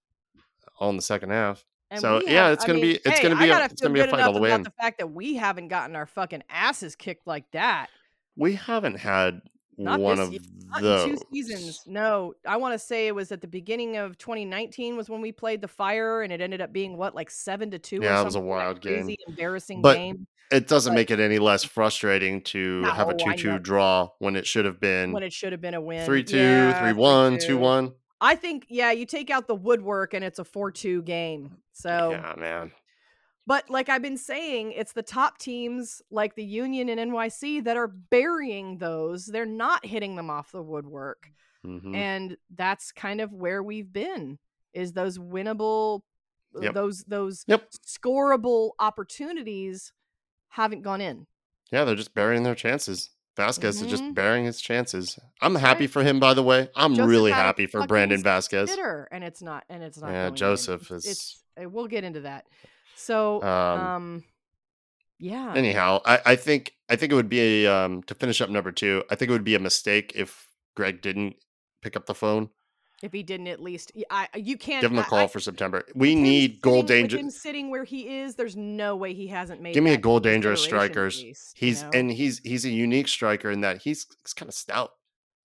all 0.80 0.90
in 0.90 0.96
the 0.96 1.02
second 1.02 1.30
half. 1.30 1.64
And 1.92 2.02
So, 2.02 2.22
yeah, 2.26 2.46
have- 2.46 2.54
it's 2.54 2.64
I 2.64 2.68
gonna 2.68 2.80
mean, 2.80 2.94
be- 2.94 3.00
it's 3.06 3.20
hey, 3.20 3.24
gonna 3.24 3.36
be 3.40 3.50
a- 3.50 3.66
it's 3.66 3.82
gonna 3.82 3.94
be 3.94 4.00
a 4.02 4.08
fight 4.08 4.22
all 4.22 4.34
the 4.34 4.42
way 4.42 4.50
about 4.50 4.56
in. 4.62 4.64
the 4.64 4.72
fact 4.72 4.98
that 4.98 5.08
we 5.12 5.36
haven't 5.36 5.68
gotten 5.70 5.96
our 5.96 6.06
fucking 6.08 6.44
asses 6.50 6.96
kicked 6.96 7.26
like 7.28 7.50
that. 7.52 7.88
We 8.36 8.56
haven't 8.56 8.96
had 9.00 9.42
Not 9.78 10.00
one 10.00 10.18
this 10.18 10.40
of 10.76 10.82
those. 10.82 11.06
two 11.10 11.18
seasons. 11.34 11.84
No, 11.86 12.34
I 12.48 12.58
want 12.58 12.74
to 12.74 12.80
say 12.80 13.08
it 13.08 13.16
was 13.16 13.32
at 13.32 13.42
the 13.42 13.48
beginning 13.48 13.98
of 13.98 14.18
2019 14.18 14.96
was 14.98 15.10
when 15.10 15.22
we 15.22 15.32
played 15.32 15.62
the 15.62 15.68
Fire, 15.68 16.22
and 16.22 16.32
it 16.32 16.42
ended 16.42 16.62
up 16.62 16.72
being 16.74 16.98
what 16.98 17.14
like 17.16 17.30
seven 17.30 17.72
to 17.72 17.80
two. 17.80 18.00
or 18.02 18.06
Yeah, 18.06 18.22
it 18.22 18.26
was 18.26 18.36
a 18.36 18.40
wild 18.40 18.82
game. 18.82 19.04
crazy, 19.06 19.18
embarrassing 19.28 19.82
But 19.82 19.96
game 19.98 20.28
It 20.52 20.68
doesn't 20.68 20.92
but- 20.92 20.96
make 20.96 21.12
it 21.12 21.20
any 21.20 21.40
less 21.40 21.64
frustrating 21.64 22.42
to 22.44 22.84
have 22.84 23.10
a 23.10 23.14
2 23.16 23.34
2 23.36 23.60
draw 23.60 24.10
when 24.20 24.36
it 24.36 24.46
should 24.48 24.66
have 24.66 24.80
been 24.80 25.12
when 25.12 25.24
it 25.24 25.34
should 25.34 25.52
have 25.52 25.62
been 25.62 25.74
a 25.74 25.82
win. 25.82 26.06
3 26.06 26.24
2, 26.24 26.38
Yeah, 26.38 26.80
3 26.80 26.94
1, 26.94 27.38
3-2. 27.38 27.42
2 27.48 27.58
1. 27.58 27.94
I 28.22 28.36
think 28.36 28.66
yeah, 28.70 28.92
you 28.92 29.06
take 29.06 29.30
out 29.30 29.48
the 29.48 29.56
woodwork 29.56 30.14
and 30.14 30.24
it's 30.24 30.40
a 30.40 30.46
four 30.46 30.72
two 30.72 31.02
game. 31.02 31.58
So 31.74 32.12
Yeah, 32.12 32.34
man. 32.38 32.72
But 33.48 33.70
like 33.70 33.90
I've 33.90 34.02
been 34.02 34.18
saying, 34.18 34.72
it's 34.72 34.94
the 34.94 35.04
top 35.04 35.38
teams 35.38 36.02
like 36.10 36.36
the 36.36 36.44
Union 36.44 36.90
and 36.90 37.00
NYC 37.12 37.64
that 37.66 37.78
are 37.78 37.88
burying 37.88 38.80
those. 38.80 39.28
They're 39.28 39.46
not 39.46 39.86
hitting 39.86 40.16
them 40.16 40.30
off 40.32 40.52
the 40.52 40.64
woodwork. 40.64 41.30
Mhm. 41.66 41.96
And 41.96 42.38
that's 42.54 42.92
kind 42.92 43.22
of 43.22 43.32
where 43.34 43.62
we've 43.62 43.92
been 43.92 44.40
is 44.74 44.94
those 44.94 45.18
winnable 45.18 46.02
uh, 46.56 46.62
Yep. 46.62 46.74
those 46.74 47.04
those 47.04 47.44
Yep. 47.48 47.70
scoreable 47.86 48.72
opportunities 48.80 49.92
haven't 50.50 50.84
gone 50.84 51.02
in. 51.02 51.28
Yeah, 51.72 51.84
they're 51.84 51.96
just 51.96 52.14
burying 52.14 52.44
their 52.44 52.56
chances. 52.56 53.10
Vazquez 53.36 53.82
is 53.82 53.88
just 53.88 54.04
Mhm. 54.04 54.14
burying 54.16 54.46
his 54.46 54.62
chances. 54.62 55.20
I'm 55.42 55.56
happy 55.56 55.88
for 55.88 56.02
him, 56.04 56.20
by 56.22 56.34
the 56.34 56.44
way. 56.44 56.70
I'm 56.74 56.96
Josef 56.96 57.10
really 57.10 57.32
happy 57.32 57.68
for 57.68 57.86
Brandon 57.86 58.24
Vazquez. 58.24 58.68
Bitter, 58.68 59.10
and 59.12 59.24
it's 59.26 59.42
not 59.42 59.66
and 59.68 59.84
it's 59.84 59.98
not 60.00 60.12
Yeah, 60.12 60.28
in. 60.30 60.36
Josef 60.36 60.84
It's- 60.84 61.06
is- 61.06 61.44
it's 61.58 61.72
we'll 61.74 61.88
get 61.88 62.06
into 62.06 62.22
that. 62.22 62.46
So 62.96 63.42
Um, 63.44 63.80
um 63.80 64.24
yeah. 65.20 65.54
anyhow, 65.56 66.02
I, 66.06 66.20
I 66.26 66.36
think 66.36 66.74
I 66.90 66.96
think 66.96 67.12
it 67.12 67.16
would 67.16 67.30
be 67.30 67.66
a, 67.66 67.68
um 67.74 68.04
to 68.04 68.16
finish 68.16 68.42
up 68.42 68.50
number 68.50 68.72
two. 68.72 69.04
I 69.10 69.16
think 69.16 69.30
it 69.30 69.32
would 69.34 69.44
be 69.44 69.56
a 69.56 69.60
mistake 69.60 70.12
if 70.16 70.48
Gregg 70.76 71.02
didn't 71.02 71.36
pick 71.82 71.96
up 71.96 72.06
the 72.06 72.16
phone. 72.16 72.50
if 73.04 73.12
he 73.14 73.24
didn't 73.24 73.48
at 73.48 73.62
least 73.62 73.92
I 74.10 74.28
you 74.36 74.58
can't 74.58 74.82
Give 74.82 74.92
him 74.92 75.00
a 75.00 75.04
call 75.04 75.20
I- 75.20 75.28
for 75.28 75.40
September. 75.40 75.84
We 75.96 76.16
need 76.16 76.62
goal 76.62 76.82
danger. 76.84 77.18
him 77.18 77.30
sitting 77.30 77.70
where 77.70 77.84
he 77.84 78.20
is, 78.22 78.36
there's 78.36 78.56
no 78.56 78.96
way 78.96 79.14
he 79.14 79.28
hasn't 79.28 79.62
made. 79.62 79.74
Give 79.74 79.84
me 79.84 79.94
a 79.94 79.98
goal 79.98 80.20
dangerous 80.20 80.64
strikers. 80.64 81.22
least, 81.22 81.62
you 81.62 81.68
He's 81.68 81.84
know? 81.84 81.90
and 81.94 82.12
he's 82.12 82.40
he's 82.40 82.66
a 82.66 82.70
unique 82.70 83.08
striker 83.08 83.52
in 83.52 83.62
that 83.62 83.82
he's 83.84 84.08
he's 84.24 84.34
kind 84.34 84.50
of 84.50 84.56
stout. 84.56 84.92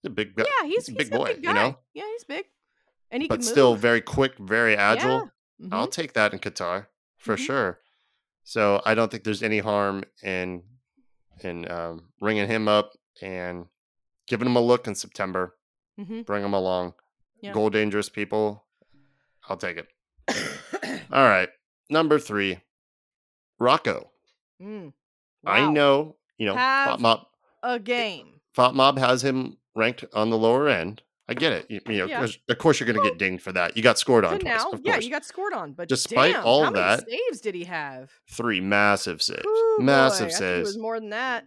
He's 0.01 0.09
a 0.09 0.13
big 0.13 0.35
guy, 0.35 0.45
yeah, 0.47 0.67
he's, 0.67 0.89
a 0.89 0.91
he's 0.93 0.97
big 0.97 1.13
a 1.13 1.17
boy, 1.17 1.25
big 1.35 1.43
you 1.45 1.53
know, 1.53 1.77
Yeah, 1.93 2.05
he's 2.13 2.23
big, 2.23 2.45
and 3.11 3.21
he 3.21 3.27
but 3.29 3.43
still 3.43 3.75
very 3.75 4.01
quick, 4.01 4.33
very 4.39 4.75
agile. 4.75 5.29
Yeah. 5.59 5.67
I'll 5.71 5.87
mhm. 5.87 5.91
take 5.91 6.13
that 6.13 6.33
in 6.33 6.39
Qatar 6.39 6.87
for 7.21 7.35
Mhm. 7.35 7.45
sure. 7.45 7.79
So 8.43 8.81
I 8.85 8.95
don't 8.95 9.09
think 9.11 9.23
there's 9.23 9.43
any 9.43 9.59
harm 9.59 10.03
in 10.23 10.63
in 11.43 11.69
um, 11.71 12.11
ringing 12.19 12.47
him 12.47 12.67
up 12.67 12.91
and 13.21 13.65
giving 14.27 14.47
him 14.47 14.55
a 14.55 14.61
look 14.61 14.87
in 14.87 14.95
September. 14.95 15.57
Mhm. 15.99 16.25
Bring 16.25 16.43
him 16.43 16.53
along. 16.53 16.93
Yeah. 17.41 17.53
Goal 17.53 17.69
dangerous 17.69 18.09
people. 18.09 18.65
I'll 19.49 19.57
take 19.57 19.77
it. 19.77 19.87
All 21.11 21.27
right, 21.27 21.49
number 21.89 22.19
three, 22.19 22.59
Rocco. 23.59 24.11
Mm. 24.61 24.93
I 25.45 25.69
know 25.69 26.17
you 26.37 26.45
know 26.45 26.55
Have- 26.55 26.89
Fop 26.91 26.99
Mob. 26.99 27.27
a 27.63 27.79
game. 27.79 28.41
Fop 28.53 28.73
Mob 28.75 28.97
has 28.97 29.23
him 29.23 29.57
ranked 29.75 30.05
on 30.13 30.29
the 30.29 30.37
lower 30.37 30.67
end. 30.67 31.01
I 31.31 31.33
get 31.33 31.53
it. 31.53 31.65
You, 31.69 31.79
you 31.87 31.97
know, 31.99 32.05
Yeah. 32.05 32.27
of 32.49 32.57
course 32.57 32.79
you're 32.79 32.87
going 32.91 33.01
to 33.03 33.09
get 33.09 33.17
dinged 33.17 33.41
for 33.43 33.51
that. 33.53 33.75
You 33.77 33.83
got 33.83 33.97
scored 33.97 34.25
on 34.25 34.39
twice, 34.39 34.63
now, 34.63 34.79
yeah, 34.83 34.97
you 34.97 35.09
got 35.09 35.25
scored 35.25 35.53
on, 35.53 35.73
but 35.73 35.87
Despite 35.89 36.33
damn, 36.35 36.45
all 36.45 36.63
how 36.63 36.67
of 36.69 36.73
many 36.73 36.85
that, 36.85 37.09
saves 37.09 37.41
did 37.41 37.55
he 37.55 37.63
have? 37.63 38.11
Three 38.29 38.59
massive 38.61 39.21
saves. 39.21 39.43
Ooh, 39.47 39.77
massive 39.81 40.27
boy, 40.29 40.33
saves. 40.35 40.67
was 40.67 40.77
more 40.77 40.99
than 40.99 41.09
that. 41.09 41.45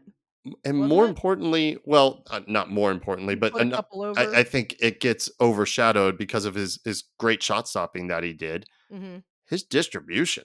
and 0.64 0.78
Wasn't 0.80 0.88
more 0.88 1.04
it? 1.06 1.08
importantly, 1.10 1.78
well, 1.84 2.22
uh, 2.30 2.40
not 2.46 2.70
more 2.70 2.90
importantly, 2.90 3.34
but 3.34 3.52
Put 3.52 3.58
a 3.60 3.64
ano- 3.66 3.76
couple 3.76 4.02
over. 4.02 4.18
I, 4.18 4.40
I 4.40 4.42
think 4.42 4.76
it 4.80 5.00
gets 5.00 5.30
overshadowed 5.40 6.18
because 6.18 6.44
of 6.44 6.54
his 6.54 6.80
his 6.84 7.04
great 7.18 7.42
shot 7.42 7.68
stopping 7.68 8.08
that 8.08 8.22
he 8.24 8.32
did. 8.32 8.66
hmm 8.90 9.18
His 9.46 9.62
distribution 9.62 10.44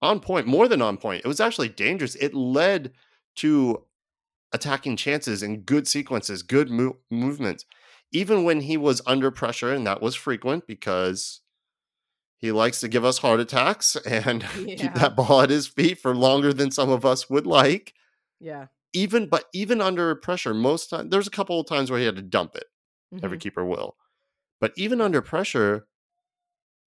on 0.00 0.18
point, 0.20 0.46
more 0.46 0.66
than 0.68 0.82
on 0.82 0.96
point. 0.96 1.24
It 1.24 1.28
was 1.28 1.40
actually 1.40 1.68
dangerous. 1.68 2.14
It 2.16 2.34
led 2.34 2.92
to 3.36 3.84
attacking 4.52 4.96
chances 4.96 5.42
and 5.42 5.64
good 5.64 5.86
sequences, 5.88 6.42
good 6.42 6.70
mo- 6.70 6.98
movements, 7.10 7.64
even 8.12 8.44
when 8.44 8.60
he 8.62 8.76
was 8.76 9.00
under 9.06 9.30
pressure, 9.30 9.72
and 9.72 9.86
that 9.86 10.02
was 10.02 10.14
frequent 10.14 10.66
because 10.66 11.40
he 12.38 12.52
likes 12.52 12.80
to 12.80 12.88
give 12.88 13.04
us 13.04 13.18
heart 13.18 13.40
attacks 13.40 13.96
and 14.06 14.44
keep 14.76 14.94
that 14.94 15.16
ball 15.16 15.42
at 15.42 15.50
his 15.50 15.66
feet 15.66 15.98
for 16.00 16.14
longer 16.14 16.52
than 16.52 16.70
some 16.70 16.90
of 16.90 17.04
us 17.04 17.30
would 17.30 17.46
like. 17.46 17.94
Yeah. 18.40 18.66
Even 18.94 19.28
but 19.28 19.46
even 19.54 19.80
under 19.80 20.14
pressure, 20.14 20.54
most 20.54 20.90
times 20.90 21.10
there's 21.10 21.26
a 21.26 21.30
couple 21.30 21.58
of 21.60 21.66
times 21.66 21.90
where 21.90 22.00
he 22.00 22.06
had 22.06 22.16
to 22.16 22.22
dump 22.22 22.56
it. 22.56 22.66
Every 23.22 23.38
Mhm. 23.38 23.40
keeper 23.40 23.64
will, 23.64 23.96
but 24.60 24.72
even 24.76 25.00
under 25.00 25.22
pressure, 25.22 25.88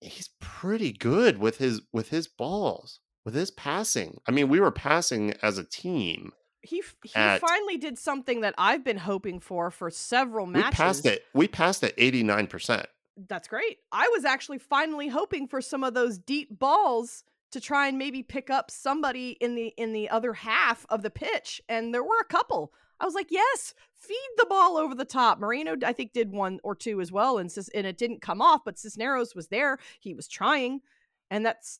he's 0.01 0.29
pretty 0.39 0.91
good 0.93 1.37
with 1.37 1.57
his 1.57 1.81
with 1.91 2.09
his 2.09 2.27
balls, 2.27 2.99
with 3.25 3.33
his 3.33 3.51
passing. 3.51 4.19
I 4.27 4.31
mean, 4.31 4.49
we 4.49 4.59
were 4.59 4.71
passing 4.71 5.33
as 5.41 5.57
a 5.57 5.63
team. 5.63 6.31
He 6.65 6.83
he 7.03 7.15
at- 7.15 7.41
finally 7.41 7.77
did 7.77 7.97
something 7.97 8.41
that 8.41 8.53
I've 8.57 8.83
been 8.83 8.97
hoping 8.97 9.39
for 9.39 9.71
for 9.71 9.89
several 9.89 10.45
matches. 10.45 10.79
We 10.79 10.83
passed 10.85 11.05
it. 11.05 11.23
We 11.33 11.47
passed 11.47 11.83
it 11.83 11.93
eighty 11.97 12.23
nine 12.23 12.47
percent. 12.47 12.87
That's 13.29 13.47
great. 13.47 13.79
I 13.91 14.09
was 14.09 14.25
actually 14.25 14.57
finally 14.57 15.07
hoping 15.07 15.47
for 15.47 15.61
some 15.61 15.83
of 15.83 15.93
those 15.93 16.17
deep 16.17 16.59
balls 16.59 17.23
to 17.51 17.61
try 17.61 17.87
and 17.87 17.97
maybe 17.97 18.21
pick 18.23 18.49
up 18.49 18.69
somebody 18.69 19.37
in 19.39 19.55
the 19.55 19.67
in 19.77 19.93
the 19.93 20.09
other 20.09 20.33
half 20.33 20.85
of 20.89 21.01
the 21.03 21.09
pitch, 21.09 21.61
and 21.69 21.93
there 21.93 22.03
were 22.03 22.19
a 22.19 22.25
couple. 22.25 22.73
I 22.99 23.05
was 23.05 23.13
like, 23.13 23.27
yes, 23.29 23.73
feed 23.93 24.29
the 24.37 24.45
ball 24.45 24.77
over 24.77 24.95
the 24.95 25.03
top. 25.05 25.37
Moreno, 25.39 25.75
I 25.85 25.91
think, 25.91 26.13
did 26.13 26.31
one 26.31 26.59
or 26.63 26.75
two 26.75 27.01
as 27.01 27.11
well, 27.11 27.37
and 27.37 27.51
Cis- 27.51 27.69
and 27.75 27.85
it 27.85 27.97
didn't 27.97 28.21
come 28.21 28.41
off, 28.41 28.61
but 28.65 28.77
Cisneros 28.79 29.35
was 29.35 29.47
there. 29.49 29.77
He 29.99 30.13
was 30.13 30.27
trying, 30.27 30.81
and 31.29 31.45
that's 31.45 31.79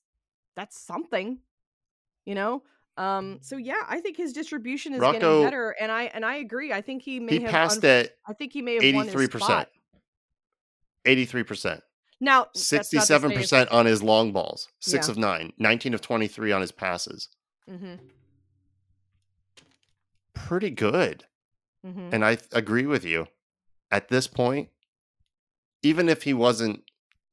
that's 0.56 0.80
something, 0.80 1.40
you 2.26 2.36
know. 2.36 2.64
Um, 2.98 3.40
so 3.42 3.58
yeah, 3.58 3.82
I 3.90 4.00
think 4.00 4.16
his 4.18 4.32
distribution 4.32 4.94
is 4.94 5.00
Rocco- 5.02 5.20
getting 5.20 5.44
better, 5.44 5.76
and 5.82 5.92
I 5.92 6.04
and 6.04 6.24
I 6.26 6.36
agree. 6.36 6.72
I 6.72 6.82
think 6.82 7.02
he 7.02 7.20
may 7.20 7.38
He 7.38 7.42
have 7.44 7.52
passed 7.52 7.84
un- 7.84 7.90
it 7.90 8.18
I 8.28 8.34
think 8.34 8.54
he 8.54 8.62
may 8.62 8.76
have 8.76 8.84
eighty 8.84 8.96
won 8.96 9.06
his 9.08 9.14
percent. 9.30 9.42
spot. 9.44 9.70
Eighty 11.06 11.26
three 11.26 11.44
percent. 11.44 11.82
Now, 12.22 12.46
that's 12.46 12.46
not 12.46 12.54
to 12.54 12.60
Sixty 12.88 13.00
seven 13.00 13.32
percent 13.34 13.70
on 13.72 13.86
his 13.86 14.02
long 14.02 14.32
balls. 14.32 14.70
Six 14.80 15.08
Yeah. 15.08 15.12
of 15.12 15.18
nine. 15.18 15.52
19 15.58 15.94
of 15.94 16.00
twenty 16.02 16.28
three 16.28 16.52
on 16.54 16.62
his 16.62 16.72
passes. 16.72 17.28
Mhm, 17.70 18.00
Pretty 20.34 20.70
good. 20.70 21.26
mhm. 21.86 22.14
And 22.14 22.24
I 22.26 22.36
th- 22.36 22.48
agree 22.52 22.86
with 22.86 23.04
you. 23.06 23.28
At 23.92 24.10
this 24.10 24.28
point, 24.28 24.70
even 25.84 26.10
if 26.10 26.24
he 26.24 26.34
wasn't, 26.34 26.84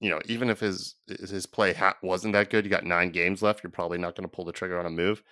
you 0.00 0.10
know, 0.10 0.20
even 0.26 0.50
if 0.50 0.60
his 0.60 0.96
his 1.06 1.46
play 1.46 1.72
ha- 1.72 1.96
wasn't 2.02 2.32
that 2.34 2.50
good, 2.50 2.64
you 2.64 2.70
got 2.70 2.84
nine 2.84 3.10
games 3.10 3.42
left. 3.42 3.62
You're 3.62 3.70
probably 3.70 3.98
not 3.98 4.14
going 4.16 4.28
to 4.28 4.34
pull 4.34 4.44
the 4.44 4.52
trigger 4.52 4.78
on 4.78 4.86
a 4.86 4.90
move. 4.90 5.22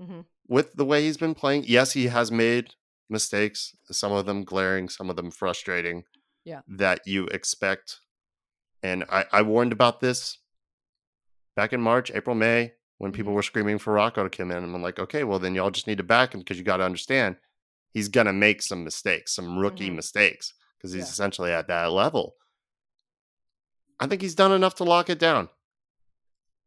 Mhm. 0.00 0.24
With 0.46 0.74
the 0.74 0.84
way 0.84 1.02
he's 1.02 1.16
been 1.16 1.34
playing, 1.34 1.64
yes, 1.66 1.92
he 1.92 2.06
has 2.08 2.30
made 2.30 2.74
mistakes. 3.10 3.74
Some 3.90 4.12
of 4.12 4.26
them 4.26 4.44
glaring, 4.44 4.88
some 4.88 5.10
of 5.10 5.16
them 5.16 5.30
frustrating. 5.30 6.04
Yeah. 6.44 6.62
that 6.66 7.06
you 7.06 7.26
expect. 7.26 8.00
And 8.82 9.04
I, 9.10 9.26
I 9.32 9.42
warned 9.42 9.72
about 9.72 10.00
this 10.00 10.38
back 11.56 11.74
in 11.74 11.80
March, 11.82 12.10
April, 12.10 12.34
May, 12.34 12.72
when 12.96 13.12
people 13.12 13.32
Mhm. 13.32 13.36
were 13.36 13.42
screaming 13.42 13.76
for 13.78 13.92
Rocco 13.92 14.24
to 14.26 14.30
come 14.34 14.50
in. 14.50 14.56
And 14.64 14.74
I'm 14.74 14.80
like, 14.80 14.98
okay, 14.98 15.24
well 15.24 15.38
then 15.38 15.54
y'all 15.54 15.70
just 15.70 15.86
need 15.86 15.98
to 15.98 16.04
back 16.04 16.32
him 16.32 16.40
because 16.40 16.56
you 16.56 16.64
got 16.64 16.78
to 16.78 16.84
understand 16.84 17.36
he's 17.92 18.08
gonna 18.08 18.32
make 18.32 18.62
some 18.62 18.82
mistakes, 18.82 19.34
some 19.34 19.58
rookie 19.58 19.90
Mhm. 19.90 19.96
mistakes, 19.96 20.54
because 20.78 20.92
he's 20.94 21.04
Yeah. 21.04 21.10
essentially 21.10 21.52
at 21.52 21.66
that 21.68 21.92
level. 21.92 22.36
I 24.00 24.06
think 24.06 24.22
he's 24.22 24.34
done 24.36 24.52
enough 24.52 24.76
to 24.76 24.84
lock 24.84 25.10
it 25.10 25.18
down. 25.18 25.50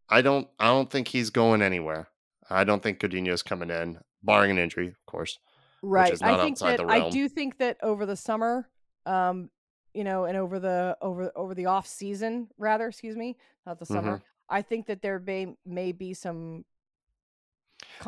I 0.10 0.22
don't 0.22 0.48
I 0.60 0.68
don't 0.68 0.92
think 0.92 1.08
he's 1.08 1.32
going 1.32 1.64
anywhere. 1.64 2.11
I 2.52 2.64
don't 2.64 2.82
think 2.84 3.00
Gudiño's 3.00 3.42
coming 3.44 3.70
in, 3.70 4.00
barring 4.24 4.52
an 4.52 4.58
injury, 4.58 4.88
of 4.88 5.06
course. 5.06 5.40
right. 5.82 6.12
is 6.14 6.22
I 6.22 6.38
think 6.44 6.60
that 6.60 6.82
I 6.82 7.10
do 7.10 7.28
think 7.30 7.58
that 7.60 7.78
over 7.82 8.06
the 8.06 8.16
summer, 8.16 8.68
um, 9.06 9.50
you 9.94 10.04
know, 10.04 10.26
and 10.26 10.38
over 10.38 10.60
the 10.60 10.98
over 11.02 11.32
over 11.36 11.54
the 11.56 11.66
off 11.68 11.88
season, 11.88 12.48
rather, 12.58 12.88
excuse 12.88 13.16
me, 13.16 13.38
not 13.66 13.80
the 13.80 13.86
summer. 13.86 14.18
Mm-hmm. 14.18 14.24
I 14.50 14.62
think 14.62 14.88
that 14.88 15.02
there 15.02 15.20
may 15.20 15.56
may 15.66 15.92
be 15.92 16.14
some. 16.14 16.66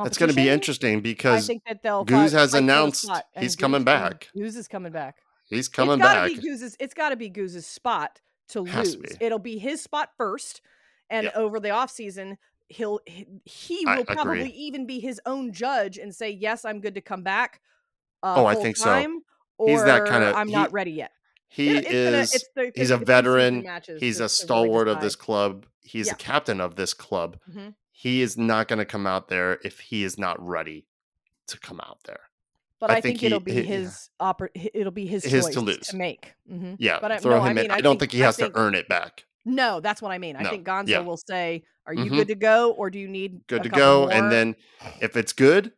It's 0.05 0.17
going 0.17 0.29
to 0.29 0.35
be 0.35 0.49
interesting 0.49 0.97
I 0.97 1.01
because 1.01 1.47
think 1.47 1.63
that 1.67 1.81
they'll. 1.83 2.03
Goose 2.03 2.31
fight- 2.31 2.39
has 2.39 2.51
fight 2.51 2.63
announced 2.63 3.09
he's 3.35 3.55
Goose 3.55 3.55
coming 3.55 3.81
is 3.81 3.85
coming- 3.85 3.85
back. 3.85 4.27
Goose 4.35 4.55
is 4.55 4.67
coming 4.67 4.91
back. 4.91 5.17
he's 5.49 5.67
coming 5.67 5.95
it's 5.95 6.03
gotta 6.03 6.19
back. 6.29 6.41
Be 6.41 6.47
Goose's, 6.47 6.75
it's 6.79 6.93
got 6.93 7.09
to 7.09 7.15
be 7.15 7.29
Goose's 7.29 7.65
spot 7.65 8.21
to 8.49 8.65
Has 8.65 8.95
lose. 8.95 9.11
to 9.11 9.17
be. 9.19 9.25
It'll 9.25 9.39
be 9.39 9.57
his 9.57 9.81
spot 9.81 10.09
first, 10.17 10.61
and 11.09 11.25
Yeah. 11.25 11.31
over 11.35 11.59
the 11.59 11.69
offseason, 11.69 12.37
he'll 12.73 12.99
he, 13.05 13.25
he 13.45 13.85
I 13.87 13.97
will 13.97 14.05
probably 14.05 14.39
agree. 14.41 14.49
even 14.51 14.85
be 14.85 14.99
his 14.99 15.19
own 15.25 15.51
judge 15.53 15.97
and 15.97 16.13
say, 16.13 16.29
"Yes, 16.29 16.65
I'm 16.65 16.79
good 16.81 16.95
to 16.95 17.01
come 17.01 17.23
back." 17.23 17.61
Uh, 18.21 18.35
Oh, 18.37 18.45
I 18.45 18.55
think 18.55 18.77
so. 18.77 18.85
time, 18.85 19.21
Or 19.57 19.69
He's 19.69 19.83
that 19.83 20.07
kinda- 20.09 20.33
I'm 20.35 20.47
he- 20.47 20.53
not 20.53 20.71
ready 20.73 20.91
yet. 20.91 21.11
He 21.47 21.67
gonna- 21.75 21.87
is 21.87 22.33
it's 22.33 22.47
the- 22.55 22.71
he's 22.75 22.89
the 22.89 22.95
a 22.95 22.97
veteran. 22.97 23.65
He's 23.99 24.19
a 24.19 24.27
stalwart 24.27 24.87
of 24.87 24.99
this 24.99 25.15
club. 25.15 25.67
He's 25.81 26.07
Yeah. 26.07 26.13
a 26.13 26.15
captain 26.15 26.59
of 26.59 26.75
this 26.75 26.93
club. 26.95 27.37
Mhm. 27.49 27.75
He 27.91 28.21
is 28.23 28.35
not 28.37 28.67
going 28.67 28.79
to 28.79 28.85
come 28.85 29.05
out 29.05 29.27
there 29.27 29.59
if 29.63 29.79
he 29.79 30.03
is 30.03 30.17
not 30.17 30.43
ready 30.43 30.87
to 31.47 31.59
come 31.59 31.79
out 31.81 31.99
there. 32.05 32.21
But 32.79 32.89
I 32.89 32.95
I, 32.95 33.01
think 33.01 33.19
think, 33.19 33.23
it'll 33.31 33.39
he- 33.39 33.45
be 33.45 33.61
his 33.63 34.09
oppor- 34.19 34.49
It'll 34.73 34.91
be 34.91 35.05
his, 35.05 35.23
His 35.23 35.45
choice 35.45 35.53
to 35.53 35.61
lose. 35.61 35.87
to 35.87 35.95
make. 35.95 36.33
Mhm. 36.51 36.77
Yeah, 36.79 36.97
But 36.99 37.11
I- 37.11 37.17
throw 37.19 37.37
no, 37.37 37.41
I 37.43 37.51
him 37.51 37.57
in. 37.59 37.63
mean, 37.65 37.71
I, 37.71 37.75
I 37.75 37.81
don't 37.81 37.93
think- 37.99 38.11
think 38.11 38.11
he 38.13 38.19
has 38.21 38.35
think- 38.37 38.53
to 38.55 38.59
earn 38.59 38.73
it 38.75 38.89
back. 38.89 39.25
No, 39.45 39.79
that's 39.79 40.01
what 40.01 40.11
I 40.11 40.17
mean. 40.17 40.35
I 40.35 40.43
No, 40.43 40.49
think 40.49 40.65
Gonzo 40.65 40.87
yeah. 40.87 40.99
will 40.99 41.17
say, 41.17 41.63
"Are 41.85 41.93
you 41.93 42.05
Mhm. 42.05 42.15
good 42.15 42.27
to 42.29 42.35
go, 42.35 42.71
or 42.71 42.89
do 42.89 42.97
you 42.99 43.07
need 43.07 43.45
Good 43.47 43.63
to 43.63 43.69
go. 43.69 44.01
more?" 44.01 44.11
And 44.13 44.31
then 44.31 44.55
if 45.01 45.15
it's 45.17 45.33
good, 45.33 45.73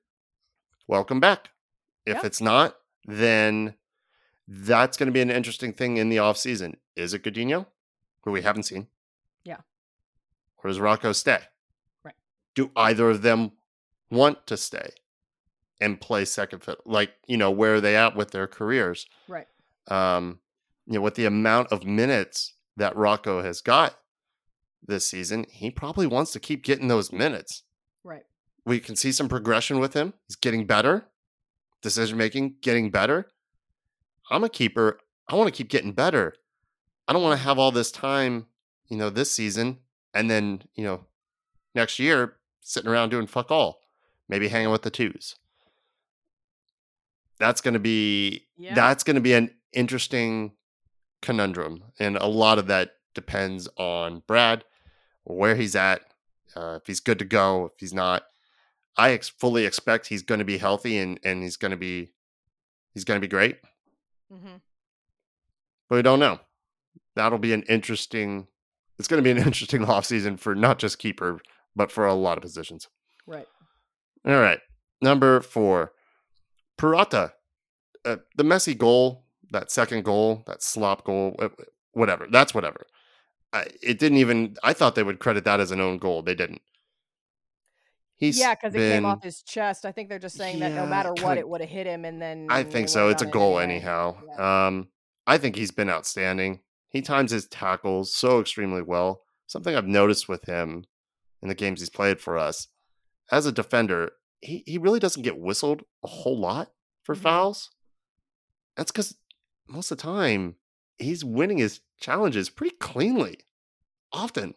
welcome 0.87 1.19
back. 1.19 1.49
If 2.05 2.17
Yeah. 2.17 2.25
it's 2.25 2.41
not, 2.41 2.79
then 3.05 3.75
that's 4.47 4.97
going 4.97 5.07
to 5.07 5.13
be 5.13 5.21
an 5.21 5.31
interesting 5.31 5.73
thing 5.73 5.97
in 5.97 6.09
the 6.09 6.19
off 6.19 6.37
season. 6.37 6.77
Is 6.95 7.13
it 7.13 7.23
Gudiño, 7.23 7.65
who 8.23 8.31
we 8.31 8.43
haven't 8.43 8.63
seen? 8.63 8.87
Yeah. 9.43 9.61
Or 10.57 10.67
does 10.69 10.79
Rocco 10.79 11.11
stay? 11.11 11.47
Right. 12.03 12.15
Do 12.53 12.71
either 12.75 13.09
of 13.09 13.21
them 13.23 13.57
want 14.11 14.45
to 14.47 14.57
stay 14.57 14.91
and 15.81 15.99
play 15.99 16.25
second 16.25 16.59
fiddle? 16.63 16.83
Like, 16.85 17.15
you 17.27 17.37
know, 17.37 17.49
where 17.51 17.75
are 17.75 17.81
they 17.81 17.95
at 17.95 18.15
with 18.15 18.31
their 18.31 18.47
careers? 18.47 19.07
right, 19.27 19.47
um, 19.87 20.39
you 20.85 20.93
know, 20.93 21.01
with 21.01 21.15
the 21.15 21.25
amount 21.25 21.71
of 21.71 21.83
minutes 21.83 22.53
that 22.77 22.95
Rocco 22.95 23.41
has 23.41 23.61
got 23.61 23.97
this 24.85 25.05
season, 25.05 25.45
he 25.49 25.71
probably 25.71 26.05
wants 26.07 26.31
to 26.33 26.39
keep 26.39 26.63
getting 26.63 26.87
those 26.87 27.11
minutes. 27.11 27.63
right, 28.03 28.23
We 28.65 28.79
can 28.79 28.95
see 28.95 29.11
some 29.11 29.27
progression 29.29 29.79
with 29.79 29.93
him. 29.93 30.13
He's 30.27 30.35
getting 30.35 30.65
better, 30.65 31.05
decision 31.81 32.17
making, 32.17 32.55
getting 32.61 32.91
better. 32.91 33.31
I'm 34.29 34.43
a 34.43 34.49
keeper. 34.49 34.99
I 35.27 35.35
want 35.35 35.47
to 35.47 35.57
keep 35.57 35.69
getting 35.69 35.91
better. 35.93 36.35
I 37.07 37.13
don't 37.13 37.23
want 37.23 37.37
to 37.39 37.43
have 37.43 37.57
all 37.59 37.71
this 37.71 37.91
time, 37.91 38.47
you 38.87 38.97
know, 38.97 39.09
this 39.09 39.31
season 39.31 39.79
and 40.13 40.29
then, 40.29 40.63
you 40.75 40.83
know, 40.83 41.05
next 41.73 41.99
year 41.99 42.37
sitting 42.61 42.89
around 42.89 43.09
doing 43.09 43.27
fuck 43.27 43.51
all, 43.51 43.79
maybe 44.27 44.47
hanging 44.47 44.71
with 44.71 44.81
the 44.81 44.89
twos. 44.89 45.35
That's 47.39 47.61
going 47.61 47.73
to 47.73 47.79
be 47.79 48.45
Yeah. 48.57 48.73
that's 48.75 49.03
going 49.03 49.15
to 49.15 49.21
be 49.21 49.33
an 49.33 49.51
interesting 49.73 50.53
conundrum, 51.21 51.83
and 51.99 52.17
a 52.17 52.27
lot 52.27 52.59
of 52.59 52.67
that 52.67 52.91
depends 53.13 53.67
on 53.77 54.23
Brad, 54.27 54.63
where 55.23 55.55
he's 55.55 55.75
at, 55.75 56.01
uh, 56.55 56.79
if 56.81 56.87
he's 56.87 56.99
good 56.99 57.19
to 57.19 57.25
go, 57.25 57.65
if 57.73 57.79
he's 57.79 57.93
not. 57.93 58.23
I 58.97 59.11
ex- 59.11 59.29
fully 59.29 59.65
expect 59.65 60.07
he's 60.07 60.21
going 60.23 60.39
to 60.39 60.45
be 60.45 60.57
healthy 60.57 60.97
and 60.97 61.19
and 61.23 61.43
he's 61.43 61.57
going 61.57 61.71
to 61.71 61.77
be 61.77 62.11
he's 62.93 63.03
going 63.03 63.17
to 63.19 63.25
be 63.25 63.29
great, 63.29 63.57
hmm 64.31 64.55
but 65.89 65.97
we 65.97 66.01
don't 66.01 66.19
know. 66.19 66.39
That'll 67.15 67.37
be 67.39 67.53
an 67.53 67.63
interesting. 67.63 68.47
It's 68.97 69.07
going 69.07 69.21
to 69.21 69.23
be 69.23 69.31
an 69.31 69.45
interesting 69.45 69.81
offseason 69.85 70.39
for 70.39 70.55
not 70.55 70.79
just 70.79 70.97
keeper, 70.97 71.39
but 71.75 71.91
for 71.91 72.05
a 72.05 72.13
lot 72.13 72.37
of 72.37 72.41
positions. 72.41 72.87
right. 73.27 73.47
All 74.25 74.39
right. 74.39 74.59
Number 75.01 75.41
four, 75.41 75.91
Purata. 76.77 77.33
Uh, 78.03 78.17
the 78.37 78.43
messy 78.43 78.73
goal, 78.73 79.24
that 79.51 79.71
second 79.71 80.03
goal, 80.05 80.43
that 80.47 80.61
slop 80.63 81.03
goal, 81.05 81.35
wh- 81.39 81.45
wh- 81.45 81.97
whatever. 81.97 82.27
That's 82.31 82.53
whatever. 82.53 82.85
I, 83.53 83.67
it 83.81 83.99
didn't 83.99 84.17
even, 84.17 84.55
I 84.63 84.73
thought 84.73 84.95
they 84.95 85.03
would 85.03 85.19
credit 85.19 85.43
that 85.45 85.59
as 85.59 85.71
an 85.71 85.79
own 85.79 85.97
goal. 85.97 86.21
They 86.21 86.35
didn't. 86.35 86.61
He's 88.17 88.39
yeah, 88.39 88.55
because 88.55 88.73
it 88.73 88.77
came 88.77 89.05
off 89.05 89.23
his 89.23 89.41
chest. 89.41 89.85
I 89.85 89.91
think 89.91 90.07
they're 90.07 90.19
just 90.19 90.37
saying 90.37 90.59
that 90.59 90.71
no 90.71 90.85
matter 90.85 91.09
what, 91.09 91.17
kinda- 91.19 91.39
it 91.39 91.49
would 91.49 91.59
have 91.61 91.69
hit 91.69 91.85
him, 91.85 92.05
and 92.05 92.21
then 92.21 92.47
I 92.49 92.63
think 92.63 92.87
so. 92.87 93.09
It's 93.09 93.21
a 93.21 93.25
goal 93.25 93.59
anyway. 93.59 93.75
anyhow. 93.79 94.15
Yeah. 94.37 94.67
Um, 94.67 94.87
I 95.27 95.37
think 95.37 95.55
he's 95.57 95.71
been 95.71 95.89
outstanding. 95.89 96.61
He 96.87 97.01
times 97.01 97.31
his 97.31 97.45
tackles 97.47 98.13
so 98.15 98.39
extremely 98.39 98.81
well. 98.81 99.23
Something 99.47 99.75
I've 99.75 99.85
noticed 99.87 100.29
with 100.29 100.45
him 100.45 100.85
in 101.41 101.49
the 101.49 101.55
games 101.55 101.81
he's 101.81 101.89
played 101.89 102.21
for 102.21 102.37
us. 102.37 102.69
As 103.31 103.45
a 103.45 103.51
defender, 103.51 104.11
he, 104.39 104.63
he 104.65 104.77
really 104.77 104.99
doesn't 104.99 105.23
get 105.23 105.37
whistled 105.37 105.81
a 106.03 106.07
whole 106.07 106.39
lot 106.39 106.71
for 107.03 107.15
Mhm. 107.15 107.19
fouls. 107.21 107.71
That's 108.77 108.91
because 108.91 109.17
most 109.67 109.91
of 109.91 109.97
the 109.97 110.03
time 110.03 110.55
he's 110.97 111.23
winning 111.25 111.57
his 111.57 111.81
challenges 111.99 112.49
pretty 112.49 112.75
cleanly. 112.77 113.39
Often 114.11 114.55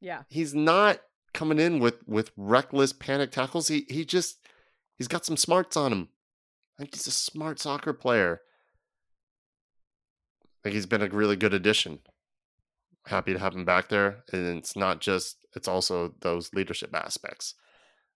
Yeah. 0.00 0.22
he's 0.28 0.54
not 0.54 1.00
coming 1.34 1.58
in 1.58 1.78
with 1.80 2.06
with 2.06 2.30
reckless 2.36 2.92
panic 2.92 3.30
tackles. 3.30 3.68
He 3.68 3.86
he 3.88 4.04
just 4.04 4.38
he's 4.96 5.08
got 5.08 5.24
some 5.24 5.36
smarts 5.36 5.76
on 5.76 5.92
him. 5.92 6.08
I 6.78 6.82
think 6.82 6.94
he's 6.94 7.06
a 7.06 7.10
smart 7.12 7.58
soccer 7.58 7.92
player. 7.92 8.40
I 10.44 10.48
think 10.62 10.74
he's 10.74 10.86
been 10.86 11.02
a 11.02 11.08
really 11.08 11.36
good 11.36 11.54
addition. 11.54 12.00
Happy 13.06 13.32
to 13.32 13.38
have 13.38 13.54
him 13.54 13.64
back 13.64 13.88
there, 13.88 14.24
and 14.32 14.58
it's 14.58 14.76
not 14.76 15.00
just 15.00 15.46
it's 15.54 15.68
also 15.68 16.14
those 16.20 16.52
leadership 16.52 16.94
aspects 16.94 17.54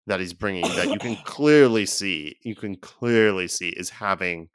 that 0.06 0.20
he's 0.20 0.32
bringing 0.32 0.62
that 0.76 0.88
you 0.88 0.98
can 0.98 1.16
clearly 1.24 1.86
see. 1.86 2.36
You 2.42 2.54
can 2.54 2.76
clearly 2.76 3.48
see 3.48 3.68
is 3.70 3.90
having 3.90 4.48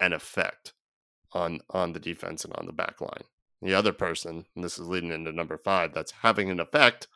an 0.00 0.12
effect 0.12 0.72
on 1.32 1.60
on 1.70 1.92
the 1.92 2.00
defense 2.00 2.44
and 2.44 2.54
on 2.56 2.66
the 2.66 2.72
back 2.72 3.00
line. 3.00 3.24
The 3.62 3.74
other 3.74 3.92
person, 3.92 4.46
and 4.56 4.64
this 4.64 4.78
is 4.78 4.88
leading 4.88 5.12
into 5.12 5.32
number 5.32 5.58
five, 5.58 5.92
that's 5.92 6.12
having 6.22 6.50
an 6.50 6.60
effect 6.60 7.08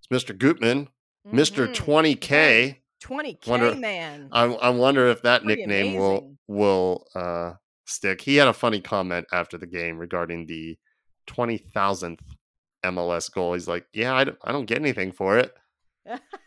is 0.00 0.22
Mr. 0.24 0.36
Gutman, 0.36 0.88
Mr. 1.26 1.68
Mhm. 1.68 1.74
20K. 1.74 2.76
20K 3.02 3.46
Wonder- 3.50 3.74
man. 3.74 4.28
I, 4.32 4.44
I 4.44 4.70
wonder 4.70 5.06
if 5.08 5.22
that 5.22 5.42
Pretty 5.44 5.60
nickname 5.66 5.94
will 5.96 6.36
will 6.48 7.06
uh, 7.14 7.52
stick. 7.86 8.22
He 8.22 8.36
had 8.36 8.48
a 8.48 8.52
funny 8.52 8.80
comment 8.80 9.26
after 9.30 9.56
the 9.58 9.66
game 9.66 9.98
regarding 9.98 10.46
the 10.46 10.78
twenty 11.26 11.58
thousandth 11.58 12.22
MLS 12.84 13.30
goal. 13.32 13.52
He's 13.54 13.68
like, 13.68 13.86
"Yeah, 13.92 14.14
I 14.14 14.24
don't, 14.24 14.38
I 14.42 14.50
don't 14.52 14.64
get 14.66 14.78
anything 14.78 15.12
for 15.12 15.38
it. 15.38 15.54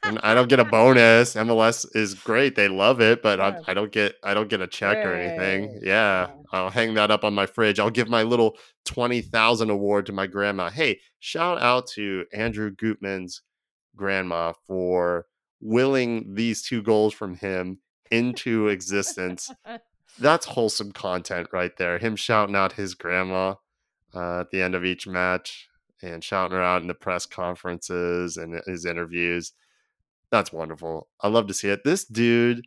And 0.04 0.20
I 0.24 0.34
don't 0.34 0.50
get 0.50 0.60
a 0.60 0.66
bonus. 0.66 1.36
MLS 1.36 1.86
is 1.96 2.14
great; 2.16 2.56
they 2.56 2.68
love 2.68 3.02
it, 3.02 3.22
but. 3.22 3.40
I, 3.40 3.60
I 3.68 3.74
don't 3.74 3.92
get 3.92 4.16
I 4.24 4.34
don't 4.34 4.50
get 4.50 4.62
a 4.62 4.68
check 4.68 4.98
or 5.06 5.14
anything. 5.14 5.80
Yeah, 5.84 6.28
Yeah. 6.28 6.34
I'll 6.52 6.70
hang 6.70 6.94
that 6.96 7.12
up 7.12 7.24
on 7.24 7.34
my 7.34 7.46
fridge. 7.46 7.80
I'll 7.80 7.90
give 7.90 8.10
my 8.10 8.24
little 8.24 8.58
twenty 8.86 9.22
thousand 9.22 9.70
award 9.70 10.06
to 10.08 10.12
my 10.12 10.28
grandma. 10.28 10.70
Hey, 10.70 11.00
shout 11.20 11.62
out 11.62 11.88
to 11.88 12.26
Andrew 12.34 12.72
Gutman's 12.72 13.42
grandma 13.96 14.54
for 14.68 15.28
willing 15.62 16.34
these 16.34 16.62
two 16.64 16.82
goals 16.82 17.14
from 17.14 17.36
him 17.36 17.80
into 18.10 18.68
existence. 18.68 19.52
That's 20.20 20.46
wholesome 20.46 20.92
content 20.92 21.48
right 21.54 21.76
there. 21.78 21.98
Him 21.98 22.16
shouting 22.16 22.56
out 22.56 22.74
his 22.74 22.96
grandma 22.96 23.56
uh, 24.14 24.42
at 24.42 24.52
the 24.52 24.62
end 24.62 24.76
of 24.76 24.84
each 24.84 25.08
match 25.08 25.70
and 26.04 26.24
shouting 26.24 26.56
her 26.58 26.64
out 26.64 26.82
in 26.82 26.88
the 26.88 26.94
press 26.94 27.26
conferences 27.26 28.38
and 28.38 28.62
his 28.66 28.86
interviews. 28.86 29.54
That's 30.32 30.52
wonderful. 30.54 31.08
I 31.22 31.28
love 31.28 31.48
to 31.48 31.54
see 31.54 31.70
it. 31.70 31.84
This 31.84 32.06
dude 32.06 32.66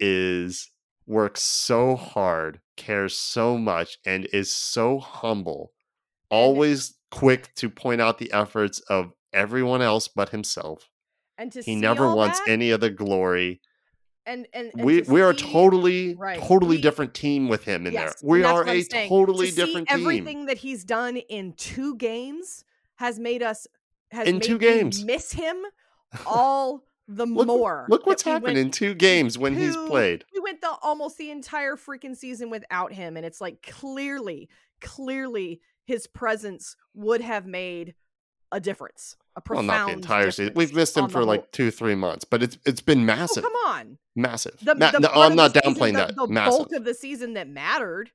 is 0.00 0.70
works 1.06 1.40
so 1.42 1.96
hard, 1.96 2.60
cares 2.76 3.16
so 3.16 3.56
much, 3.56 3.98
and 4.04 4.26
is 4.32 4.54
so 4.54 4.98
humble. 4.98 5.72
Always 6.30 6.94
quick 7.10 7.54
to 7.56 7.70
point 7.70 8.00
out 8.00 8.18
the 8.18 8.30
efforts 8.32 8.80
of 8.80 9.12
everyone 9.32 9.80
else 9.82 10.08
but 10.08 10.28
himself. 10.30 10.88
and 11.38 11.50
to 11.52 11.62
He 11.62 11.74
never 11.76 12.14
wants 12.14 12.38
that, 12.40 12.48
any 12.48 12.70
of 12.70 12.80
the 12.80 12.90
glory. 12.90 13.60
and 14.26 14.46
and, 14.52 14.70
and 14.74 14.84
We 14.84 15.00
we 15.02 15.22
are 15.22 15.32
see- 15.36 15.50
totally 15.50 16.14
right, 16.14 16.38
totally 16.40 16.76
we- 16.76 16.82
different 16.82 17.14
team 17.14 17.48
with 17.48 17.64
him 17.64 17.86
in 17.86 17.94
Yes, 17.94 18.20
there. 18.20 18.28
We 18.28 18.44
are 18.44 18.66
a 18.68 18.82
saying. 18.82 19.08
totally 19.08 19.48
to 19.50 19.54
different 19.56 19.88
team. 19.88 20.00
Everything 20.00 20.46
that 20.46 20.58
he's 20.58 20.84
done 20.84 21.16
in 21.16 21.54
two 21.54 21.96
games 21.96 22.64
has 22.98 23.18
made 23.18 23.42
us 23.42 23.66
has 24.12 24.28
In 24.28 24.36
made 24.36 24.42
two 24.44 24.54
me 24.54 24.58
games. 24.58 25.04
miss 25.04 25.32
him 25.32 25.56
all 26.26 26.84
the 27.08 27.24
Look, 27.26 27.46
more. 27.46 27.86
look 27.88 28.06
what's 28.06 28.22
happened 28.22 28.44
went 28.44 28.58
in 28.58 28.70
two 28.70 28.94
games 28.94 29.38
when 29.38 29.56
he's 29.56 29.76
played. 29.76 30.24
we 30.34 30.40
went 30.40 30.60
the 30.60 30.70
almost 30.82 31.16
the 31.18 31.30
entire 31.30 31.76
freaking 31.76 32.14
season 32.16 32.50
without 32.50 32.92
him 32.92 33.16
and 33.16 33.24
it's 33.24 33.40
like 33.40 33.62
clearly 33.62 34.48
clearly 34.80 35.60
his 35.86 36.06
presence 36.06 36.76
would 36.94 37.20
have 37.22 37.46
made 37.46 37.94
a 38.52 38.60
difference 38.60 39.16
a 39.36 39.40
Well, 39.48 39.62
profound 39.62 39.66
not 39.68 39.86
the 39.86 39.92
entire 39.92 40.30
season. 40.30 40.52
We've 40.56 40.74
missed 40.74 40.96
him 40.96 41.08
for 41.08 41.18
whole- 41.18 41.28
like 41.28 41.52
two, 41.52 41.70
three 41.70 41.94
months, 41.94 42.24
but 42.24 42.42
it's 42.42 42.58
it's 42.66 42.80
been 42.80 43.00
oh, 43.02 43.04
massive, 43.04 43.42
come 43.44 43.52
on 43.66 43.98
massive. 44.16 44.56
the, 44.62 44.74
Ma- 44.74 44.90
the 44.90 45.00
no, 45.00 45.08
I'm 45.14 45.36
not 45.36 45.52
season- 45.54 45.74
downplaying 45.74 45.92
the, 45.92 45.98
that. 46.06 46.16
the 46.16 46.26
massive. 46.28 46.58
bulk 46.58 46.72
of 46.72 46.84
the 46.84 46.94
season 46.94 47.34
that 47.34 47.48
mattered 47.48 48.10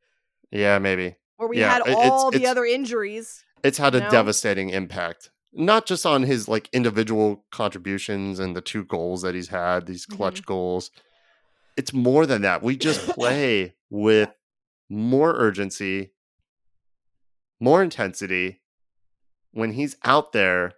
yeah, 0.52 0.78
maybe 0.80 1.16
where 1.38 1.48
we 1.50 1.60
Yeah, 1.60 1.72
had 1.74 1.82
it- 1.82 1.88
it's- 1.92 2.10
all 2.12 2.30
the 2.32 2.38
it's- 2.38 2.52
other 2.52 2.66
injuries 2.66 3.44
it's 3.64 3.78
had 3.78 3.96
a 3.96 4.02
No? 4.02 4.10
devastating 4.10 4.70
impact, 4.70 5.30
not 5.54 5.86
just 5.86 6.06
on 6.06 6.24
his 6.24 6.48
like 6.48 6.70
individual 6.74 7.46
contributions 7.52 8.40
and 8.40 8.56
the 8.56 8.62
two 8.62 8.84
goals 8.84 9.22
that 9.22 9.36
he's 9.36 9.50
had, 9.50 9.86
these 9.86 10.06
clutch 10.06 10.42
Mm-hmm. 10.42 10.48
goals. 10.54 10.92
It's 11.78 11.94
more 11.94 12.26
than 12.26 12.42
that. 12.44 12.62
We 12.62 12.76
just 12.78 13.08
play 13.16 13.76
with 13.90 14.30
more 14.90 15.34
urgency, 15.38 16.12
more 17.60 17.82
intensity 17.82 18.62
when 19.52 19.74
he's 19.74 19.96
out 20.04 20.32
there 20.34 20.74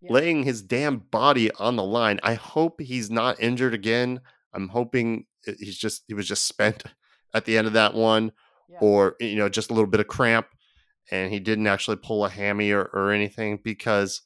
Yeah. 0.00 0.12
laying 0.12 0.42
his 0.44 0.62
damn 0.62 0.98
body 0.98 1.50
on 1.52 1.76
the 1.76 1.84
line. 1.84 2.20
I 2.22 2.34
hope 2.34 2.80
he's 2.80 3.10
not 3.10 3.40
injured 3.40 3.74
again. 3.74 4.20
I'm 4.54 4.68
hoping 4.68 5.26
he's 5.58 5.76
just 5.78 6.04
he 6.08 6.14
was 6.14 6.28
just 6.28 6.46
spent 6.46 6.84
at 7.34 7.44
the 7.44 7.58
end 7.58 7.66
of 7.66 7.72
that 7.74 7.94
one 7.94 8.32
Yeah. 8.70 8.78
or 8.80 9.16
you 9.20 9.36
know 9.36 9.48
just 9.48 9.70
a 9.70 9.74
little 9.74 9.90
bit 9.90 10.00
of 10.00 10.06
cramp 10.08 10.46
and 11.10 11.32
he 11.32 11.40
didn't 11.40 11.66
actually 11.66 11.96
pull 11.96 12.24
a 12.24 12.28
hammy 12.30 12.70
or, 12.70 12.84
or 12.92 13.10
anything 13.12 13.58
because 13.62 14.22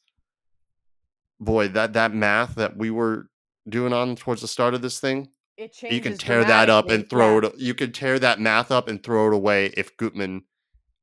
boy 1.41 1.69
that 1.69 1.93
that 1.93 2.15
math 2.15 2.55
that 2.55 2.77
we 2.77 2.91
were 2.91 3.29
doing 3.69 3.93
on 3.93 4.17
towards 4.17 4.41
the 4.41 4.49
start 4.49 4.75
of 4.75 4.83
this 4.83 5.01
thing 5.01 5.29
it 5.57 5.77
you 5.83 6.01
can 6.01 6.17
tear 6.17 6.45
that 6.45 6.69
up 6.71 6.89
and 6.91 7.09
throw 7.09 7.41
Yeah. 7.41 7.49
it 7.49 7.59
you 7.59 7.75
can 7.75 7.93
tear 7.93 8.19
that 8.19 8.41
math 8.41 8.71
up 8.71 8.89
and 8.89 9.03
throw 9.03 9.29
it 9.29 9.35
away 9.35 9.67
if 9.77 9.97
Gutman 9.97 10.45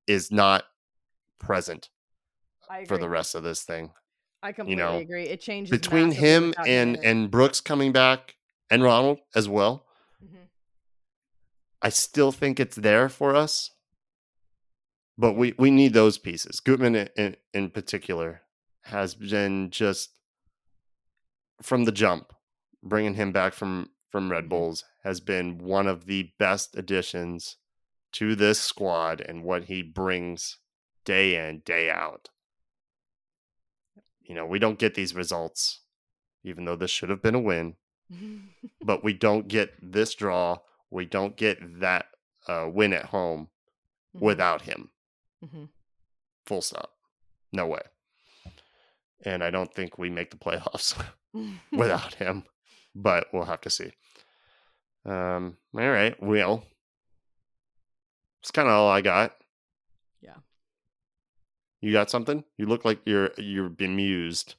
is 0.08 0.32
not 0.32 0.66
present 1.40 1.90
for 2.88 2.98
the 2.98 3.10
rest 3.10 3.36
of 3.36 3.44
this 3.44 3.64
thing 3.64 3.92
I 4.42 4.54
completely 4.54 4.82
know, 4.82 4.96
agree. 4.98 5.26
It 5.28 5.42
changes 5.42 5.70
between 5.70 6.12
him 6.12 6.54
and 6.66 6.96
it. 6.96 7.02
and 7.04 7.30
Brooks 7.30 7.60
coming 7.60 7.92
back 7.92 8.36
and 8.70 8.82
Ronald 8.84 9.20
as 9.36 9.50
well 9.50 9.86
Mhm. 10.24 10.48
I 11.82 11.90
still 11.90 12.32
think 12.32 12.60
it's 12.60 12.76
there 12.78 13.10
for 13.10 13.36
us, 13.36 13.72
but 15.20 15.34
we 15.34 15.54
we 15.60 15.70
need 15.70 15.94
those 15.94 16.18
pieces. 16.18 16.60
Gutman 16.62 16.96
in, 16.96 17.10
in, 17.18 17.36
in 17.54 17.70
particular 17.70 18.42
has 18.84 19.14
been 19.16 19.70
just 19.70 20.12
from 21.62 21.84
the 21.84 21.92
jump, 21.92 22.34
bringing 22.82 23.16
him 23.16 23.32
back 23.34 23.54
from 23.54 23.90
from 24.10 24.32
Red 24.32 24.46
Mhm. 24.46 24.50
Bulls 24.50 24.86
has 25.04 25.20
been 25.20 25.58
one 25.60 25.86
of 25.88 26.06
the 26.06 26.32
best 26.40 26.76
additions 26.78 27.58
to 28.14 28.34
this 28.36 28.60
squad 28.60 29.22
and 29.22 29.44
what 29.44 29.66
he 29.66 29.84
brings 29.84 30.58
day 31.06 31.36
in 31.48 31.60
day 31.60 31.90
out. 31.92 32.30
You 34.22 34.36
know, 34.36 34.46
we 34.46 34.58
don't 34.60 34.80
get 34.80 34.96
these 34.96 35.14
results, 35.14 35.82
even 36.44 36.66
though 36.66 36.76
this 36.78 36.92
should 36.92 37.10
have 37.10 37.22
been 37.22 37.36
a 37.36 37.40
win 37.40 37.76
but 38.82 39.04
we 39.04 39.14
don't 39.14 39.48
get 39.48 39.74
this 39.82 40.16
draw. 40.16 40.58
We 40.90 41.06
don't 41.06 41.36
get 41.38 41.80
that 41.82 42.06
uh, 42.48 42.68
win 42.72 42.94
at 42.94 43.06
home 43.06 43.50
Mhm. 44.16 44.22
without 44.22 44.62
him. 44.64 44.90
Mhm. 45.44 45.70
Full 46.46 46.62
stop. 46.62 46.94
No 47.52 47.68
way. 47.68 47.82
And 49.26 49.44
I 49.44 49.50
don't 49.50 49.74
think 49.74 49.98
we 49.98 50.10
make 50.10 50.32
the 50.32 50.38
playoffs 50.38 50.96
without 51.72 52.14
him, 52.16 52.46
but 52.96 53.28
we'll 53.34 53.46
have 53.46 53.62
to 53.62 53.70
see. 53.70 53.92
Um, 55.06 55.58
all 55.74 55.90
right, 55.90 56.22
well, 56.22 56.64
it's 58.42 58.52
kind 58.52 58.68
of 58.68 58.74
all 58.74 58.90
I 58.90 59.02
got. 59.02 59.36
Yeah. 60.22 60.36
You 61.82 61.92
got 61.92 62.10
something? 62.10 62.44
You 62.58 62.66
look 62.66 62.84
like 62.86 63.00
you're 63.06 63.32
you're 63.38 63.70
bemused, 63.70 64.56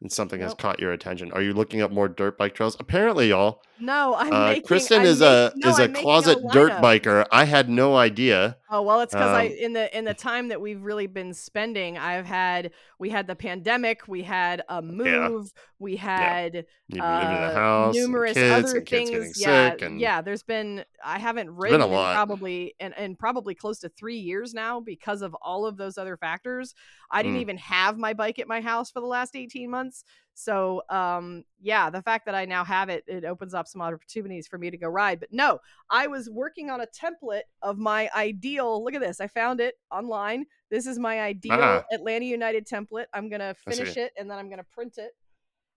and 0.00 0.12
something 0.12 0.40
has 0.40 0.54
caught 0.54 0.78
your 0.80 0.92
attention. 0.92 1.32
Are 1.32 1.42
you 1.42 1.52
looking 1.52 1.80
up 1.82 1.90
more 1.90 2.08
dirt 2.08 2.38
bike 2.38 2.54
trails? 2.54 2.76
Apparently, 2.78 3.28
y'all. 3.30 3.62
No, 3.80 4.16
I'm 4.16 4.32
Uh, 4.32 4.46
making. 4.48 4.64
Kristen 4.64 5.00
I'm 5.00 5.06
is 5.06 5.20
make- 5.20 5.28
a 5.28 5.52
no, 5.56 5.68
is 5.68 5.78
a 5.78 5.84
I'm 5.84 5.92
making 5.92 6.02
closet 6.04 6.38
dirt 6.52 6.72
biker. 6.82 7.24
I 7.30 7.44
had 7.44 7.68
no 7.68 7.96
idea. 7.96 8.56
Oh 8.70 8.82
well, 8.82 9.00
it's 9.02 9.14
because 9.14 9.30
I 9.30 9.46
Um, 9.46 9.52
in 9.52 9.72
the 9.72 9.96
in 9.98 10.04
the 10.04 10.14
time 10.28 10.48
that 10.48 10.60
we've 10.60 10.82
really 10.82 11.06
been 11.06 11.32
spending, 11.32 11.96
I've 11.96 12.26
had 12.26 12.72
we 12.98 13.08
had 13.10 13.28
the 13.28 13.36
pandemic, 13.36 14.08
we 14.08 14.22
had 14.24 14.62
a 14.68 14.82
move, 14.82 15.52
we 15.78 15.94
had 15.94 16.54
You've 16.88 17.00
been 17.00 17.02
living 17.20 17.28
in 17.36 17.40
the 17.42 17.48
uh, 17.48 17.54
house, 17.54 17.94
numerous 17.94 18.34
kids, 18.34 18.70
other 18.72 18.80
things. 18.80 19.40
Yeah, 19.40 19.76
and 19.80 20.00
yeah. 20.00 20.22
There's 20.22 20.42
been 20.42 20.84
I 21.04 21.20
haven't 21.20 21.46
been 21.46 21.56
ridden 21.56 21.80
a 21.80 21.86
in 21.86 21.90
probably 21.92 22.74
and 22.80 22.92
and 22.98 23.16
probably 23.16 23.54
close 23.54 23.78
to 23.80 23.88
three 23.88 24.18
years 24.18 24.54
now 24.54 24.80
because 24.80 25.22
of 25.22 25.34
all 25.40 25.66
of 25.66 25.76
those 25.76 25.98
other 25.98 26.16
factors. 26.16 26.74
I 27.12 27.22
didn't 27.22 27.38
Mm. 27.38 27.42
even 27.42 27.58
have 27.58 27.96
my 27.96 28.12
bike 28.12 28.38
at 28.40 28.48
my 28.48 28.60
house 28.60 28.90
for 28.90 29.00
the 29.00 29.06
last 29.06 29.36
18 29.36 29.70
months. 29.70 29.87
So 30.34 30.82
um 30.88 31.44
yeah, 31.60 31.90
the 31.90 32.02
fact 32.02 32.26
that 32.26 32.34
I 32.34 32.44
now 32.44 32.64
have 32.64 32.88
it, 32.88 33.04
it 33.06 33.24
opens 33.24 33.54
up 33.54 33.66
some 33.66 33.82
opportunities 33.82 34.46
for 34.46 34.58
me 34.58 34.70
to 34.70 34.76
go 34.76 34.88
ride. 34.88 35.20
But 35.20 35.32
no, 35.32 35.58
I 35.90 36.06
was 36.06 36.30
working 36.30 36.70
on 36.70 36.80
a 36.80 36.86
template 36.86 37.42
of 37.62 37.78
my 37.78 38.08
ideal. 38.14 38.84
Look 38.84 38.94
at 38.94 39.00
this. 39.00 39.20
I 39.20 39.26
found 39.26 39.60
it 39.60 39.74
online. 39.90 40.46
This 40.70 40.86
is 40.86 40.98
my 40.98 41.20
ideal 41.20 41.58
Ah. 41.60 41.84
Atlanta 41.92 42.26
United 42.26 42.66
template. 42.68 43.06
I'm 43.12 43.28
going 43.28 43.40
to 43.40 43.54
finish 43.54 43.96
it 43.96 44.12
and 44.18 44.30
then 44.30 44.38
I'm 44.38 44.46
going 44.48 44.58
to 44.58 44.64
print 44.64 44.98
it 44.98 45.10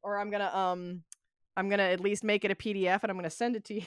or 0.04 0.20
I'm 0.20 0.30
going 0.30 0.42
to 0.42 0.58
um 0.58 1.04
I'm 1.58 1.68
gonna 1.70 1.84
at 1.84 2.00
least 2.00 2.24
make 2.24 2.46
it 2.46 2.52
a 2.52 2.56
PDF 2.56 3.00
and 3.04 3.12
I'm 3.12 3.18
gonna 3.18 3.30
send 3.30 3.58
it 3.58 3.66
to 3.66 3.74
you. 3.74 3.82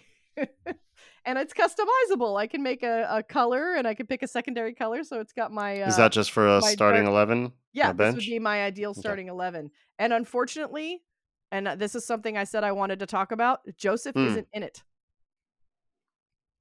And 1.27 1.39
it's 1.39 1.55
customizable. 1.55 2.39
I 2.39 2.47
can 2.47 2.63
make 2.63 2.83
a, 2.83 3.07
a 3.11 3.23
color 3.23 3.75
and 3.77 3.87
I 3.89 3.95
can 3.95 4.07
pick 4.07 4.23
a 4.23 4.29
secondary 4.29 4.75
color. 4.75 5.03
So 5.05 5.21
it's 5.21 5.33
got 5.33 5.51
my. 5.53 5.81
Uh, 5.81 5.89
Is 5.89 5.97
that 5.97 6.13
just 6.13 6.31
for 6.33 6.47
a 6.47 6.61
starting 6.61 7.07
11? 7.07 7.51
yeah, 7.73 7.93
this 7.93 8.15
would 8.15 8.25
be 8.27 8.39
my 8.39 8.63
ideal 8.63 8.93
starting 8.93 9.29
11. 9.29 9.71
And 9.99 10.13
unfortunately, 10.13 11.03
and 11.51 11.67
uh, 11.67 11.77
this 11.77 11.95
is 11.95 12.07
something 12.07 12.37
I 12.37 12.45
said 12.45 12.63
I 12.63 12.73
wanted 12.73 12.99
to 12.99 13.07
talk 13.07 13.33
about, 13.33 13.61
Josef 13.79 14.15
Hmm. 14.15 14.27
isn't 14.27 14.49
in 14.53 14.63
it. 14.63 14.83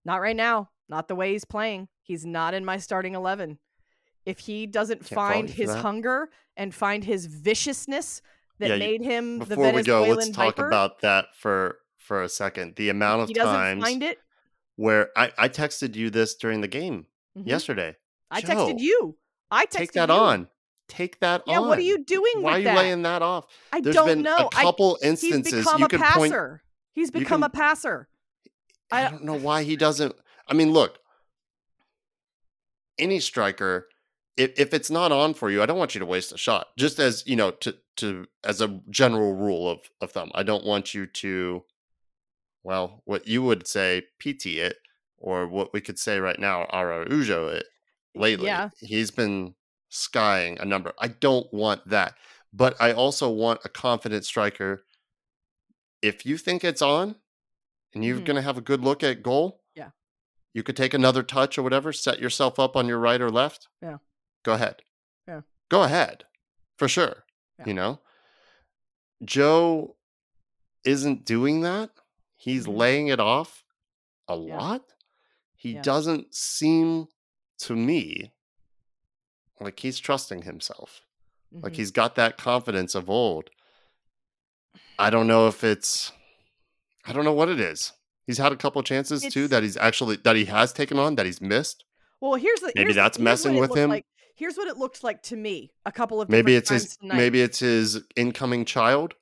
Not 0.05 0.21
right 0.21 0.35
now. 0.35 0.69
Not 0.89 1.07
the 1.07 1.15
way 1.15 1.31
he's 1.33 1.45
playing. 1.45 1.87
He's 2.01 2.25
not 2.25 2.53
in 2.53 2.63
my 2.65 2.77
starting 2.77 3.15
11. 3.15 3.59
If 4.25 4.39
he 4.39 4.65
doesn't 4.65 4.99
Can't 5.05 5.09
find 5.15 5.49
his 5.49 5.73
that. 5.73 5.81
hunger 5.81 6.29
and 6.55 6.73
find 6.73 7.03
his 7.03 7.25
viciousness 7.25 8.21
that 8.59 8.69
Yeah, 8.69 8.77
made 8.77 9.01
him 9.01 9.39
the 9.39 9.45
Before 9.45 9.71
we 9.73 9.83
go, 9.83 10.03
let's 10.03 10.29
talk 10.29 10.59
about 10.59 11.01
that 11.01 11.35
for 11.35 11.79
for 12.03 12.21
a 12.21 12.29
second. 12.29 12.75
The 12.75 12.89
amount 12.89 13.23
of 13.23 13.27
he 13.29 13.33
doesn't 13.33 13.53
times 13.53 13.83
find 13.83 14.03
it. 14.03 14.19
where 14.75 15.09
I, 15.17 15.31
I 15.37 15.49
texted 15.49 15.95
you 15.95 16.09
this 16.09 16.35
during 16.35 16.61
the 16.61 16.67
game 16.67 17.07
mhm. 17.37 17.47
yesterday. 17.47 17.95
I 18.29 18.41
Joe, 18.41 18.47
texted 18.49 18.79
you. 18.79 19.17
I 19.51 19.65
texted 19.65 19.77
Take 19.77 19.91
that 19.93 20.09
you. 20.09 20.15
on. 20.15 20.47
Take 20.89 21.19
that 21.21 21.43
Yeah, 21.47 21.59
on. 21.59 21.67
what 21.67 21.77
are 21.79 21.81
you 21.83 22.03
doing 22.03 22.41
Why 22.41 22.51
are 22.53 22.57
you 22.59 22.63
that? 22.65 22.77
laying 22.77 23.03
that 23.03 23.21
off? 23.21 23.45
I 23.71 23.79
There's 23.81 23.95
don't 23.95 24.07
been 24.07 24.21
know. 24.21 24.47
a 24.47 24.49
couple 24.49 24.97
I, 25.01 25.07
he's 25.07 25.23
instances 25.23 25.63
become 25.65 25.79
you 25.79 25.85
a 25.85 25.89
could 25.89 25.99
passer. 26.01 26.49
point. 26.49 26.61
He's 26.93 27.09
become 27.11 27.41
can- 27.41 27.43
a 27.45 27.49
passer. 27.49 28.07
I 28.91 29.05
I- 29.05 29.09
don't 29.09 29.23
know 29.23 29.35
why 29.35 29.63
he 29.63 29.75
doesn't. 29.75 30.15
I 30.47 30.53
mean, 30.53 30.71
look, 30.73 30.99
any 32.99 33.19
striker, 33.19 33.87
if, 34.37 34.59
if 34.59 34.73
it's 34.73 34.89
not 34.89 35.11
on 35.11 35.33
for 35.33 35.49
you, 35.49 35.61
I 35.61 35.65
don't 35.65 35.77
want 35.77 35.95
you 35.95 35.99
to 35.99 36.05
waste 36.05 36.31
a 36.33 36.37
shot. 36.37 36.67
Just 36.77 36.99
as 36.99 37.23
you 37.25 37.35
know, 37.35 37.51
to 37.51 37.75
to 37.97 38.25
as 38.43 38.61
a 38.61 38.81
general 38.89 39.33
rule 39.33 39.69
of 39.69 39.79
of 40.01 40.11
thumb, 40.11 40.31
I 40.35 40.43
don't 40.43 40.65
want 40.65 40.93
you 40.93 41.05
to, 41.05 41.63
well, 42.63 43.01
what 43.05 43.27
you 43.27 43.43
would 43.43 43.67
say, 43.67 44.03
PT 44.19 44.57
it, 44.59 44.77
or 45.17 45.47
what 45.47 45.73
we 45.73 45.81
could 45.81 45.99
say 45.99 46.19
right 46.19 46.39
now, 46.39 46.65
Araujo 46.71 47.47
it. 47.47 47.65
Lately, 48.15 48.47
Yeah. 48.47 48.69
he's 48.79 49.11
been 49.11 49.55
skying 49.89 50.59
a 50.59 50.65
number. 50.65 50.93
I 50.99 51.07
don't 51.07 51.51
want 51.53 51.87
that, 51.89 52.15
but 52.51 52.75
I 52.79 52.91
also 52.93 53.29
want 53.29 53.61
a 53.65 53.69
confident 53.69 54.25
striker. 54.25 54.85
If 56.01 56.25
you 56.25 56.37
think 56.37 56.63
it's 56.63 56.81
on, 56.81 57.15
and 57.93 58.03
you're 58.03 58.19
Mhm. 58.19 58.25
going 58.25 58.35
to 58.37 58.41
have 58.41 58.57
a 58.57 58.61
good 58.61 58.81
look 58.81 59.03
at 59.03 59.21
goal, 59.23 59.61
Yeah. 59.75 59.91
you 60.53 60.63
could 60.63 60.75
take 60.77 60.93
another 60.93 61.21
touch 61.23 61.57
or 61.57 61.63
whatever, 61.63 61.93
set 61.93 62.19
yourself 62.19 62.59
up 62.59 62.75
on 62.75 62.87
your 62.87 62.99
right 62.99 63.21
or 63.21 63.29
left. 63.29 63.67
Yeah. 63.81 63.97
Go 64.43 64.53
ahead. 64.53 64.83
Yeah. 65.27 65.41
Go 65.69 65.83
ahead. 65.83 66.25
For 66.77 66.87
sure. 66.87 67.25
Yeah. 67.59 67.65
You 67.67 67.73
know? 67.75 68.01
Joe 69.23 69.95
isn't 70.83 71.25
doing 71.25 71.61
that. 71.61 71.91
He's 72.43 72.65
Mhm. 72.67 72.75
laying 72.77 73.07
it 73.07 73.21
off 73.21 73.63
a 74.27 74.35
Yeah. 74.35 74.57
lot. 74.57 74.83
He 75.55 75.73
Yeah. 75.75 75.81
doesn't 75.81 76.35
seem 76.35 77.07
to 77.59 77.73
me 77.73 78.33
like 79.61 79.79
he's 79.79 79.97
trusting 79.97 80.41
himself. 80.41 81.05
Like 81.53 81.71
Mhm. 81.71 81.75
he's 81.77 81.91
got 81.91 82.15
that 82.15 82.37
confidence 82.37 82.95
of 82.95 83.09
old. 83.09 83.49
I 84.99 85.09
don't 85.09 85.27
know 85.27 85.47
if 85.47 85.63
it's 85.63 86.11
I 87.05 87.13
don't 87.13 87.23
know 87.25 87.33
what 87.33 87.47
it 87.49 87.59
is. 87.61 87.91
He's 88.25 88.37
had 88.39 88.51
a 88.51 88.57
couple 88.57 88.81
chances 88.83 89.21
too 89.33 89.47
that 89.49 89.63
he's 89.63 89.77
actually 89.77 90.17
that 90.17 90.35
he 90.35 90.45
has 90.45 90.73
taken 90.73 90.99
on 90.99 91.15
that 91.15 91.25
he's 91.25 91.39
missed. 91.41 91.85
Well, 92.19 92.35
here's 92.35 92.59
the 92.59 92.67
Maybe 92.75 92.87
here's, 92.87 92.95
that's 92.95 93.17
here's 93.17 93.23
messing 93.23 93.55
with 93.57 93.73
him. 93.75 93.89
Like, 93.89 94.05
here's 94.35 94.57
what 94.57 94.67
it 94.67 94.75
looked 94.77 95.01
like 95.03 95.21
to 95.23 95.37
me 95.37 95.71
a 95.85 95.91
couple 95.93 96.19
of 96.21 96.27
Maybe 96.29 96.55
it's 96.55 96.69
his 96.69 96.97
tonight. 96.97 97.15
maybe 97.17 97.41
it's 97.41 97.59
his 97.59 98.01
incoming 98.17 98.65
child 98.65 99.15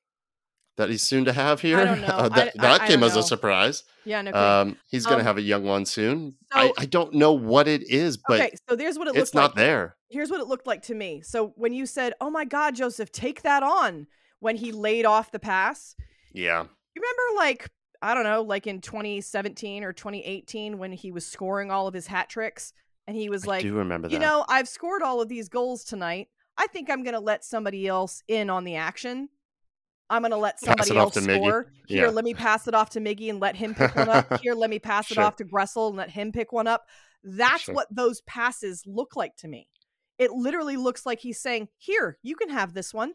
that 0.78 0.90
he's 0.90 1.04
soon 1.04 1.26
to 1.26 1.34
have 1.34 1.62
here. 1.62 1.84
don't 1.86 2.02
know. 2.08 2.08
Uh, 2.08 2.30
that 2.30 2.48
I- 2.48 2.62
that 2.62 2.82
I 2.82 2.88
came 2.88 3.00
don't 3.02 3.10
as 3.10 3.16
know. 3.16 3.22
a 3.22 3.24
surprise. 3.24 3.84
yeah, 4.06 4.22
no. 4.22 4.32
Um, 4.34 4.78
he's 4.88 5.06
going 5.06 5.18
to 5.18 5.22
Um, 5.24 5.28
have 5.28 5.38
a 5.38 5.42
young 5.42 5.64
one 5.64 5.86
soon. 5.86 6.36
I, 6.52 6.68
so- 6.68 6.74
I 6.78 6.86
don't 6.86 7.14
know 7.14 7.34
what 7.34 7.68
it 7.68 7.84
is, 7.90 8.18
but 8.18 8.40
okay, 8.40 8.56
so 8.70 8.76
there's 8.76 8.98
what 8.98 9.08
it 9.08 9.12
looks. 9.16 9.30
it's 9.30 9.36
looked 9.36 9.44
not 9.44 9.50
like. 9.52 9.66
there. 9.66 9.96
Here's 10.10 10.30
what 10.32 10.40
it 10.42 10.48
looked 10.48 10.68
like 10.68 10.82
to 10.84 10.96
me. 10.96 11.22
So 11.22 11.54
when 11.56 11.74
you 11.74 11.86
said, 11.86 12.14
"Oh 12.22 12.30
my 12.30 12.46
God, 12.46 12.76
Josef, 12.76 13.12
take 13.12 13.42
that 13.44 13.64
on," 13.64 14.08
when 14.40 14.56
he 14.56 14.72
laid 14.72 15.06
off 15.06 15.32
the 15.32 15.40
pass, 15.40 15.96
Yeah. 16.34 16.64
You 16.96 17.02
remember, 17.02 17.38
like, 17.38 17.70
I 18.02 18.14
don't 18.14 18.24
know, 18.26 18.42
like 18.42 18.68
in 18.68 18.82
2017 18.82 19.84
or 19.84 19.94
2018 19.94 20.78
when 20.78 20.92
he 20.92 21.12
was 21.12 21.26
scoring 21.26 21.72
all 21.72 21.88
of 21.88 21.94
his 21.94 22.08
hat 22.08 22.30
tricks 22.30 22.74
and 23.08 23.16
he 23.16 23.30
was 23.30 23.46
I 23.46 23.52
like, 23.52 23.62
do 23.62 23.74
remember 23.76 24.08
that. 24.08 24.14
you 24.14 24.20
know, 24.20 24.44
I've 24.50 24.68
scored 24.68 25.02
all 25.02 25.22
of 25.22 25.30
these 25.30 25.48
goals 25.48 25.84
tonight. 25.86 26.28
I 26.58 26.68
think 26.68 26.90
I'm 26.90 27.04
going 27.04 27.14
to 27.14 27.20
let 27.22 27.46
somebody 27.46 27.88
else 27.88 28.24
in 28.28 28.50
on 28.50 28.64
the 28.66 28.76
action. 28.76 29.30
I'm 30.12 30.22
going 30.22 30.32
to 30.32 30.38
let 30.38 30.60
somebody 30.60 30.96
else 30.98 31.14
score. 31.16 31.72
Here, 31.88 32.06
Yeah. 32.06 32.10
let 32.12 32.24
me 32.26 32.34
pass 32.34 32.68
it 32.68 32.76
off 32.76 32.90
to 32.92 33.00
Miggy 33.00 33.30
and 33.30 33.40
let 33.40 33.56
him 33.56 33.74
pick 33.74 33.96
one 33.96 34.10
up. 34.10 34.40
Here, 34.42 34.54
let 34.54 34.70
me 34.70 34.78
pass 34.78 35.10
it 35.12 35.18
off 35.18 35.38
to 35.38 35.46
Gressel 35.46 35.88
and 35.88 35.98
let 35.98 36.10
him 36.12 36.32
pick 36.32 36.52
one 36.52 36.68
up. 36.68 36.86
That's 37.24 37.64
Sure. 37.64 37.76
what 37.76 37.88
those 37.90 38.22
passes 38.22 38.84
look 38.86 39.16
like 39.16 39.36
to 39.38 39.48
me. 39.48 39.68
It 40.20 40.32
literally 40.32 40.76
looks 40.78 41.06
like 41.06 41.20
he's 41.22 41.40
saying, 41.42 41.70
"Here, 41.78 42.18
you 42.22 42.36
can 42.36 42.50
have 42.50 42.74
this 42.74 42.94
one." 42.94 43.14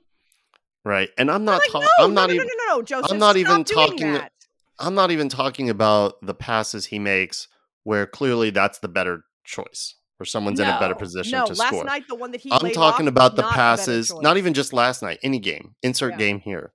right. 0.85 1.11
And 1.19 1.31
I'm 1.31 1.37
I'm 1.37 1.45
not 1.45 1.61
like, 1.61 1.71
ta- 1.73 1.81
no, 1.81 1.89
I'm 2.05 2.15
no, 2.15 2.21
not 2.23 2.29
no, 2.31 2.35
even 2.35 2.47
no, 2.47 2.65
no, 2.69 2.77
no, 2.77 2.83
Josef. 2.83 3.11
not 3.19 3.31
stop 3.31 3.37
even 3.37 3.65
talking- 3.65 4.13
that. 4.15 4.33
I'm 4.79 4.95
not 4.95 5.11
even 5.11 5.29
talking 5.29 5.71
about 5.71 6.15
the 6.23 6.35
passes 6.35 6.87
he 6.87 6.99
makes 6.99 7.49
where 7.85 8.07
clearly 8.07 8.51
that's 8.51 8.79
the 8.81 8.89
better 8.89 9.23
choice, 9.45 9.95
where 10.19 10.27
someone's 10.27 10.61
in 10.61 10.67
a 10.69 10.79
better 10.79 10.95
No, 10.95 10.99
position 11.01 11.39
no, 11.39 11.47
to 11.47 11.55
last 11.55 11.69
score. 11.69 11.85
night 11.85 12.05
the 12.09 12.15
one 12.15 12.31
that 12.33 12.41
he 12.43 12.51
I'm 12.53 12.71
talking 12.73 13.07
off, 13.07 13.11
about 13.13 13.37
the 13.37 13.43
not 13.43 13.53
passes, 13.55 14.13
not 14.21 14.37
even 14.37 14.53
just 14.55 14.73
last 14.73 15.03
night, 15.03 15.19
any 15.23 15.39
game, 15.39 15.75
insert 15.83 16.13
Yeah. 16.13 16.19
game 16.19 16.41
here, 16.41 16.73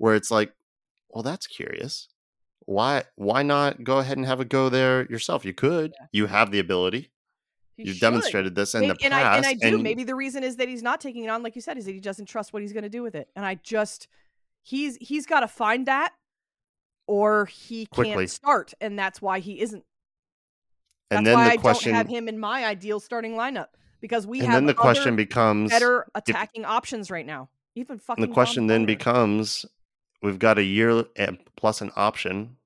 where 0.00 0.14
it's 0.14 0.30
like, 0.30 0.50
well, 1.10 1.22
that's 1.22 1.46
curious. 1.46 2.08
Why 2.64 3.04
why 3.16 3.42
not 3.42 3.84
go 3.84 3.98
ahead 3.98 4.16
and 4.16 4.26
have 4.26 4.40
a 4.40 4.44
go 4.46 4.68
there 4.70 5.04
yourself? 5.10 5.44
You 5.44 5.52
could. 5.52 5.92
Yeah. 6.00 6.06
You 6.12 6.26
have 6.26 6.50
the 6.50 6.58
ability. 6.58 7.10
You've 7.76 7.96
should. 7.96 8.00
demonstrated 8.00 8.54
this 8.54 8.74
in 8.74 8.80
Maybe- 8.82 8.94
the 8.98 9.04
and 9.04 9.12
past. 9.12 9.26
I 9.26 9.36
and 9.36 9.46
I 9.46 9.54
do. 9.54 9.74
and- 9.74 9.82
Maybe 9.82 10.04
the 10.04 10.14
reason 10.14 10.42
is 10.42 10.56
that 10.56 10.68
he's 10.68 10.82
not 10.82 11.00
taking 11.00 11.24
it 11.24 11.28
on, 11.28 11.42
like 11.42 11.54
you 11.54 11.60
said, 11.62 11.76
is 11.78 11.84
that 11.84 11.92
he 11.92 12.00
doesn't 12.00 12.26
trust 12.26 12.52
what 12.52 12.62
he's 12.62 12.72
going 12.72 12.82
to 12.84 12.88
do 12.88 13.02
with 13.02 13.14
it. 13.14 13.28
And 13.36 13.44
I 13.44 13.56
just 13.56 14.08
he's 14.62 14.96
he's 15.00 15.26
got 15.26 15.40
to 15.40 15.48
find 15.48 15.86
that, 15.86 16.12
or 17.06 17.46
he 17.46 17.86
Quickly. 17.86 18.14
can't 18.14 18.30
start, 18.30 18.72
and 18.80 18.98
that's 18.98 19.20
why 19.20 19.40
he 19.40 19.60
isn't. 19.60 19.84
That's 21.10 21.18
and 21.18 21.26
then 21.26 21.34
why 21.34 21.44
the 21.46 21.50
I 21.52 21.56
question 21.56 21.90
don't 21.92 21.98
have 21.98 22.08
him 22.08 22.28
in 22.28 22.38
my 22.38 22.64
ideal 22.64 23.00
starting 23.00 23.32
lineup 23.34 23.68
because 24.00 24.26
we 24.26 24.38
and 24.40 24.48
have 24.48 24.56
then 24.58 24.66
the 24.66 24.74
question 24.74 25.16
becomes 25.16 25.70
better 25.70 26.06
attacking 26.14 26.64
options 26.64 27.10
right 27.10 27.26
now. 27.26 27.48
Even 27.74 27.98
fucking 27.98 28.22
the 28.22 28.32
question 28.32 28.66
then 28.68 28.86
becomes 28.86 29.64
we've 30.22 30.38
got 30.38 30.58
a 30.58 30.62
year 30.62 31.04
plus 31.56 31.80
an 31.80 31.90
option 31.96 32.56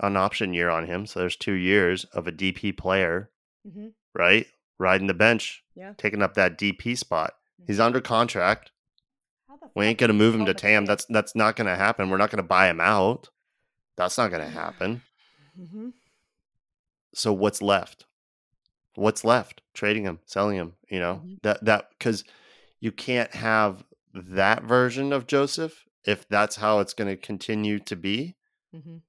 an 0.00 0.16
option 0.16 0.52
year 0.52 0.68
on 0.68 0.86
him 0.86 1.06
so 1.06 1.20
there's 1.20 1.36
two 1.36 1.52
years 1.52 2.04
of 2.06 2.26
a 2.26 2.32
dp 2.32 2.76
player 2.76 3.30
Mhm. 3.66 3.92
right? 4.14 4.46
Riding 4.78 5.06
the 5.06 5.14
bench 5.14 5.62
Yeah. 5.74 5.94
taking 5.96 6.22
up 6.22 6.34
that 6.34 6.58
dp 6.58 6.96
spot. 6.98 7.34
He's 7.66 7.78
under 7.78 8.00
contract. 8.00 8.72
We 9.76 9.86
ain't 9.86 9.98
gonna 9.98 10.12
move 10.12 10.34
him 10.34 10.44
to 10.46 10.54
tam. 10.54 10.84
That's 10.86 11.04
that's 11.04 11.36
not 11.36 11.54
gonna 11.54 11.76
happen. 11.76 12.10
We're 12.10 12.16
not 12.16 12.30
gonna 12.30 12.42
buy 12.42 12.68
him 12.68 12.80
out. 12.80 13.28
That's 13.96 14.18
not 14.18 14.30
gonna 14.32 14.48
happen. 14.50 15.02
Mhm. 15.60 15.92
so 17.14 17.32
what's 17.32 17.62
left? 17.62 18.06
What's 18.94 19.22
left? 19.24 19.60
Trading 19.74 20.02
him 20.04 20.18
selling 20.26 20.56
him 20.56 20.74
you 20.88 20.98
know? 20.98 21.22
Mhm. 21.24 21.42
that 21.42 21.64
that 21.64 21.90
because 21.90 22.24
you 22.80 22.90
can't 22.90 23.32
have 23.34 23.84
that 24.12 24.64
version 24.64 25.12
of 25.12 25.26
josef 25.28 25.84
if 26.04 26.28
that's 26.28 26.56
how 26.56 26.80
it's 26.80 26.94
going 26.94 27.08
to 27.08 27.16
continue 27.16 27.78
to 27.78 27.96
be 27.96 28.36
Mhm. 28.74 29.00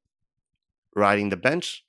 riding 0.95 1.29
the 1.29 1.37
bench 1.37 1.83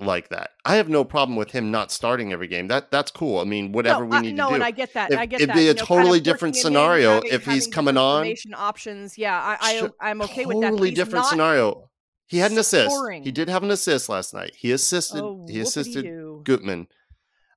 like 0.00 0.28
that 0.28 0.50
i 0.64 0.76
have 0.76 0.88
no 0.88 1.04
problem 1.04 1.34
with 1.36 1.50
him 1.50 1.72
not 1.72 1.90
starting 1.90 2.32
every 2.32 2.46
game 2.46 2.68
that 2.68 2.88
that's 2.92 3.10
cool 3.10 3.40
i 3.40 3.44
mean 3.44 3.72
whatever 3.72 4.06
no, 4.06 4.16
we 4.16 4.20
need 4.28 4.36
no, 4.36 4.44
to 4.46 4.50
do 4.50 4.54
and 4.54 4.62
I 4.64 4.70
get 4.70 4.92
that. 4.94 5.10
If- 5.10 5.18
I 5.18 5.26
get 5.26 5.38
that. 5.38 5.42
it'd 5.42 5.54
be 5.56 5.62
a 5.62 5.62
you 5.64 5.74
know, 5.74 5.74
kind 5.74 5.80
of 5.80 5.86
totally 6.04 6.20
different 6.20 6.54
scenario 6.56 7.14
having- 7.14 7.32
if 7.32 7.44
he's 7.44 7.66
coming 7.66 7.96
on. 7.96 8.32
options. 8.54 9.18
Yeah, 9.18 9.36
I, 9.36 9.90
I 10.00 10.10
I'm 10.10 10.22
okay 10.22 10.46
with 10.46 10.60
that. 10.60 10.70
totally 10.70 10.92
different 10.92 11.26
scenario 11.26 11.90
he 12.28 12.38
had 12.38 12.52
an 12.52 12.58
assist 12.58 12.94
scoring. 12.94 13.24
he 13.24 13.32
did 13.32 13.48
have 13.48 13.64
an 13.64 13.72
assist 13.72 14.08
last 14.08 14.32
night 14.32 14.54
he 14.54 14.70
assisted 14.70 15.20
Oh, 15.24 15.44
he 15.48 15.58
assisted. 15.60 16.04
Gutman. 16.44 16.86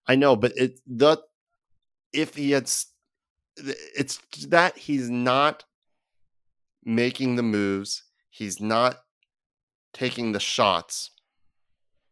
I 0.07 0.15
know, 0.15 0.35
but 0.35 0.53
it 0.57 0.79
the 0.87 1.17
if 2.11 2.35
he 2.35 2.51
had 2.51 2.63
it's 3.55 4.17
that 4.47 4.77
he's 4.77 5.09
not 5.11 5.63
making 6.83 7.35
the 7.35 7.43
moves, 7.43 8.03
he's 8.29 8.59
not 8.59 8.97
taking 9.93 10.31
the 10.31 10.39
shots 10.39 11.11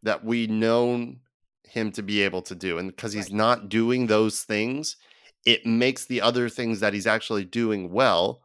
that 0.03 0.23
we 0.23 0.47
known 0.47 1.21
him 1.63 1.91
to 1.91 2.01
be 2.01 2.21
able 2.21 2.41
to 2.43 2.55
do. 2.55 2.77
And 2.77 2.89
because 2.89 3.13
he's 3.13 3.25
Right. 3.29 3.33
not 3.37 3.69
doing 3.69 4.07
those 4.07 4.43
things, 4.43 4.97
it 5.45 5.65
makes 5.65 6.05
the 6.05 6.21
other 6.21 6.49
things 6.49 6.79
that 6.79 6.93
he's 6.93 7.07
actually 7.07 7.45
doing 7.45 7.91
well, 7.91 8.43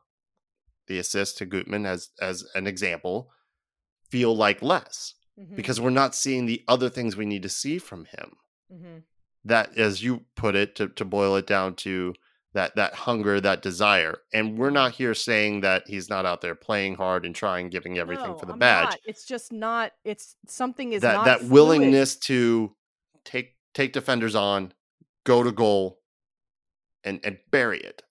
the 0.87 0.99
assist 0.99 1.39
to 1.39 1.47
Gutman 1.47 1.87
as 1.87 2.11
as 2.21 2.45
an 2.55 2.67
example, 2.67 3.31
feel 4.11 4.37
like 4.37 4.63
less 4.63 5.15
Mhm, 5.39 5.57
because 5.57 5.81
we're 5.81 5.91
not 5.91 6.15
seeing 6.15 6.47
the 6.47 6.63
other 6.69 6.89
things 6.89 7.17
we 7.17 7.27
need 7.27 7.43
to 7.43 7.49
see 7.49 7.79
from 7.79 8.05
him 8.05 8.37
mhm. 8.71 9.03
that 9.45 9.77
as 9.77 10.03
you 10.03 10.25
put 10.37 10.55
it 10.55 10.77
to, 10.77 10.89
to 10.89 11.05
boil 11.05 11.35
it 11.37 11.47
down 11.47 11.75
to 11.77 12.15
that 12.55 12.75
that 12.77 12.95
hunger, 12.95 13.41
that 13.41 13.63
desire. 13.63 14.19
And 14.33 14.57
we're 14.57 14.71
not 14.71 14.93
here 14.93 15.13
saying 15.15 15.61
that 15.63 15.85
he's 15.87 16.09
not 16.09 16.25
out 16.25 16.41
there 16.41 16.55
playing 16.55 16.95
hard 16.95 17.27
and 17.27 17.35
trying, 17.35 17.69
giving 17.69 17.99
everything 17.99 18.31
No, 18.33 18.39
for 18.39 18.47
the 18.47 18.53
I'm 18.53 18.59
badge. 18.59 18.85
not. 18.85 19.01
It's 19.05 19.25
just 19.27 19.53
not. 19.53 19.93
It's 20.05 20.37
something 20.47 20.93
is 20.93 21.03
that 21.03 21.15
not 21.15 21.25
that 21.27 21.39
fluid. 21.41 21.53
willingness 21.53 22.17
to 22.17 22.75
take 23.25 23.57
take 23.75 23.93
defenders 23.93 24.35
on, 24.35 24.73
go 25.25 25.43
to 25.43 25.51
goal, 25.53 25.99
and 27.03 27.21
and 27.25 27.39
bury 27.51 27.81
it, 27.81 28.03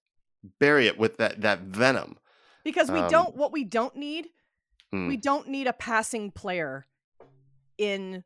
bury 0.60 0.88
it 0.88 0.98
with 1.00 1.18
that 1.18 1.42
that 1.42 1.62
venom. 1.62 2.18
because 2.66 2.92
we 2.92 3.00
um, 3.00 3.10
don't. 3.10 3.36
What 3.36 3.52
we 3.52 3.64
don't 3.64 3.96
need. 3.96 4.28
We 4.92 5.18
don't 5.18 5.48
need 5.48 5.66
a 5.66 5.74
passing 5.74 6.30
player 6.30 6.86
in. 7.80 8.24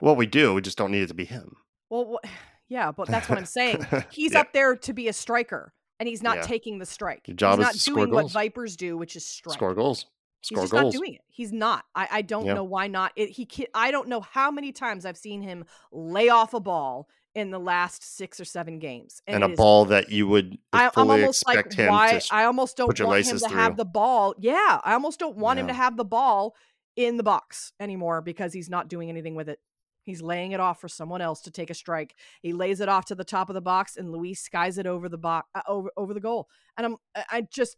Well, 0.00 0.14
we 0.14 0.26
do. 0.26 0.54
We 0.54 0.60
just 0.60 0.78
don't 0.78 0.92
need 0.92 1.02
it 1.02 1.08
to 1.08 1.14
be 1.14 1.24
him. 1.24 1.56
Well, 1.90 2.20
wh- 2.22 2.28
yeah, 2.68 2.92
but 2.92 3.08
that's 3.08 3.28
what 3.28 3.38
I'm 3.38 3.46
saying. 3.46 3.86
He's 4.10 4.32
Yeah. 4.32 4.40
up 4.40 4.52
there 4.52 4.76
to 4.76 4.92
be 4.92 5.08
a 5.08 5.12
striker, 5.12 5.72
and 6.00 6.08
he's 6.08 6.22
not 6.22 6.36
Yeah. 6.38 6.42
taking 6.42 6.78
the 6.78 6.86
strike. 6.86 7.28
Your 7.28 7.36
job 7.36 7.58
he's 7.58 7.68
is 7.68 7.74
not 7.74 7.80
score 7.80 7.94
doing 7.96 8.10
what 8.14 8.20
goals. 8.22 8.32
Vipers 8.32 8.76
do, 8.76 8.96
which 8.96 9.16
is 9.16 9.24
strike. 9.26 9.54
Score 9.54 9.74
goals. 9.74 10.06
He's 10.40 10.58
just 10.58 10.72
goals. 10.72 10.92
not 10.92 10.92
doing 10.92 11.14
it. 11.14 11.22
He's 11.28 11.52
not. 11.52 11.84
I, 11.94 12.08
I 12.10 12.22
don't 12.22 12.44
Yeah. 12.46 12.54
know 12.54 12.64
why 12.64 12.86
not. 12.86 13.12
It, 13.16 13.30
he 13.30 13.46
ki- 13.46 13.68
I 13.74 13.90
don't 13.90 14.08
know 14.08 14.20
how 14.20 14.50
many 14.50 14.72
times 14.72 15.06
I've 15.06 15.16
seen 15.16 15.40
him 15.40 15.64
lay 15.90 16.28
off 16.28 16.52
a 16.52 16.60
ball 16.60 17.08
in 17.34 17.50
the 17.50 17.58
last 17.58 18.16
six 18.16 18.38
or 18.38 18.44
seven 18.44 18.78
games, 18.78 19.20
and 19.26 19.42
it 19.42 19.48
a 19.48 19.52
is- 19.52 19.56
ball 19.56 19.86
that 19.86 20.10
you 20.10 20.28
would 20.28 20.58
I, 20.72 20.84
I'm 20.84 20.90
fully 20.92 21.20
almost 21.22 21.46
like, 21.46 21.72
him 21.72 21.88
why? 21.90 22.20
I 22.30 22.44
almost 22.44 22.76
don't 22.76 22.86
want 23.00 23.26
him 23.26 23.38
to 23.38 23.48
have 23.48 23.76
the 23.76 23.84
ball. 23.86 24.34
Yeah, 24.38 24.80
I 24.84 24.92
almost 24.92 25.18
don't 25.18 25.36
want 25.36 25.58
him 25.58 25.66
to 25.68 25.72
have 25.72 25.96
the 25.96 26.04
ball 26.04 26.54
in 26.94 27.16
the 27.16 27.22
box 27.24 27.72
anymore 27.80 28.20
because 28.20 28.52
he's 28.52 28.68
not 28.70 28.88
doing 28.88 29.08
anything 29.08 29.34
with 29.34 29.48
it. 29.48 29.58
He's 30.04 30.22
laying 30.22 30.52
it 30.52 30.60
off 30.60 30.80
for 30.80 30.88
someone 30.88 31.20
else 31.20 31.40
to 31.42 31.50
take 31.50 31.70
a 31.70 31.74
strike. 31.74 32.14
He 32.42 32.52
lays 32.52 32.80
it 32.80 32.88
off 32.88 33.06
to 33.06 33.14
the 33.14 33.24
top 33.24 33.48
of 33.50 33.54
the 33.54 33.60
box, 33.60 33.96
and 33.96 34.12
Luiz 34.12 34.38
skies 34.40 34.78
it 34.78 34.86
over 34.86 35.08
the 35.08 35.18
box, 35.18 35.48
uh, 35.54 35.62
over 35.66 35.90
over 35.96 36.14
the 36.14 36.20
goal. 36.20 36.48
And 36.76 36.86
I'm, 36.86 36.96
I- 37.30 37.46
just, 37.50 37.76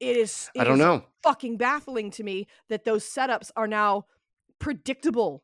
it 0.00 0.16
is. 0.16 0.50
I 0.58 0.64
don't 0.64 0.74
is 0.74 0.78
know. 0.80 1.04
Fucking 1.22 1.56
baffling 1.58 2.10
to 2.12 2.24
me 2.24 2.46
that 2.68 2.84
those 2.84 3.04
setups 3.04 3.50
are 3.54 3.68
now 3.68 4.06
predictable. 4.58 5.42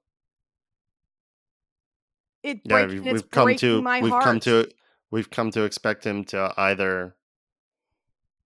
It 2.42 2.60
Yeah, 2.64 2.86
breaks. 2.86 3.02
we've, 3.04 3.30
come 3.30 3.54
to 3.56 3.82
my 3.82 4.00
we've 4.00 4.10
heart. 4.10 4.24
come 4.24 4.40
to 4.40 4.66
we've 5.10 5.28
come 5.30 5.50
to 5.50 5.64
expect 5.64 6.04
him 6.06 6.24
to 6.24 6.54
either 6.56 7.14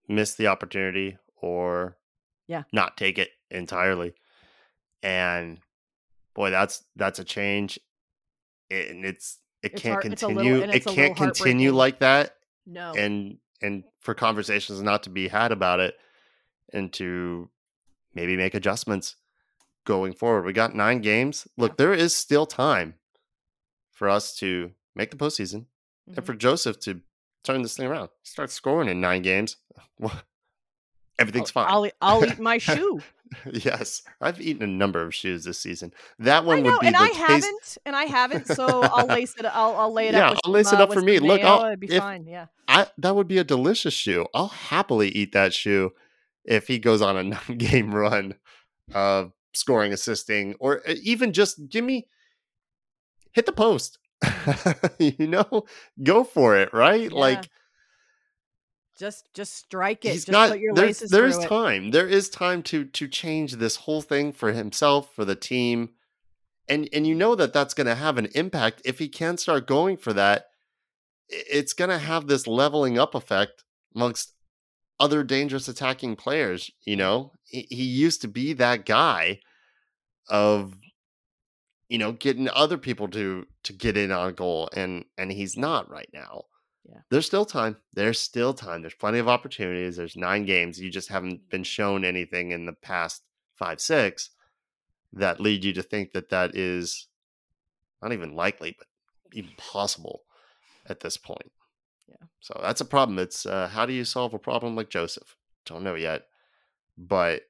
miss 0.09 0.35
the 0.35 0.49
opportunity 0.49 1.17
or 1.37 1.97
Yeah. 2.49 2.65
not 2.73 2.97
take 2.97 3.19
it 3.19 3.31
entirely. 3.51 4.15
And 5.03 5.61
boy, 6.35 6.51
that's 6.51 6.85
that's 6.97 7.19
a 7.19 7.25
change. 7.25 7.79
And 8.71 9.05
it's 9.05 9.39
it 9.63 9.73
It's 9.73 9.83
can't 9.83 9.93
heart- 9.95 10.05
it's 10.13 10.23
little- 10.23 10.43
continue. 10.43 10.63
it 10.75 10.85
can't 10.85 11.17
continue 11.17 11.73
like 11.73 12.01
that. 12.01 12.37
no. 12.67 12.93
And 12.95 13.39
and 13.63 13.85
for 14.01 14.15
conversations 14.15 14.83
not 14.83 15.05
to 15.05 15.11
be 15.11 15.29
had 15.29 15.53
about 15.53 15.81
it 15.81 15.95
and 16.73 16.93
to 16.95 17.49
maybe 18.15 18.37
make 18.37 18.55
adjustments 18.55 19.17
going 19.87 20.13
forward. 20.13 20.45
We 20.45 20.53
got 20.53 20.75
nine 20.75 21.01
games. 21.01 21.47
Look, 21.57 21.77
there 21.77 21.93
is 21.95 22.15
still 22.15 22.47
time 22.47 22.95
for 23.93 24.09
us 24.09 24.35
to 24.37 24.73
make 24.95 25.11
the 25.11 25.17
postseason 25.17 25.67
Mhm. 26.09 26.17
and 26.19 26.27
for 26.27 26.35
Josef 26.35 26.79
to 26.81 27.01
turn 27.43 27.63
this 27.63 27.77
thing 27.77 27.87
around, 27.87 28.11
start 28.23 28.51
scoring 28.51 28.89
in 28.89 29.01
nine 29.01 29.23
games. 29.23 29.57
Everything's 31.19 31.51
fine. 31.51 31.67
I'll, 31.69 31.89
I'll 32.01 32.25
eat 32.25 32.39
my 32.39 32.59
shoe. 32.69 33.01
yes, 33.53 34.03
I've 34.21 34.41
eaten 34.41 34.63
a 34.63 34.67
number 34.67 35.03
of 35.03 35.15
shoes 35.15 35.45
this 35.45 35.59
season. 35.59 35.93
That 36.19 36.45
one 36.45 36.63
know, 36.63 36.73
would 36.73 36.81
be 36.81 36.87
and 36.89 36.97
the 36.97 37.01
I 37.01 37.09
case. 37.09 37.17
haven't, 37.17 37.79
and 37.87 37.97
I 37.97 38.05
haven't. 38.05 38.47
So 38.49 38.65
I'll 38.83 39.07
lace 39.07 39.35
it. 39.39 39.45
I'll, 39.47 39.77
I'll 39.77 39.93
lay 39.93 40.09
it 40.09 40.15
Yeah, 40.15 40.27
up. 40.29 40.31
with 40.33 40.41
I'll 40.45 40.53
lace 40.53 40.69
some, 40.69 40.79
it 40.81 40.83
uh, 40.83 40.85
up 40.85 40.93
for 40.93 41.01
me. 41.01 41.19
Look, 41.19 41.41
mayo, 41.41 41.51
I'll- 41.53 41.65
it'd 41.67 41.81
be 41.81 41.87
if- 41.93 42.03
fine. 42.03 42.27
Yeah. 42.27 42.47
I 42.69 42.87
that 42.99 43.15
would 43.15 43.29
be 43.29 43.39
a 43.39 43.45
delicious 43.45 43.95
shoe. 43.95 44.27
I'll 44.35 44.49
happily 44.49 45.09
eat 45.11 45.33
that 45.33 45.53
shoe 45.55 45.93
if 46.45 46.67
he 46.69 46.79
goes 46.79 47.01
on 47.03 47.33
a 47.49 47.53
game 47.57 47.95
run 47.95 48.35
of 48.95 49.33
scoring, 49.55 49.93
assisting, 49.93 50.55
or 50.61 50.81
uh, 50.89 50.95
even 51.03 51.33
just 51.33 51.69
give 51.69 51.85
me 51.85 52.07
hit 53.33 53.47
the 53.47 53.53
post. 53.53 53.99
you 54.99 55.27
know, 55.27 55.65
go 56.03 56.25
for 56.25 56.57
it, 56.57 56.73
right? 56.73 57.11
Yeah. 57.13 57.19
Like 57.19 57.49
Just, 58.99 59.33
just 59.35 59.57
strike 59.57 60.05
it. 60.05 60.13
he's 60.13 60.25
just 60.25 60.59
your 60.59 60.75
there's 60.75 60.89
laces 60.89 61.11
there's 61.11 61.37
through 61.37 61.45
it. 61.45 61.49
time. 61.49 61.91
There 61.91 62.07
is 62.07 62.29
time 62.29 62.63
to 62.65 62.85
to 62.85 63.09
change 63.09 63.55
this 63.55 63.77
whole 63.77 64.03
thing 64.03 64.33
for 64.33 64.53
himself, 64.53 65.15
for 65.15 65.25
the 65.25 65.35
team. 65.35 65.91
And 66.69 66.89
and 66.93 67.07
you 67.07 67.15
know 67.15 67.35
that 67.35 67.53
that's 67.53 67.75
going 67.75 67.89
to 67.89 67.95
have 67.95 68.19
an 68.19 68.29
impact 68.35 68.83
if 68.85 68.99
he 68.99 69.09
can 69.09 69.37
start 69.37 69.67
going 69.67 69.97
for 69.97 70.13
that. 70.13 70.47
It's 71.29 71.73
going 71.73 71.91
to 71.91 71.99
have 71.99 72.27
this 72.27 72.47
leveling 72.47 72.99
up 72.99 73.15
effect 73.15 73.65
amongst 73.95 74.35
other 75.01 75.25
dangerous 75.25 75.69
attacking 75.69 76.15
players, 76.17 76.71
you 76.85 76.97
know? 76.97 77.33
He, 77.45 77.67
he 77.71 77.83
used 77.83 78.21
to 78.23 78.29
be 78.29 78.53
that 78.53 78.87
guy 78.87 79.41
of 80.29 80.75
you 81.89 81.99
know, 81.99 82.13
getting 82.13 82.49
other 82.49 82.79
people 82.79 83.09
to 83.09 83.47
to 83.63 83.73
get 83.73 83.97
in 83.97 84.11
on 84.11 84.35
goal 84.35 84.69
and 84.75 85.05
and 85.19 85.31
he's 85.31 85.57
not 85.57 85.91
right 85.91 86.09
now. 86.13 86.45
Yeah. 86.89 87.01
There's 87.11 87.27
still 87.27 87.45
time. 87.47 87.77
There's 87.95 88.19
still 88.19 88.53
time. 88.53 88.83
There's 88.83 88.95
plenty 88.95 89.19
of 89.19 89.29
opportunities. 89.29 89.97
There's 89.97 90.17
nine 90.17 90.45
games. 90.45 90.79
You 90.79 90.91
just 90.91 91.09
haven't 91.09 91.49
been 91.49 91.65
shown 91.65 92.05
anything 92.05 92.51
in 92.53 92.67
the 92.67 92.75
past 92.75 93.23
5 93.57 93.81
6 93.81 94.31
that 95.15 95.41
lead 95.41 95.65
you 95.65 95.73
to 95.73 95.83
think 95.83 96.13
that 96.13 96.29
that 96.31 96.55
is 96.57 97.07
not 98.03 98.13
even 98.13 98.35
likely 98.35 98.75
but 98.77 98.89
even 99.33 99.53
possible 99.57 100.23
at 100.87 101.01
this 101.01 101.17
point. 101.17 101.51
Yeah. 102.09 102.27
So 102.41 102.59
that's 102.63 102.81
a 102.83 102.85
problem. 102.85 103.19
It's 103.19 103.47
uh, 103.47 103.69
how 103.69 103.87
do 103.87 103.93
you 103.93 104.05
solve 104.05 104.35
a 104.35 104.39
problem 104.39 104.77
like 104.77 104.91
Josef? 104.91 105.37
Don't 105.65 105.85
know 105.85 105.95
yet. 105.95 106.27
But 106.99 107.43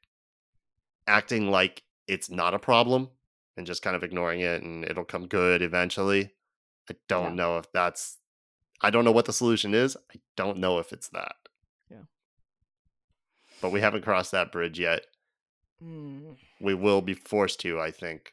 acting 1.06 1.50
like 1.50 1.82
it's 2.06 2.30
not 2.30 2.54
a 2.54 2.58
problem 2.58 3.10
and 3.56 3.66
just 3.66 3.82
kind 3.82 3.96
of 3.96 4.02
ignoring 4.04 4.40
it 4.40 4.62
and 4.62 4.84
it'll 4.84 5.04
come 5.04 5.26
good 5.26 5.62
eventually. 5.62 6.30
I 6.90 6.94
don't 7.08 7.30
Yeah. 7.30 7.34
know 7.34 7.58
if 7.58 7.72
that's 7.72 8.18
I 8.84 8.90
don't 8.90 9.04
know 9.04 9.12
what 9.12 9.24
the 9.24 9.32
solution 9.32 9.74
is. 9.74 9.96
I 10.14 10.20
don't 10.36 10.58
know 10.58 10.78
if 10.78 10.92
it's 10.92 11.08
that. 11.08 11.34
Yeah. 11.90 12.02
But 13.60 13.70
we 13.70 13.80
haven't 13.80 14.02
crossed 14.04 14.32
that 14.32 14.52
bridge 14.52 14.78
yet. 14.78 15.06
Mm, 15.82 16.36
We 16.60 16.74
will 16.74 17.02
be 17.02 17.14
forced 17.14 17.60
to, 17.60 17.80
I 17.80 17.90
think, 17.90 18.32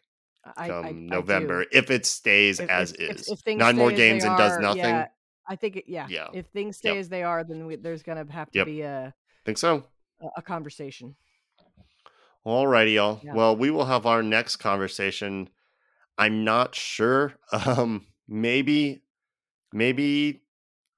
I, 0.57 0.67
come 0.67 0.85
I- 0.85 0.89
I. 0.89 0.91
November 0.91 1.65
if 1.71 1.89
it 1.89 2.05
stays 2.05 2.59
If- 2.59 2.69
as 2.69 2.91
if- 2.93 2.99
if- 2.99 3.15
is. 3.21 3.29
if 3.29 3.39
things 3.39 3.59
Nine 3.59 3.75
more 3.77 3.89
stay 3.89 3.93
as 3.93 3.97
they 3.99 4.09
games 4.09 4.23
and 4.23 4.37
does 4.37 4.57
are, 4.57 4.61
nothing. 4.61 4.79
Yeah, 4.83 5.07
I 5.47 5.55
think, 5.55 5.75
it, 5.77 5.85
yeah, 5.87 6.07
Yeah. 6.09 6.27
If 6.33 6.47
things 6.47 6.77
stay 6.77 6.89
Yep. 6.89 6.97
as 6.97 7.09
they 7.09 7.23
are, 7.23 7.43
then 7.43 7.65
we, 7.65 7.75
there's 7.77 8.03
gonna 8.03 8.25
have 8.31 8.51
to 8.51 8.59
Yep. 8.59 8.65
be 8.67 8.81
a, 8.81 9.13
Think 9.45 9.57
so. 9.57 9.87
a 10.21 10.27
a 10.37 10.41
conversation. 10.41 11.15
Alrighty, 12.45 12.95
y'all. 12.95 13.21
Yeah. 13.23 13.33
Well, 13.35 13.55
we 13.55 13.69
will 13.69 13.85
have 13.85 14.05
our 14.05 14.23
next 14.23 14.57
conversation. 14.57 15.49
I'm 16.17 16.43
not 16.43 16.75
sure. 16.75 17.33
Um, 17.53 18.07
maybe, 18.27 19.03
maybe 19.73 20.40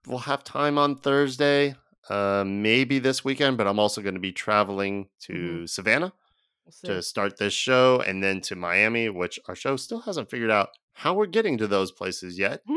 we'll 0.07 0.19
have 0.19 0.43
time 0.43 0.77
on 0.77 0.95
Thursday. 0.95 1.75
Uh, 2.09 2.43
maybe 2.45 2.99
this 2.99 3.23
weekend, 3.23 3.57
but 3.57 3.65
I'm 3.65 3.79
also 3.79 4.01
going 4.01 4.15
to 4.15 4.19
be 4.19 4.33
traveling 4.33 5.07
to 5.21 5.65
Savannah 5.67 6.11
We'll 6.65 6.95
to 6.95 7.01
start 7.01 7.37
this 7.37 7.53
show, 7.53 8.01
and 8.01 8.21
then 8.23 8.41
to 8.41 8.55
Miami, 8.55 9.09
which 9.09 9.39
our 9.47 9.55
show 9.55 9.75
still 9.77 9.99
hasn't 10.01 10.29
figured 10.29 10.51
out 10.51 10.69
how 10.93 11.13
we're 11.13 11.25
getting 11.25 11.57
to 11.57 11.67
those 11.67 11.91
places 11.91 12.37
yet. 12.39 12.61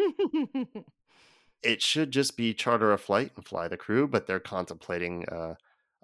It 1.63 1.83
should 1.83 2.11
just 2.13 2.37
be 2.37 2.55
charter 2.55 2.93
a 2.93 2.99
flight 2.99 3.33
and 3.35 3.45
fly 3.45 3.67
the 3.67 3.77
crew, 3.77 4.07
but 4.07 4.27
they're 4.27 4.39
contemplating 4.39 5.25
uh, 5.29 5.55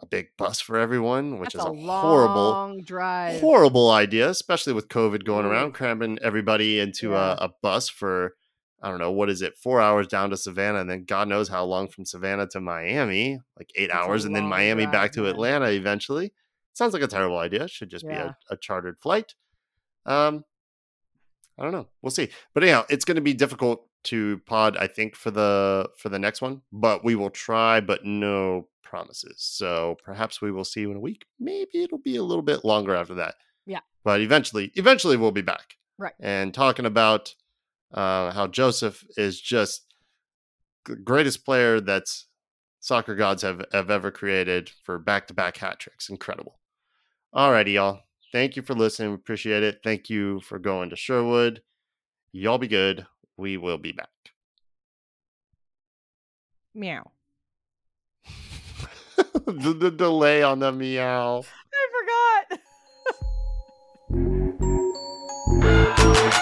a 0.01 0.07
big 0.07 0.29
bus 0.37 0.61
for 0.61 0.77
everyone, 0.77 1.39
which 1.39 1.53
That's 1.53 1.65
is 1.67 1.71
a, 1.71 1.73
a 1.73 2.01
horrible 2.01 2.81
drive. 2.83 3.41
horrible 3.41 3.91
idea, 3.91 4.29
especially 4.31 4.73
with 4.73 4.89
COVID 4.89 5.25
going 5.25 5.47
Ooh. 5.47 5.51
around, 5.51 5.73
cramming 5.73 6.19
everybody 6.21 6.81
into 6.81 7.11
Yeah. 7.11 7.33
a, 7.39 7.45
a 7.45 7.51
bus 7.63 7.89
for 7.89 8.35
I 8.83 8.91
don't 8.91 8.99
know 8.99 9.13
what 9.13 9.31
is 9.31 9.43
it, 9.43 9.57
four 9.57 9.81
hours 9.81 10.09
down 10.09 10.31
to 10.31 10.37
Savannah, 10.37 10.81
and 10.81 10.91
then 10.91 11.05
God 11.05 11.29
knows 11.29 11.49
how 11.49 11.65
long 11.65 11.89
from 11.89 12.05
Savannah 12.05 12.49
to 12.49 12.61
Miami, 12.61 13.41
like 13.57 13.71
eight 13.77 13.89
That's 13.89 13.99
hours, 13.99 14.25
and 14.25 14.35
then 14.35 14.49
Miami 14.49 14.85
drive, 14.85 14.93
back 14.93 15.13
to 15.13 15.23
man. 15.23 15.31
Atlanta 15.31 15.71
eventually. 15.71 16.33
Sounds 16.75 16.93
like 16.93 17.03
a 17.03 17.07
terrible 17.07 17.39
idea. 17.39 17.69
Should 17.69 17.91
just 17.91 18.07
be 18.07 18.15
a, 18.15 18.37
a 18.51 18.57
chartered 18.57 18.99
flight. 18.99 19.35
Um, 20.05 20.45
I 21.59 21.63
don't 21.63 21.73
know. 21.73 21.87
We'll 22.01 22.11
see. 22.11 22.31
But 22.55 22.65
anyhow, 22.65 22.85
it's 22.89 23.05
going 23.05 23.17
to 23.17 23.21
be 23.21 23.35
difficult 23.35 23.87
to 24.05 24.41
pod, 24.47 24.77
I 24.77 24.87
think, 24.87 25.15
for 25.15 25.31
the 25.31 25.91
for 25.99 26.09
the 26.09 26.19
next 26.19 26.41
one. 26.43 26.63
But 26.73 27.05
we 27.05 27.15
will 27.15 27.31
try, 27.31 27.81
but 27.81 28.05
no 28.05 28.69
promises. 28.83 29.37
So 29.39 29.97
perhaps 30.05 30.43
we 30.43 30.51
will 30.51 30.65
see 30.65 30.81
you 30.81 30.91
in 30.91 30.97
a 30.97 31.01
week. 31.01 31.27
Maybe 31.39 31.83
it'll 31.83 31.99
be 31.99 32.17
a 32.17 32.23
little 32.23 32.43
bit 32.43 32.65
longer 32.65 32.95
after 32.95 33.15
that. 33.15 33.37
Yeah. 33.65 33.81
But 34.03 34.21
eventually, 34.21 34.73
eventually 34.75 35.17
we'll 35.17 35.31
be 35.31 35.43
back. 35.43 35.77
Right. 35.99 36.15
And 36.19 36.53
talking 36.53 36.87
about 36.87 37.35
uh, 37.93 38.33
how 38.33 38.47
Josef 38.47 39.05
is 39.17 39.41
just 39.41 39.87
the 40.87 40.97
greatest 40.97 41.45
player 41.45 41.81
that's 41.81 42.27
soccer 42.81 43.15
gods 43.15 43.43
have, 43.43 43.65
have 43.73 43.91
ever 43.91 44.11
created 44.11 44.71
for 44.85 44.99
back 44.99 45.29
to 45.29 45.35
back 45.35 45.57
hat 45.57 45.79
tricks. 45.79 46.09
Incredible. 46.09 46.59
All 47.33 47.53
righty, 47.53 47.73
y'all. 47.73 48.01
Thank 48.33 48.57
you 48.57 48.63
for 48.63 48.75
listening. 48.75 49.11
We 49.11 49.15
appreciate 49.17 49.63
it. 49.63 49.81
Thank 49.85 50.11
you 50.11 50.41
for 50.41 50.59
going 50.59 50.91
to 50.91 50.97
Sherwood. 50.97 51.63
Y'all 52.33 52.59
be 52.59 52.69
good. 52.69 53.07
We 53.37 53.57
will 53.57 53.79
be 53.79 53.93
back. 53.93 54.09
Meow. 56.75 57.11
the, 59.47 59.77
the 59.79 59.91
delay 59.91 60.43
on 60.43 60.59
the 60.59 60.73
meow. 60.73 61.45
I 61.75 62.59
forgot. 65.61 66.39